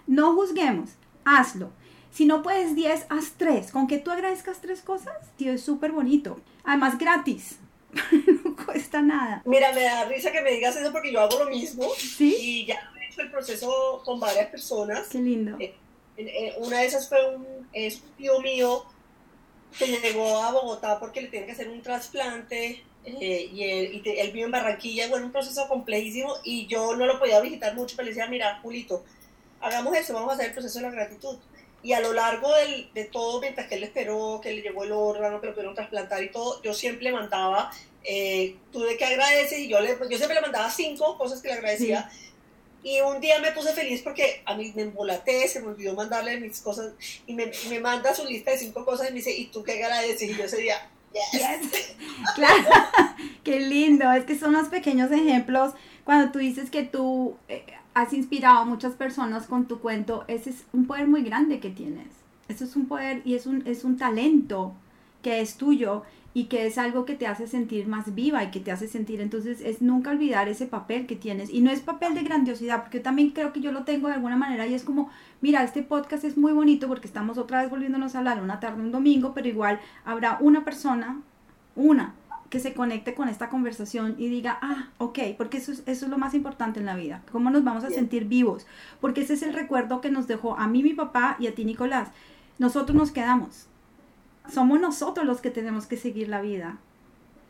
no 0.07 0.33
juzguemos, 0.33 0.89
hazlo. 1.25 1.69
Si 2.11 2.25
no 2.25 2.41
puedes 2.43 2.75
10, 2.75 3.05
haz 3.09 3.33
3. 3.37 3.71
Con 3.71 3.87
que 3.87 3.97
tú 3.97 4.11
agradezcas 4.11 4.59
tres 4.61 4.81
cosas, 4.81 5.15
tío, 5.37 5.53
es 5.53 5.63
súper 5.63 5.91
bonito. 5.91 6.39
Además, 6.63 6.97
gratis. 6.97 7.57
no 8.43 8.55
cuesta 8.65 9.01
nada. 9.01 9.41
Mira, 9.45 9.71
me 9.73 9.81
da 9.83 10.05
risa 10.05 10.31
que 10.31 10.41
me 10.41 10.51
digas 10.51 10.75
eso 10.75 10.91
porque 10.91 11.11
yo 11.11 11.19
hago 11.21 11.39
lo 11.43 11.49
mismo 11.49 11.89
¿Sí? 11.97 12.35
y 12.39 12.65
ya 12.65 12.91
he 13.01 13.05
hecho 13.11 13.21
el 13.21 13.31
proceso 13.31 14.01
con 14.05 14.19
varias 14.19 14.47
personas. 14.47 15.07
Qué 15.09 15.19
lindo. 15.19 15.57
En- 15.59 15.73
en- 16.17 16.53
Una 16.63 16.79
de 16.79 16.85
esas 16.85 17.07
fue 17.09 17.35
un, 17.35 17.67
es 17.73 18.01
un 18.01 18.11
tío 18.17 18.39
mío 18.41 18.85
que 19.77 19.87
llegó 19.87 20.37
a 20.41 20.51
Bogotá 20.51 20.99
porque 20.99 21.21
le 21.21 21.27
tienen 21.29 21.47
que 21.47 21.53
hacer 21.53 21.69
un 21.69 21.81
trasplante 21.81 22.83
eh, 23.05 23.49
y, 23.51 23.63
él, 23.63 23.95
y 23.95 24.01
te- 24.01 24.21
él 24.21 24.31
vive 24.31 24.45
en 24.45 24.51
Barranquilla, 24.51 25.07
bueno, 25.07 25.25
un 25.25 25.31
proceso 25.31 25.67
complejísimo 25.67 26.33
y 26.43 26.67
yo 26.67 26.95
no 26.95 27.05
lo 27.05 27.17
podía 27.19 27.39
visitar 27.41 27.73
mucho, 27.75 27.95
pero 27.95 28.05
le 28.05 28.11
decía, 28.11 28.27
mira, 28.27 28.59
Julito, 28.61 29.03
hagamos 29.61 29.95
eso, 29.97 30.13
vamos 30.13 30.31
a 30.31 30.33
hacer 30.35 30.47
el 30.47 30.53
proceso 30.53 30.79
de 30.79 30.85
la 30.85 30.91
gratitud. 30.91 31.37
Y 31.83 31.93
a 31.93 31.99
lo 31.99 32.13
largo 32.13 32.53
del, 32.55 32.91
de 32.93 33.05
todo, 33.05 33.41
mientras 33.41 33.67
que 33.67 33.75
él 33.75 33.83
esperó, 33.83 34.39
que 34.41 34.53
le 34.53 34.61
llegó 34.61 34.83
el 34.83 34.91
órgano, 34.91 35.41
que 35.41 35.47
lo 35.47 35.53
pudieron 35.53 35.75
trasplantar 35.75 36.21
y 36.21 36.29
todo, 36.29 36.61
yo 36.61 36.73
siempre 36.73 37.05
le 37.05 37.11
mandaba, 37.11 37.71
eh, 38.03 38.55
tú 38.71 38.81
de 38.81 38.97
qué 38.97 39.05
agradeces, 39.05 39.59
y 39.59 39.67
yo, 39.67 39.79
le, 39.79 39.97
yo 40.09 40.17
siempre 40.17 40.35
le 40.35 40.41
mandaba 40.41 40.69
cinco 40.69 41.17
cosas 41.17 41.41
que 41.41 41.47
le 41.47 41.55
agradecía. 41.55 42.09
Y 42.83 42.99
un 43.01 43.19
día 43.19 43.39
me 43.39 43.51
puse 43.51 43.73
feliz 43.73 44.01
porque 44.01 44.41
a 44.45 44.55
mí 44.55 44.71
me 44.75 44.83
embolaté, 44.83 45.47
se 45.47 45.61
me 45.61 45.67
olvidó 45.67 45.93
mandarle 45.93 46.39
mis 46.39 46.61
cosas, 46.61 46.93
y 47.25 47.33
me, 47.33 47.51
me 47.69 47.79
manda 47.79 48.13
su 48.13 48.25
lista 48.25 48.51
de 48.51 48.59
cinco 48.59 48.85
cosas 48.85 49.09
y 49.09 49.11
me 49.11 49.17
dice, 49.17 49.31
¿y 49.31 49.47
tú 49.47 49.63
qué 49.63 49.73
agradeces? 49.73 50.29
Y 50.29 50.35
yo 50.35 50.43
ese 50.43 50.57
día, 50.57 50.89
yes. 51.13 51.95
Claro, 52.35 52.69
qué 53.43 53.59
lindo, 53.59 54.11
es 54.11 54.25
que 54.25 54.37
son 54.37 54.53
los 54.53 54.69
pequeños 54.69 55.11
ejemplos, 55.11 55.73
cuando 56.05 56.31
tú 56.31 56.39
dices 56.39 56.69
que 56.69 56.83
tú... 56.83 57.37
Eh, 57.47 57.65
has 57.93 58.13
inspirado 58.13 58.59
a 58.59 58.65
muchas 58.65 58.93
personas 58.93 59.47
con 59.47 59.67
tu 59.67 59.79
cuento, 59.79 60.23
ese 60.27 60.51
es 60.51 60.65
un 60.73 60.85
poder 60.85 61.07
muy 61.07 61.23
grande 61.23 61.59
que 61.59 61.69
tienes. 61.69 62.07
Eso 62.47 62.65
es 62.65 62.75
un 62.75 62.87
poder 62.87 63.21
y 63.25 63.35
es 63.35 63.45
un, 63.45 63.63
es 63.65 63.83
un 63.83 63.97
talento 63.97 64.73
que 65.21 65.41
es 65.41 65.55
tuyo 65.55 66.03
y 66.33 66.45
que 66.45 66.65
es 66.65 66.77
algo 66.77 67.05
que 67.05 67.15
te 67.15 67.27
hace 67.27 67.45
sentir 67.45 67.87
más 67.87 68.15
viva 68.15 68.43
y 68.43 68.51
que 68.51 68.61
te 68.61 68.71
hace 68.71 68.87
sentir, 68.87 69.19
entonces 69.19 69.59
es 69.61 69.81
nunca 69.81 70.11
olvidar 70.11 70.47
ese 70.47 70.65
papel 70.65 71.05
que 71.05 71.15
tienes. 71.15 71.49
Y 71.49 71.59
no 71.59 71.71
es 71.71 71.81
papel 71.81 72.15
de 72.15 72.23
grandiosidad, 72.23 72.81
porque 72.81 72.99
yo 72.99 73.03
también 73.03 73.31
creo 73.31 73.51
que 73.51 73.59
yo 73.59 73.71
lo 73.71 73.83
tengo 73.83 74.07
de 74.07 74.13
alguna 74.13 74.37
manera 74.37 74.65
y 74.65 74.73
es 74.73 74.83
como, 74.83 75.09
mira, 75.41 75.63
este 75.63 75.83
podcast 75.83 76.23
es 76.23 76.37
muy 76.37 76.53
bonito 76.53 76.87
porque 76.87 77.07
estamos 77.07 77.37
otra 77.37 77.61
vez 77.61 77.69
volviéndonos 77.69 78.15
a 78.15 78.19
hablar 78.19 78.41
una 78.41 78.59
tarde, 78.59 78.81
un 78.81 78.91
domingo, 78.91 79.33
pero 79.33 79.49
igual 79.49 79.79
habrá 80.05 80.37
una 80.39 80.63
persona, 80.63 81.21
una, 81.75 82.15
que 82.51 82.59
se 82.59 82.73
conecte 82.73 83.15
con 83.15 83.29
esta 83.29 83.49
conversación 83.49 84.15
y 84.19 84.27
diga, 84.27 84.59
ah, 84.61 84.89
ok, 84.97 85.19
porque 85.37 85.57
eso 85.57 85.71
es, 85.71 85.79
eso 85.85 86.05
es 86.05 86.11
lo 86.11 86.17
más 86.17 86.33
importante 86.33 86.81
en 86.81 86.85
la 86.85 86.97
vida, 86.97 87.23
cómo 87.31 87.49
nos 87.49 87.63
vamos 87.63 87.85
a 87.85 87.89
sentir 87.89 88.25
vivos, 88.25 88.67
porque 88.99 89.21
ese 89.21 89.35
es 89.35 89.41
el 89.41 89.53
recuerdo 89.53 90.01
que 90.01 90.11
nos 90.11 90.27
dejó 90.27 90.57
a 90.57 90.67
mí 90.67 90.83
mi 90.83 90.93
papá 90.93 91.37
y 91.39 91.47
a 91.47 91.55
ti 91.55 91.63
Nicolás. 91.63 92.09
Nosotros 92.59 92.93
nos 92.95 93.11
quedamos, 93.11 93.67
somos 94.53 94.81
nosotros 94.81 95.25
los 95.25 95.39
que 95.39 95.49
tenemos 95.49 95.85
que 95.87 95.95
seguir 95.95 96.27
la 96.27 96.41
vida. 96.41 96.77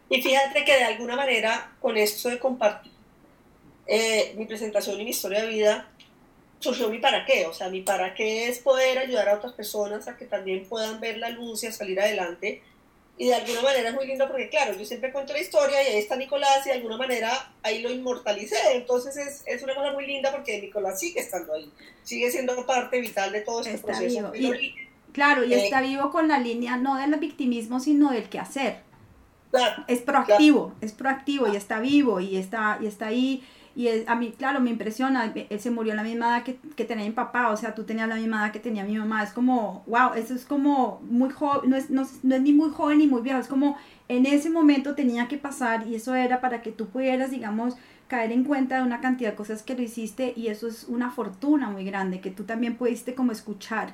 Y 0.07 0.21
fíjate 0.21 0.63
que 0.63 0.75
de 0.77 0.83
alguna 0.83 1.15
manera 1.15 1.71
con 1.81 1.97
esto 1.97 2.29
de 2.29 2.37
compartir 2.37 2.91
eh, 3.87 4.35
mi 4.37 4.45
presentación 4.45 5.01
y 5.01 5.03
mi 5.03 5.09
historia 5.09 5.41
de 5.41 5.47
vida, 5.47 5.87
surgió 6.59 6.89
mi 6.89 6.99
para 6.99 7.25
qué, 7.25 7.47
o 7.47 7.53
sea, 7.53 7.69
mi 7.69 7.81
para 7.81 8.13
qué 8.13 8.49
es 8.49 8.59
poder 8.59 8.99
ayudar 8.99 9.29
a 9.29 9.33
otras 9.33 9.53
personas 9.53 10.07
a 10.07 10.15
que 10.15 10.25
también 10.25 10.65
puedan 10.69 10.99
ver 10.99 11.17
la 11.17 11.31
luz 11.31 11.63
y 11.63 11.67
a 11.67 11.71
salir 11.71 11.99
adelante 11.99 12.61
y 13.17 13.27
de 13.27 13.35
alguna 13.35 13.61
manera 13.61 13.89
es 13.89 13.95
muy 13.95 14.07
lindo 14.07 14.27
porque, 14.27 14.49
claro, 14.49 14.75
yo 14.75 14.83
siempre 14.85 15.11
cuento 15.11 15.33
la 15.33 15.39
historia 15.39 15.83
y 15.83 15.93
ahí 15.93 15.99
está 15.99 16.15
Nicolás 16.15 16.65
y 16.65 16.69
de 16.69 16.75
alguna 16.75 16.97
manera 16.97 17.53
ahí 17.61 17.81
lo 17.81 17.91
inmortalicé. 17.91 18.57
Entonces 18.73 19.15
es, 19.15 19.43
es 19.45 19.61
una 19.63 19.75
cosa 19.75 19.91
muy 19.91 20.07
linda 20.07 20.31
porque 20.31 20.59
Nicolás 20.59 20.99
sigue 20.99 21.19
estando 21.19 21.53
ahí, 21.53 21.71
sigue 22.03 22.31
siendo 22.31 22.65
parte 22.65 22.99
vital 22.99 23.31
de 23.31 23.41
todo 23.41 23.61
este 23.61 23.77
proceso. 23.77 24.31
claro, 25.11 25.43
y 25.43 25.53
está 25.53 25.83
eh, 25.83 25.87
vivo 25.87 26.09
con 26.09 26.27
la 26.27 26.39
línea 26.39 26.77
no 26.77 26.95
del 26.95 27.13
victimismo, 27.19 27.79
sino 27.79 28.11
del 28.11 28.27
quehacer. 28.29 28.79
Claro, 29.51 29.83
es 29.87 29.99
proactivo, 29.99 30.73
es 30.81 30.93
proactivo 30.93 31.47
y 31.51 31.57
está 31.57 31.79
vivo 31.79 32.21
y 32.21 32.37
está, 32.37 32.79
y 32.81 32.87
está 32.87 33.07
ahí 33.07 33.43
y 33.75 33.87
a 34.05 34.15
mí, 34.15 34.33
claro, 34.37 34.59
me 34.59 34.69
impresiona, 34.69 35.33
él 35.33 35.59
se 35.59 35.71
murió 35.71 35.93
a 35.93 35.95
la 35.95 36.03
misma 36.03 36.27
edad 36.27 36.43
que, 36.43 36.57
que, 36.75 36.83
tenía 36.83 37.05
mi 37.05 37.11
papá, 37.11 37.49
o 37.51 37.57
sea, 37.57 37.73
tú 37.73 37.83
tenías 37.83 38.09
la 38.09 38.15
misma 38.15 38.43
edad 38.43 38.51
que 38.51 38.59
tenía 38.59 38.83
mi 38.83 38.97
mamá, 38.97 39.23
es 39.23 39.31
como, 39.31 39.83
wow, 39.87 40.13
eso 40.15 40.33
es 40.33 40.45
como 40.45 41.01
muy 41.09 41.29
joven, 41.29 41.69
no 41.69 41.77
es, 41.77 41.89
no, 41.89 42.05
no 42.23 42.35
es 42.35 42.41
ni 42.41 42.51
muy 42.51 42.71
joven 42.71 42.97
ni 42.97 43.07
muy 43.07 43.21
viejo, 43.21 43.39
es 43.39 43.47
como 43.47 43.77
en 44.09 44.25
ese 44.25 44.49
momento 44.49 44.93
tenía 44.93 45.27
que 45.29 45.37
pasar 45.37 45.87
y 45.87 45.95
eso 45.95 46.15
era 46.15 46.41
para 46.41 46.61
que 46.61 46.71
tú 46.71 46.87
pudieras, 46.87 47.31
digamos, 47.31 47.75
caer 48.07 48.33
en 48.33 48.43
cuenta 48.43 48.75
de 48.75 48.83
una 48.83 48.99
cantidad 48.99 49.29
de 49.29 49.37
cosas 49.37 49.63
que 49.63 49.73
lo 49.73 49.83
hiciste 49.83 50.33
y 50.35 50.47
eso 50.47 50.67
es 50.67 50.83
una 50.89 51.11
fortuna 51.11 51.69
muy 51.69 51.85
grande, 51.85 52.19
que 52.19 52.29
tú 52.29 52.43
también 52.43 52.75
pudiste 52.75 53.15
como 53.15 53.31
escuchar 53.31 53.93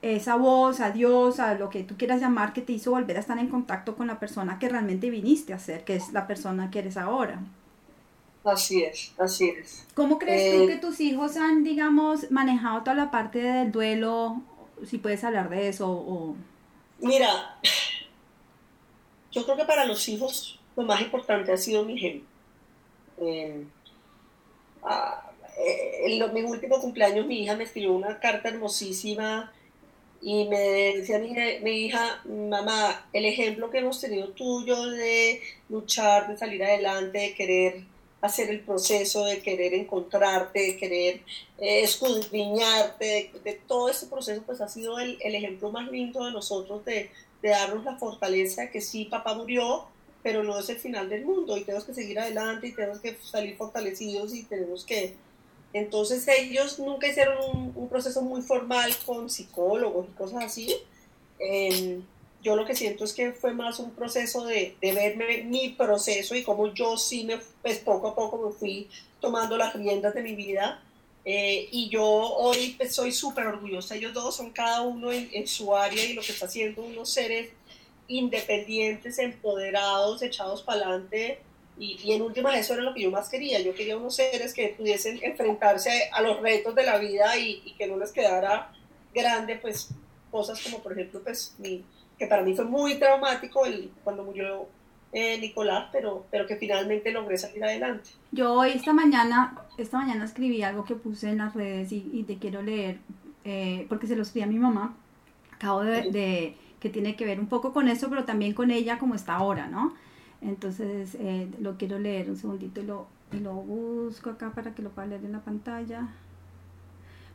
esa 0.00 0.36
voz, 0.36 0.80
a 0.80 0.90
Dios, 0.90 1.38
a 1.38 1.54
lo 1.54 1.68
que 1.68 1.82
tú 1.82 1.96
quieras 1.98 2.20
llamar, 2.20 2.54
que 2.54 2.62
te 2.62 2.72
hizo 2.72 2.92
volver 2.92 3.18
a 3.18 3.20
estar 3.20 3.38
en 3.38 3.48
contacto 3.48 3.94
con 3.94 4.06
la 4.06 4.18
persona 4.18 4.58
que 4.58 4.68
realmente 4.68 5.10
viniste 5.10 5.52
a 5.52 5.58
ser, 5.58 5.84
que 5.84 5.96
es 5.96 6.12
la 6.12 6.26
persona 6.26 6.70
que 6.70 6.78
eres 6.78 6.96
ahora. 6.96 7.40
Así 8.48 8.82
es, 8.82 9.12
así 9.18 9.50
es. 9.50 9.86
¿Cómo 9.94 10.18
crees 10.18 10.56
tú 10.56 10.62
eh, 10.62 10.66
que 10.68 10.76
tus 10.76 11.00
hijos 11.00 11.36
han, 11.36 11.64
digamos, 11.64 12.30
manejado 12.30 12.80
toda 12.80 12.94
la 12.94 13.10
parte 13.10 13.40
del 13.40 13.72
duelo? 13.72 14.40
Si 14.86 14.98
puedes 14.98 15.22
hablar 15.24 15.50
de 15.50 15.68
eso 15.68 15.90
o... 15.90 16.36
Mira, 17.00 17.58
yo 19.32 19.44
creo 19.44 19.56
que 19.56 19.64
para 19.64 19.84
los 19.84 20.08
hijos 20.08 20.58
lo 20.76 20.84
más 20.84 21.00
importante 21.00 21.52
ha 21.52 21.56
sido 21.56 21.84
mi 21.84 21.96
ejemplo. 21.96 22.28
Eh, 23.20 23.64
ah, 24.82 25.30
eh, 25.58 26.06
en 26.06 26.34
mi 26.34 26.42
último 26.42 26.80
cumpleaños 26.80 27.26
mi 27.26 27.42
hija 27.42 27.56
me 27.56 27.64
escribió 27.64 27.92
una 27.92 28.18
carta 28.20 28.48
hermosísima 28.48 29.52
y 30.22 30.46
me 30.46 30.58
decía 30.58 31.18
mi, 31.18 31.34
mi, 31.62 31.86
hija, 31.86 32.22
mamá, 32.24 33.06
el 33.12 33.24
ejemplo 33.24 33.70
que 33.70 33.78
hemos 33.78 34.00
tenido 34.00 34.28
tuyo 34.30 34.86
de 34.86 35.42
luchar, 35.68 36.28
de 36.28 36.36
salir 36.36 36.62
adelante, 36.64 37.18
de 37.18 37.34
querer 37.34 37.97
hacer 38.20 38.50
el 38.50 38.60
proceso 38.60 39.24
de 39.24 39.40
querer 39.40 39.74
encontrarte, 39.74 40.60
de 40.60 40.76
querer 40.76 41.20
eh, 41.58 41.82
escudriñarte, 41.82 43.32
de, 43.44 43.52
todo 43.66 43.88
ese 43.88 44.06
proceso, 44.06 44.42
pues 44.44 44.60
ha 44.60 44.68
sido 44.68 44.98
el, 44.98 45.18
el 45.20 45.34
ejemplo 45.34 45.70
más 45.70 45.90
lindo 45.90 46.24
de 46.24 46.32
nosotros 46.32 46.84
de, 46.84 47.10
de, 47.42 47.48
darnos 47.48 47.84
la 47.84 47.96
fortaleza 47.96 48.62
de 48.62 48.70
que 48.70 48.80
sí, 48.80 49.04
papá 49.04 49.34
murió, 49.34 49.86
pero 50.22 50.42
no 50.42 50.58
es 50.58 50.68
el 50.68 50.78
final 50.78 51.08
del 51.08 51.24
mundo 51.24 51.56
y 51.56 51.62
tenemos 51.64 51.84
que 51.84 51.94
seguir 51.94 52.18
adelante 52.18 52.68
y 52.68 52.74
tenemos 52.74 52.98
que 52.98 53.16
salir 53.22 53.56
fortalecidos 53.56 54.34
y 54.34 54.42
tenemos 54.44 54.84
que... 54.84 55.14
Entonces 55.72 56.26
ellos 56.28 56.78
nunca 56.78 57.06
hicieron 57.06 57.72
un, 57.74 57.88
proceso 57.88 58.22
muy 58.22 58.40
formal 58.40 58.90
con 59.04 59.28
psicólogos 59.28 60.08
y 60.08 60.16
cosas 60.16 60.44
así. 60.44 60.74
Eh, 61.38 62.00
yo 62.48 62.56
lo 62.56 62.64
que 62.64 62.74
siento 62.74 63.04
es 63.04 63.12
que 63.12 63.32
fue 63.32 63.52
más 63.52 63.78
un 63.78 63.90
proceso 63.90 64.42
de, 64.46 64.74
de 64.80 64.92
verme 64.92 65.42
mi 65.42 65.68
proceso 65.68 66.34
y 66.34 66.42
como 66.42 66.72
yo 66.72 66.96
sí 66.96 67.24
me, 67.24 67.38
pues 67.60 67.78
poco 67.78 68.08
a 68.08 68.14
poco 68.14 68.38
me 68.38 68.52
fui 68.54 68.88
tomando 69.20 69.58
las 69.58 69.74
riendas 69.74 70.14
de 70.14 70.22
mi 70.22 70.34
vida. 70.34 70.82
Eh, 71.26 71.68
y 71.70 71.90
yo 71.90 72.02
hoy 72.06 72.74
pues, 72.78 72.94
soy 72.94 73.12
súper 73.12 73.46
orgullosa. 73.46 73.96
Ellos 73.96 74.14
dos 74.14 74.34
son 74.34 74.50
cada 74.50 74.80
uno 74.80 75.12
en, 75.12 75.28
en, 75.30 75.46
su 75.46 75.76
área 75.76 76.02
y 76.02 76.14
lo 76.14 76.22
que 76.22 76.32
está 76.32 76.46
haciendo 76.46 76.82
unos 76.82 77.10
seres 77.10 77.50
independientes, 78.06 79.18
empoderados, 79.18 80.22
echados 80.22 80.62
para 80.62 80.86
adelante. 80.86 81.40
Y, 81.78 82.00
y, 82.02 82.12
en 82.12 82.22
últimas 82.22 82.56
eso 82.56 82.72
era 82.72 82.82
lo 82.82 82.94
que 82.94 83.02
yo 83.02 83.10
más 83.10 83.28
quería. 83.28 83.60
Yo 83.60 83.74
quería 83.74 83.98
unos 83.98 84.16
seres 84.16 84.54
que 84.54 84.68
pudiesen 84.68 85.22
enfrentarse 85.22 86.08
a 86.12 86.22
los 86.22 86.40
retos 86.40 86.74
de 86.74 86.84
la 86.84 86.96
vida 86.96 87.36
y, 87.36 87.60
y 87.66 87.74
que 87.74 87.86
no 87.86 87.98
les 87.98 88.10
quedara 88.10 88.72
grande, 89.12 89.56
pues 89.56 89.90
cosas 90.30 90.62
como 90.62 90.82
por 90.82 90.92
ejemplo 90.92 91.20
pues 91.22 91.54
mi, 91.58 91.84
que 92.18 92.26
para 92.26 92.42
mí 92.42 92.54
fue 92.54 92.64
muy 92.64 92.98
traumático 92.98 93.64
el, 93.64 93.90
cuando 94.02 94.24
murió 94.24 94.66
eh, 95.12 95.38
Nicolás, 95.40 95.88
pero, 95.92 96.26
pero 96.30 96.46
que 96.46 96.56
finalmente 96.56 97.12
logré 97.12 97.38
salir 97.38 97.64
adelante. 97.64 98.10
Yo 98.32 98.52
hoy, 98.52 98.70
esta 98.70 98.92
mañana, 98.92 99.56
esta 99.78 99.98
mañana 99.98 100.24
escribí 100.24 100.62
algo 100.62 100.84
que 100.84 100.96
puse 100.96 101.30
en 101.30 101.38
las 101.38 101.54
redes 101.54 101.92
y, 101.92 102.10
y 102.12 102.24
te 102.24 102.36
quiero 102.38 102.60
leer, 102.62 102.98
eh, 103.44 103.86
porque 103.88 104.06
se 104.06 104.16
lo 104.16 104.22
escribí 104.22 104.44
a 104.44 104.48
mi 104.48 104.58
mamá, 104.58 104.94
acabo 105.52 105.82
de, 105.82 106.10
de, 106.10 106.56
que 106.80 106.90
tiene 106.90 107.16
que 107.16 107.24
ver 107.24 107.40
un 107.40 107.46
poco 107.46 107.72
con 107.72 107.88
eso, 107.88 108.10
pero 108.10 108.24
también 108.24 108.52
con 108.52 108.70
ella 108.70 108.98
como 108.98 109.14
está 109.14 109.36
ahora, 109.36 109.68
¿no? 109.68 109.94
Entonces, 110.40 111.16
eh, 111.18 111.48
lo 111.60 111.76
quiero 111.76 111.98
leer 111.98 112.30
un 112.30 112.36
segundito 112.36 112.80
y 112.80 112.84
lo, 112.84 113.06
y 113.32 113.38
lo 113.38 113.54
busco 113.54 114.30
acá 114.30 114.50
para 114.50 114.74
que 114.74 114.82
lo 114.82 114.90
pueda 114.90 115.08
leer 115.08 115.24
en 115.24 115.32
la 115.32 115.40
pantalla. 115.40 116.08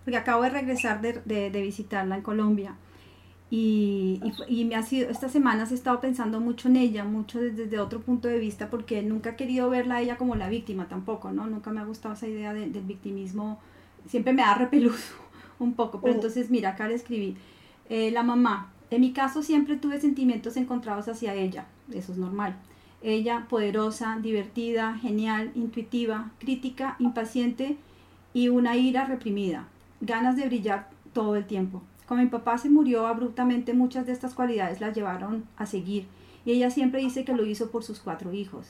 Porque 0.03 0.17
acabo 0.17 0.43
de 0.43 0.49
regresar 0.49 1.01
de, 1.01 1.21
de, 1.25 1.49
de 1.49 1.61
visitarla 1.61 2.15
en 2.15 2.21
Colombia. 2.21 2.75
Y, 3.55 4.19
y, 4.47 4.65
me 4.65 4.75
ha 4.75 4.81
sido, 4.81 5.11
estas 5.11 5.31
semanas 5.31 5.71
he 5.71 5.75
estado 5.75 5.99
pensando 5.99 6.39
mucho 6.39 6.69
en 6.69 6.75
ella, 6.75 7.03
mucho 7.03 7.39
desde, 7.39 7.77
otro 7.77 8.01
punto 8.01 8.27
de 8.27 8.39
vista, 8.39 8.71
porque 8.71 9.03
nunca 9.03 9.29
he 9.29 9.35
querido 9.35 9.69
verla 9.69 9.97
a 9.97 10.01
ella 10.01 10.17
como 10.17 10.33
la 10.33 10.49
víctima 10.49 10.87
tampoco, 10.87 11.31
¿no? 11.31 11.45
Nunca 11.45 11.69
me 11.69 11.79
ha 11.79 11.83
gustado 11.83 12.15
esa 12.15 12.27
idea 12.27 12.51
del 12.51 12.71
victimismo, 12.71 13.59
siempre 14.07 14.33
me 14.33 14.41
da 14.41 14.55
repelús 14.55 15.11
un 15.59 15.73
poco, 15.73 16.01
pero 16.01 16.15
entonces 16.15 16.49
mira, 16.49 16.69
acá 16.69 16.87
le 16.87 16.95
escribí, 16.95 17.37
eh, 17.89 18.09
la 18.09 18.23
mamá, 18.23 18.71
en 18.89 19.01
mi 19.01 19.13
caso 19.13 19.43
siempre 19.43 19.75
tuve 19.75 20.01
sentimientos 20.01 20.57
encontrados 20.57 21.07
hacia 21.07 21.35
ella, 21.35 21.67
eso 21.93 22.11
es 22.11 22.17
normal. 22.17 22.55
Ella, 23.03 23.45
poderosa, 23.49 24.17
divertida, 24.19 24.97
genial, 24.97 25.51
intuitiva, 25.53 26.31
crítica, 26.39 26.95
impaciente 26.97 27.77
y 28.33 28.49
una 28.49 28.77
ira 28.77 29.05
reprimida, 29.05 29.67
ganas 30.01 30.37
de 30.37 30.47
brillar 30.47 30.89
todo 31.13 31.35
el 31.35 31.45
tiempo 31.45 31.83
cuando 32.13 32.25
mi 32.25 32.29
papá 32.29 32.59
se 32.59 32.69
murió 32.69 33.07
abruptamente, 33.07 33.73
muchas 33.73 34.05
de 34.05 34.11
estas 34.11 34.35
cualidades 34.35 34.79
la 34.79 34.93
llevaron 34.93 35.45
a 35.57 35.65
seguir, 35.65 36.05
y 36.45 36.51
ella 36.51 36.69
siempre 36.69 37.01
dice 37.01 37.25
que 37.25 37.33
lo 37.33 37.43
hizo 37.43 37.71
por 37.71 37.83
sus 37.83 38.01
cuatro 38.01 38.33
hijos. 38.33 38.67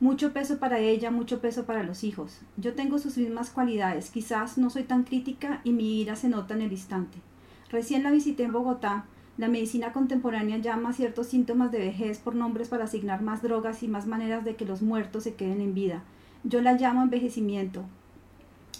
Mucho 0.00 0.32
peso 0.32 0.58
para 0.58 0.78
ella, 0.78 1.10
mucho 1.10 1.42
peso 1.42 1.66
para 1.66 1.82
los 1.82 2.02
hijos. 2.02 2.40
Yo 2.56 2.72
tengo 2.74 2.98
sus 2.98 3.18
mismas 3.18 3.50
cualidades, 3.50 4.08
quizás 4.08 4.56
no 4.56 4.70
soy 4.70 4.84
tan 4.84 5.04
crítica 5.04 5.60
y 5.64 5.72
mi 5.72 6.00
ira 6.00 6.16
se 6.16 6.30
nota 6.30 6.54
en 6.54 6.62
el 6.62 6.72
instante. 6.72 7.18
Recién 7.68 8.02
la 8.04 8.10
visité 8.10 8.44
en 8.44 8.52
Bogotá. 8.52 9.04
La 9.36 9.48
medicina 9.48 9.92
contemporánea 9.92 10.56
llama 10.56 10.94
ciertos 10.94 11.26
síntomas 11.26 11.70
de 11.70 11.80
vejez 11.80 12.18
por 12.20 12.34
nombres 12.34 12.70
para 12.70 12.84
asignar 12.84 13.20
más 13.20 13.42
drogas 13.42 13.82
y 13.82 13.88
más 13.88 14.06
maneras 14.06 14.46
de 14.46 14.56
que 14.56 14.64
los 14.64 14.80
muertos 14.80 15.24
se 15.24 15.34
queden 15.34 15.60
en 15.60 15.74
vida. 15.74 16.04
Yo 16.42 16.62
la 16.62 16.72
llamo 16.72 17.02
envejecimiento. 17.02 17.84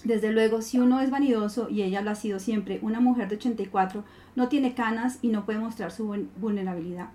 Desde 0.03 0.31
luego, 0.31 0.61
si 0.61 0.79
uno 0.79 1.01
es 1.01 1.09
vanidoso, 1.09 1.69
y 1.69 1.81
ella 1.81 2.01
lo 2.01 2.11
ha 2.11 2.15
sido 2.15 2.39
siempre, 2.39 2.79
una 2.81 2.99
mujer 2.99 3.27
de 3.27 3.35
84 3.35 4.03
no 4.35 4.47
tiene 4.47 4.73
canas 4.73 5.19
y 5.21 5.27
no 5.27 5.45
puede 5.45 5.59
mostrar 5.59 5.91
su 5.91 6.27
vulnerabilidad. 6.37 7.09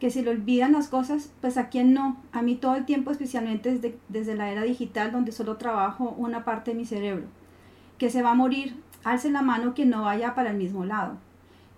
Que 0.00 0.10
se 0.10 0.22
le 0.22 0.30
olvidan 0.30 0.72
las 0.72 0.88
cosas, 0.88 1.32
pues 1.40 1.56
a 1.56 1.68
quién 1.68 1.92
no. 1.92 2.16
A 2.32 2.42
mí 2.42 2.56
todo 2.56 2.76
el 2.76 2.84
tiempo, 2.84 3.10
especialmente 3.10 3.72
desde, 3.72 3.98
desde 4.08 4.34
la 4.34 4.50
era 4.50 4.62
digital, 4.62 5.12
donde 5.12 5.32
solo 5.32 5.56
trabajo 5.56 6.14
una 6.18 6.44
parte 6.44 6.72
de 6.72 6.76
mi 6.76 6.84
cerebro. 6.84 7.26
Que 7.98 8.10
se 8.10 8.22
va 8.22 8.32
a 8.32 8.34
morir, 8.34 8.76
alce 9.04 9.30
la 9.30 9.42
mano 9.42 9.74
quien 9.74 9.90
no 9.90 10.02
vaya 10.02 10.34
para 10.34 10.50
el 10.50 10.56
mismo 10.56 10.84
lado. 10.84 11.18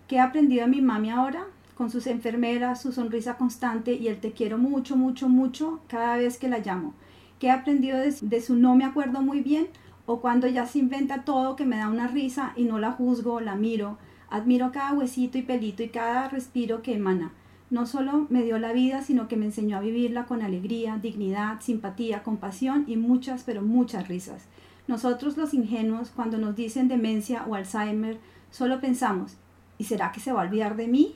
¿Qué 0.08 0.16
he 0.16 0.20
aprendido 0.20 0.64
de 0.64 0.70
mi 0.70 0.80
mami 0.80 1.10
ahora? 1.10 1.44
Con 1.74 1.90
sus 1.90 2.06
enfermeras, 2.06 2.82
su 2.82 2.92
sonrisa 2.92 3.36
constante 3.36 3.94
y 3.94 4.08
el 4.08 4.20
te 4.20 4.32
quiero 4.32 4.58
mucho, 4.58 4.96
mucho, 4.96 5.28
mucho 5.28 5.80
cada 5.86 6.16
vez 6.16 6.36
que 6.36 6.48
la 6.48 6.58
llamo. 6.58 6.94
¿Qué 7.38 7.46
he 7.46 7.50
aprendido 7.50 7.98
de 7.98 8.40
su 8.42 8.56
no 8.56 8.74
me 8.74 8.84
acuerdo 8.84 9.22
muy 9.22 9.40
bien? 9.40 9.68
O 10.12 10.20
cuando 10.20 10.48
ya 10.48 10.66
se 10.66 10.80
inventa 10.80 11.22
todo 11.22 11.54
que 11.54 11.64
me 11.64 11.76
da 11.76 11.88
una 11.88 12.08
risa 12.08 12.52
y 12.56 12.64
no 12.64 12.80
la 12.80 12.90
juzgo, 12.90 13.38
la 13.38 13.54
miro, 13.54 13.96
admiro 14.28 14.72
cada 14.72 14.92
huesito 14.92 15.38
y 15.38 15.42
pelito 15.42 15.84
y 15.84 15.90
cada 15.90 16.28
respiro 16.28 16.82
que 16.82 16.94
emana. 16.94 17.30
No 17.70 17.86
solo 17.86 18.26
me 18.28 18.42
dio 18.42 18.58
la 18.58 18.72
vida, 18.72 19.02
sino 19.02 19.28
que 19.28 19.36
me 19.36 19.44
enseñó 19.44 19.76
a 19.76 19.80
vivirla 19.80 20.24
con 20.24 20.42
alegría, 20.42 20.98
dignidad, 21.00 21.60
simpatía, 21.60 22.24
compasión 22.24 22.82
y 22.88 22.96
muchas, 22.96 23.44
pero 23.44 23.62
muchas 23.62 24.08
risas. 24.08 24.46
Nosotros 24.88 25.36
los 25.36 25.54
ingenuos, 25.54 26.10
cuando 26.10 26.38
nos 26.38 26.56
dicen 26.56 26.88
demencia 26.88 27.44
o 27.46 27.54
Alzheimer, 27.54 28.18
solo 28.50 28.80
pensamos, 28.80 29.36
¿y 29.78 29.84
será 29.84 30.10
que 30.10 30.18
se 30.18 30.32
va 30.32 30.40
a 30.40 30.46
olvidar 30.46 30.74
de 30.74 30.88
mí? 30.88 31.14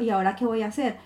¿Y 0.00 0.08
ahora 0.08 0.36
qué 0.36 0.46
voy 0.46 0.62
a 0.62 0.68
hacer? 0.68 0.96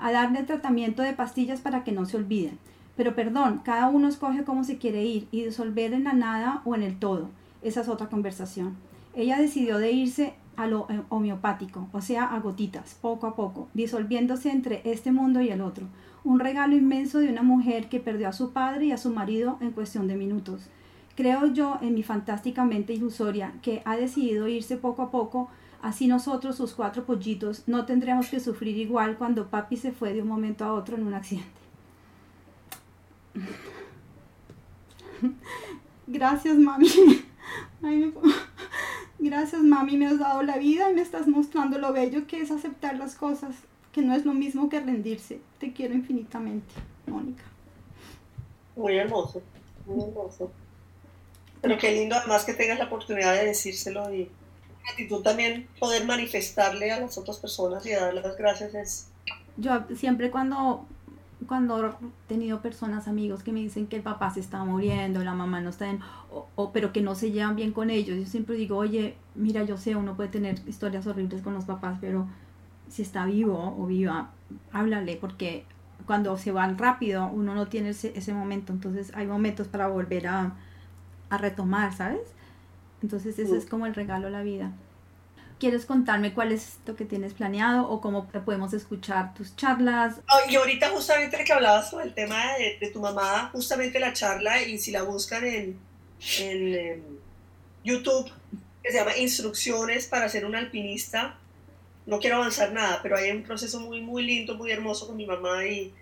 A 0.00 0.12
darle 0.12 0.44
tratamiento 0.44 1.02
de 1.02 1.12
pastillas 1.12 1.60
para 1.60 1.84
que 1.84 1.92
no 1.92 2.06
se 2.06 2.16
olviden. 2.16 2.58
Pero 2.98 3.14
perdón, 3.14 3.60
cada 3.64 3.88
uno 3.90 4.08
escoge 4.08 4.42
cómo 4.42 4.64
se 4.64 4.76
quiere 4.76 5.04
ir 5.04 5.28
y 5.30 5.44
disolver 5.44 5.92
en 5.92 6.02
la 6.02 6.14
nada 6.14 6.62
o 6.64 6.74
en 6.74 6.82
el 6.82 6.98
todo. 6.98 7.30
Esa 7.62 7.82
es 7.82 7.88
otra 7.88 8.08
conversación. 8.08 8.74
Ella 9.14 9.38
decidió 9.38 9.78
de 9.78 9.92
irse 9.92 10.34
a 10.56 10.66
lo 10.66 10.88
eh, 10.90 11.00
homeopático, 11.08 11.86
o 11.92 12.00
sea, 12.00 12.24
a 12.24 12.40
gotitas, 12.40 12.98
poco 13.00 13.28
a 13.28 13.36
poco, 13.36 13.68
disolviéndose 13.72 14.50
entre 14.50 14.82
este 14.84 15.12
mundo 15.12 15.40
y 15.40 15.50
el 15.50 15.60
otro. 15.60 15.86
Un 16.24 16.40
regalo 16.40 16.74
inmenso 16.74 17.20
de 17.20 17.28
una 17.28 17.44
mujer 17.44 17.88
que 17.88 18.00
perdió 18.00 18.28
a 18.28 18.32
su 18.32 18.52
padre 18.52 18.86
y 18.86 18.90
a 18.90 18.98
su 18.98 19.10
marido 19.10 19.58
en 19.60 19.70
cuestión 19.70 20.08
de 20.08 20.16
minutos. 20.16 20.68
Creo 21.14 21.46
yo, 21.46 21.78
en 21.80 21.94
mi 21.94 22.02
fantásticamente 22.02 22.94
ilusoria, 22.94 23.52
que 23.62 23.80
ha 23.84 23.96
decidido 23.96 24.48
irse 24.48 24.76
poco 24.76 25.02
a 25.02 25.12
poco, 25.12 25.50
así 25.82 26.08
nosotros, 26.08 26.56
sus 26.56 26.74
cuatro 26.74 27.04
pollitos, 27.04 27.62
no 27.68 27.84
tendremos 27.84 28.26
que 28.26 28.40
sufrir 28.40 28.76
igual 28.76 29.16
cuando 29.18 29.50
papi 29.50 29.76
se 29.76 29.92
fue 29.92 30.14
de 30.14 30.22
un 30.22 30.28
momento 30.28 30.64
a 30.64 30.72
otro 30.72 30.96
en 30.96 31.06
un 31.06 31.14
accidente. 31.14 31.67
Gracias, 36.06 36.56
mami. 36.56 36.88
Gracias, 39.18 39.62
mami, 39.62 39.96
me 39.96 40.06
has 40.06 40.18
dado 40.18 40.42
la 40.42 40.56
vida 40.58 40.90
y 40.90 40.94
me 40.94 41.02
estás 41.02 41.26
mostrando 41.26 41.78
lo 41.78 41.92
bello 41.92 42.26
que 42.26 42.40
es 42.40 42.50
aceptar 42.50 42.96
las 42.96 43.14
cosas, 43.14 43.54
que 43.92 44.00
no 44.02 44.14
es 44.14 44.24
lo 44.24 44.32
mismo 44.32 44.68
que 44.68 44.80
rendirse. 44.80 45.40
Te 45.58 45.72
quiero 45.72 45.94
infinitamente, 45.94 46.72
Mónica. 47.06 47.42
Muy 48.76 48.96
hermoso, 48.96 49.42
muy 49.86 50.04
hermoso. 50.04 50.50
Pero 51.60 51.76
qué 51.78 51.92
lindo 51.92 52.14
además 52.14 52.44
que 52.44 52.54
tengas 52.54 52.78
la 52.78 52.84
oportunidad 52.84 53.34
de 53.34 53.46
decírselo 53.46 54.14
y 54.14 54.30
actitud 54.88 55.22
también 55.22 55.68
poder 55.78 56.04
manifestarle 56.04 56.92
a 56.92 57.00
las 57.00 57.18
otras 57.18 57.38
personas 57.38 57.84
y 57.86 57.90
darle 57.90 58.22
las 58.22 58.36
gracias 58.36 58.74
es... 58.74 59.08
Yo 59.56 59.84
siempre 59.96 60.30
cuando 60.30 60.86
cuando 61.46 61.86
he 61.86 61.92
tenido 62.26 62.60
personas, 62.60 63.06
amigos 63.06 63.42
que 63.42 63.52
me 63.52 63.60
dicen 63.60 63.86
que 63.86 63.96
el 63.96 64.02
papá 64.02 64.30
se 64.30 64.40
está 64.40 64.64
muriendo, 64.64 65.22
la 65.22 65.34
mamá 65.34 65.60
no 65.60 65.70
está 65.70 65.88
en, 65.88 66.00
o, 66.30 66.72
pero 66.72 66.92
que 66.92 67.00
no 67.00 67.14
se 67.14 67.30
llevan 67.30 67.56
bien 67.56 67.72
con 67.72 67.90
ellos, 67.90 68.18
yo 68.18 68.26
siempre 68.26 68.56
digo, 68.56 68.76
oye, 68.76 69.16
mira, 69.34 69.62
yo 69.62 69.76
sé, 69.76 69.94
uno 69.94 70.16
puede 70.16 70.28
tener 70.28 70.60
historias 70.66 71.06
horribles 71.06 71.42
con 71.42 71.54
los 71.54 71.64
papás, 71.64 71.98
pero 72.00 72.26
si 72.88 73.02
está 73.02 73.24
vivo 73.26 73.76
o 73.78 73.86
viva, 73.86 74.30
háblale, 74.72 75.16
porque 75.16 75.64
cuando 76.06 76.36
se 76.38 76.52
van 76.52 76.76
rápido, 76.78 77.28
uno 77.28 77.54
no 77.54 77.68
tiene 77.68 77.90
ese, 77.90 78.12
ese 78.16 78.32
momento, 78.32 78.72
entonces 78.72 79.12
hay 79.14 79.26
momentos 79.26 79.68
para 79.68 79.86
volver 79.88 80.26
a, 80.26 80.56
a 81.30 81.38
retomar, 81.38 81.94
¿sabes? 81.94 82.34
Entonces 83.02 83.38
ese 83.38 83.56
es 83.56 83.66
como 83.66 83.86
el 83.86 83.94
regalo 83.94 84.26
a 84.26 84.30
la 84.30 84.42
vida. 84.42 84.72
¿Quieres 85.58 85.86
contarme 85.86 86.34
cuál 86.34 86.52
es 86.52 86.78
lo 86.86 86.94
que 86.94 87.04
tienes 87.04 87.32
planeado 87.32 87.88
o 87.88 88.00
cómo 88.00 88.28
podemos 88.28 88.72
escuchar 88.72 89.34
tus 89.34 89.56
charlas? 89.56 90.20
y 90.48 90.54
ahorita 90.54 90.90
justamente 90.90 91.42
que 91.44 91.52
hablabas 91.52 91.90
sobre 91.90 92.06
el 92.06 92.14
tema 92.14 92.54
de, 92.80 92.90
tu 92.92 93.00
mamá, 93.00 93.50
justamente 93.52 93.98
la 93.98 94.12
charla, 94.12 94.62
y 94.62 94.78
si 94.78 94.92
la 94.92 95.02
buscan 95.02 95.44
en, 95.44 95.78
en, 96.38 97.18
YouTube, 97.82 98.30
que 98.82 98.92
se 98.92 98.98
llama 98.98 99.16
Instrucciones 99.16 100.06
para 100.06 100.28
ser 100.28 100.44
un 100.44 100.54
alpinista, 100.54 101.38
no 102.06 102.20
quiero 102.20 102.36
avanzar 102.36 102.72
nada, 102.72 103.00
pero 103.02 103.16
hay 103.16 103.30
un 103.30 103.42
proceso 103.42 103.80
muy, 103.80 104.00
muy 104.00 104.22
lindo, 104.24 104.54
muy 104.54 104.70
hermoso 104.70 105.08
con 105.08 105.16
mi 105.16 105.26
mamá 105.26 105.66
y 105.66 105.92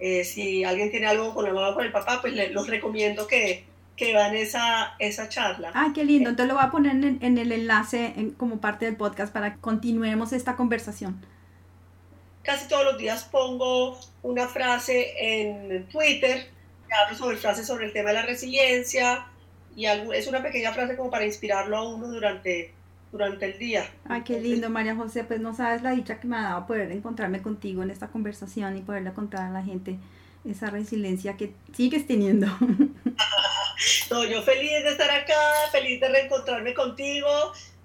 eh, 0.00 0.24
si 0.24 0.64
alguien 0.64 0.90
tiene 0.90 1.06
algo 1.06 1.34
con 1.34 1.44
la 1.44 1.52
mamá 1.52 1.70
o 1.70 1.74
con 1.74 1.84
el 1.84 1.92
papá, 1.92 2.20
pues 2.20 2.34
les 2.34 2.52
los 2.52 2.66
recomiendo 2.66 3.26
que, 3.26 3.64
que 3.96 4.14
van 4.14 4.34
esa, 4.34 4.94
esa 4.98 5.28
charla. 5.28 5.70
Ay, 5.74 5.92
qué 5.92 6.04
lindo. 6.04 6.30
Entonces 6.30 6.48
lo 6.48 6.58
voy 6.58 6.64
a 6.64 6.70
poner 6.70 6.92
en, 6.92 7.38
el 7.38 7.52
enlace 7.52 8.32
como 8.36 8.60
parte 8.60 8.86
del 8.86 8.96
podcast 8.96 9.32
para 9.32 9.54
que 9.54 9.60
continuemos 9.60 10.32
esta 10.32 10.56
conversación. 10.56 11.24
Casi 12.42 12.68
todos 12.68 12.84
los 12.84 12.98
días 12.98 13.24
pongo 13.24 13.98
una 14.22 14.48
frase 14.48 15.14
en 15.18 15.86
Twitter, 15.86 16.48
que 16.88 16.94
hablo 16.94 17.16
sobre 17.16 17.36
frases 17.36 17.66
sobre 17.66 17.86
el 17.86 17.92
tema 17.92 18.10
de 18.10 18.16
la 18.16 18.22
resiliencia 18.22 19.26
y 19.76 19.86
es 19.86 20.26
una 20.26 20.42
pequeña 20.42 20.72
frase 20.72 20.96
como 20.96 21.10
para 21.10 21.24
inspirarlo 21.24 21.76
a 21.76 21.94
uno 21.94 22.08
durante, 22.08 22.72
durante 23.12 23.46
el 23.46 23.58
día. 23.58 23.86
Ay, 24.08 24.22
qué 24.22 24.40
lindo, 24.40 24.70
María 24.70 24.94
José. 24.94 25.24
Pues 25.24 25.40
no 25.40 25.54
sabes 25.54 25.82
la 25.82 25.92
dicha 25.92 26.20
que 26.20 26.26
me 26.26 26.36
ha 26.36 26.42
dado 26.42 26.66
poder 26.66 26.92
encontrarme 26.92 27.42
contigo 27.42 27.82
en 27.82 27.90
esta 27.90 28.08
conversación 28.08 28.76
y 28.76 28.82
poderle 28.82 29.12
contar 29.12 29.46
a 29.46 29.50
la 29.50 29.62
gente 29.62 29.98
esa 30.48 30.70
resiliencia 30.70 31.36
que 31.36 31.52
sigues 31.76 32.06
teniendo. 32.06 32.46
no, 34.10 34.24
yo 34.24 34.42
feliz 34.42 34.70
de 34.84 34.90
estar 34.90 35.10
acá, 35.10 35.34
feliz 35.72 36.00
de 36.00 36.08
reencontrarme 36.08 36.74
contigo. 36.74 37.28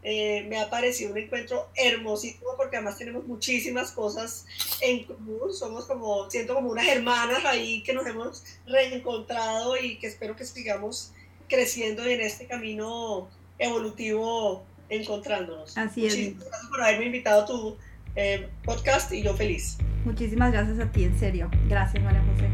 Eh, 0.02 0.46
me 0.48 0.58
ha 0.60 0.70
parecido 0.70 1.12
un 1.12 1.18
encuentro 1.18 1.70
hermosísimo 1.76 2.52
porque 2.56 2.78
además 2.78 2.98
tenemos 2.98 3.26
muchísimas 3.26 3.92
cosas 3.92 4.46
en 4.82 5.04
común. 5.04 5.54
Somos 5.54 5.86
como, 5.86 6.30
siento 6.30 6.56
como 6.56 6.70
unas 6.70 6.88
hermanas 6.88 7.44
ahí 7.46 7.84
que 7.84 7.94
nos 7.94 8.06
hemos 8.06 8.44
reencontrado 8.66 9.76
y 9.78 9.98
que 9.98 10.08
espero 10.08 10.36
que 10.36 10.46
sigamos 10.46 11.12
creciendo 11.50 12.06
en 12.06 12.22
este 12.22 12.48
camino 12.48 13.30
evolutivo 13.58 14.64
encontrándonos. 14.88 15.78
Así 15.78 16.06
es. 16.06 16.14
Muchísimas 16.14 16.48
gracias 16.48 16.70
por 16.70 16.82
haberme 16.82 17.06
invitado 17.08 17.42
a 17.42 17.46
tu 17.46 17.78
eh, 18.16 18.48
podcast 18.64 19.12
y 19.12 19.22
yo 19.22 19.36
feliz. 19.36 19.78
Muchísimas 20.06 20.52
gracias 20.52 20.80
a 20.80 20.92
ti, 20.92 21.04
en 21.04 21.18
serio. 21.18 21.50
Gracias, 21.68 22.04
María 22.04 22.24
José. 22.32 22.50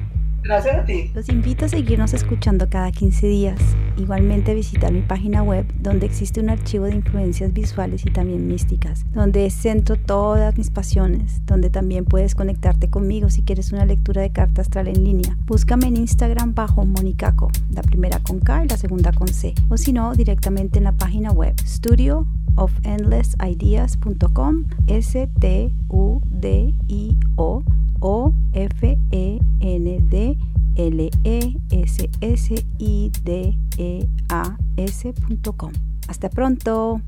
Gracias 0.45 0.77
a 0.77 0.85
ti. 0.85 1.09
Los 1.15 1.27
invito 1.29 1.65
a 1.65 1.69
seguirnos 1.69 2.13
escuchando 2.13 2.69
cada 2.69 2.91
15 2.91 3.25
días. 3.25 3.59
Igualmente 3.97 4.53
visitar 4.53 4.91
mi 4.91 5.01
página 5.01 5.41
web 5.41 5.65
donde 5.79 6.05
existe 6.05 6.39
un 6.39 6.51
archivo 6.51 6.85
de 6.85 6.93
influencias 6.93 7.51
visuales 7.51 8.05
y 8.05 8.11
también 8.11 8.47
místicas, 8.47 9.05
donde 9.11 9.49
centro 9.49 9.95
todas 9.95 10.55
mis 10.55 10.69
pasiones, 10.69 11.41
donde 11.47 11.71
también 11.71 12.05
puedes 12.05 12.35
conectarte 12.35 12.91
conmigo 12.91 13.31
si 13.31 13.41
quieres 13.41 13.71
una 13.71 13.85
lectura 13.85 14.21
de 14.21 14.31
carta 14.31 14.61
astral 14.61 14.87
en 14.87 15.03
línea. 15.03 15.35
Búscame 15.47 15.87
en 15.87 15.97
Instagram 15.97 16.53
bajo 16.53 16.85
Monicaco, 16.85 17.49
la 17.71 17.81
primera 17.81 18.19
con 18.19 18.39
K 18.39 18.65
y 18.65 18.67
la 18.67 18.77
segunda 18.77 19.13
con 19.13 19.29
C, 19.29 19.55
o 19.69 19.77
si 19.77 19.93
no, 19.93 20.13
directamente 20.13 20.77
en 20.77 20.83
la 20.83 20.91
página 20.91 21.31
web 21.31 21.55
studio 21.65 22.27
of 22.57 22.71
endless 22.83 23.35
ideas.com 23.41 24.65
s 24.87 25.13
t 25.39 25.73
u 25.89 26.21
d 26.29 26.73
i 26.89 27.17
o 27.37 27.63
o 28.01 28.33
f 28.53 28.97
e 29.11 29.39
n 29.61 29.85
d 30.09 30.37
l 30.77 30.99
e 31.23 31.39
s 31.71 31.95
s 32.21 32.51
i 32.79 33.11
d 33.23 33.57
e 33.77 34.07
a 34.29 34.57
s.com. 34.77 35.71
Hasta 36.07 36.29
pronto. 36.29 37.01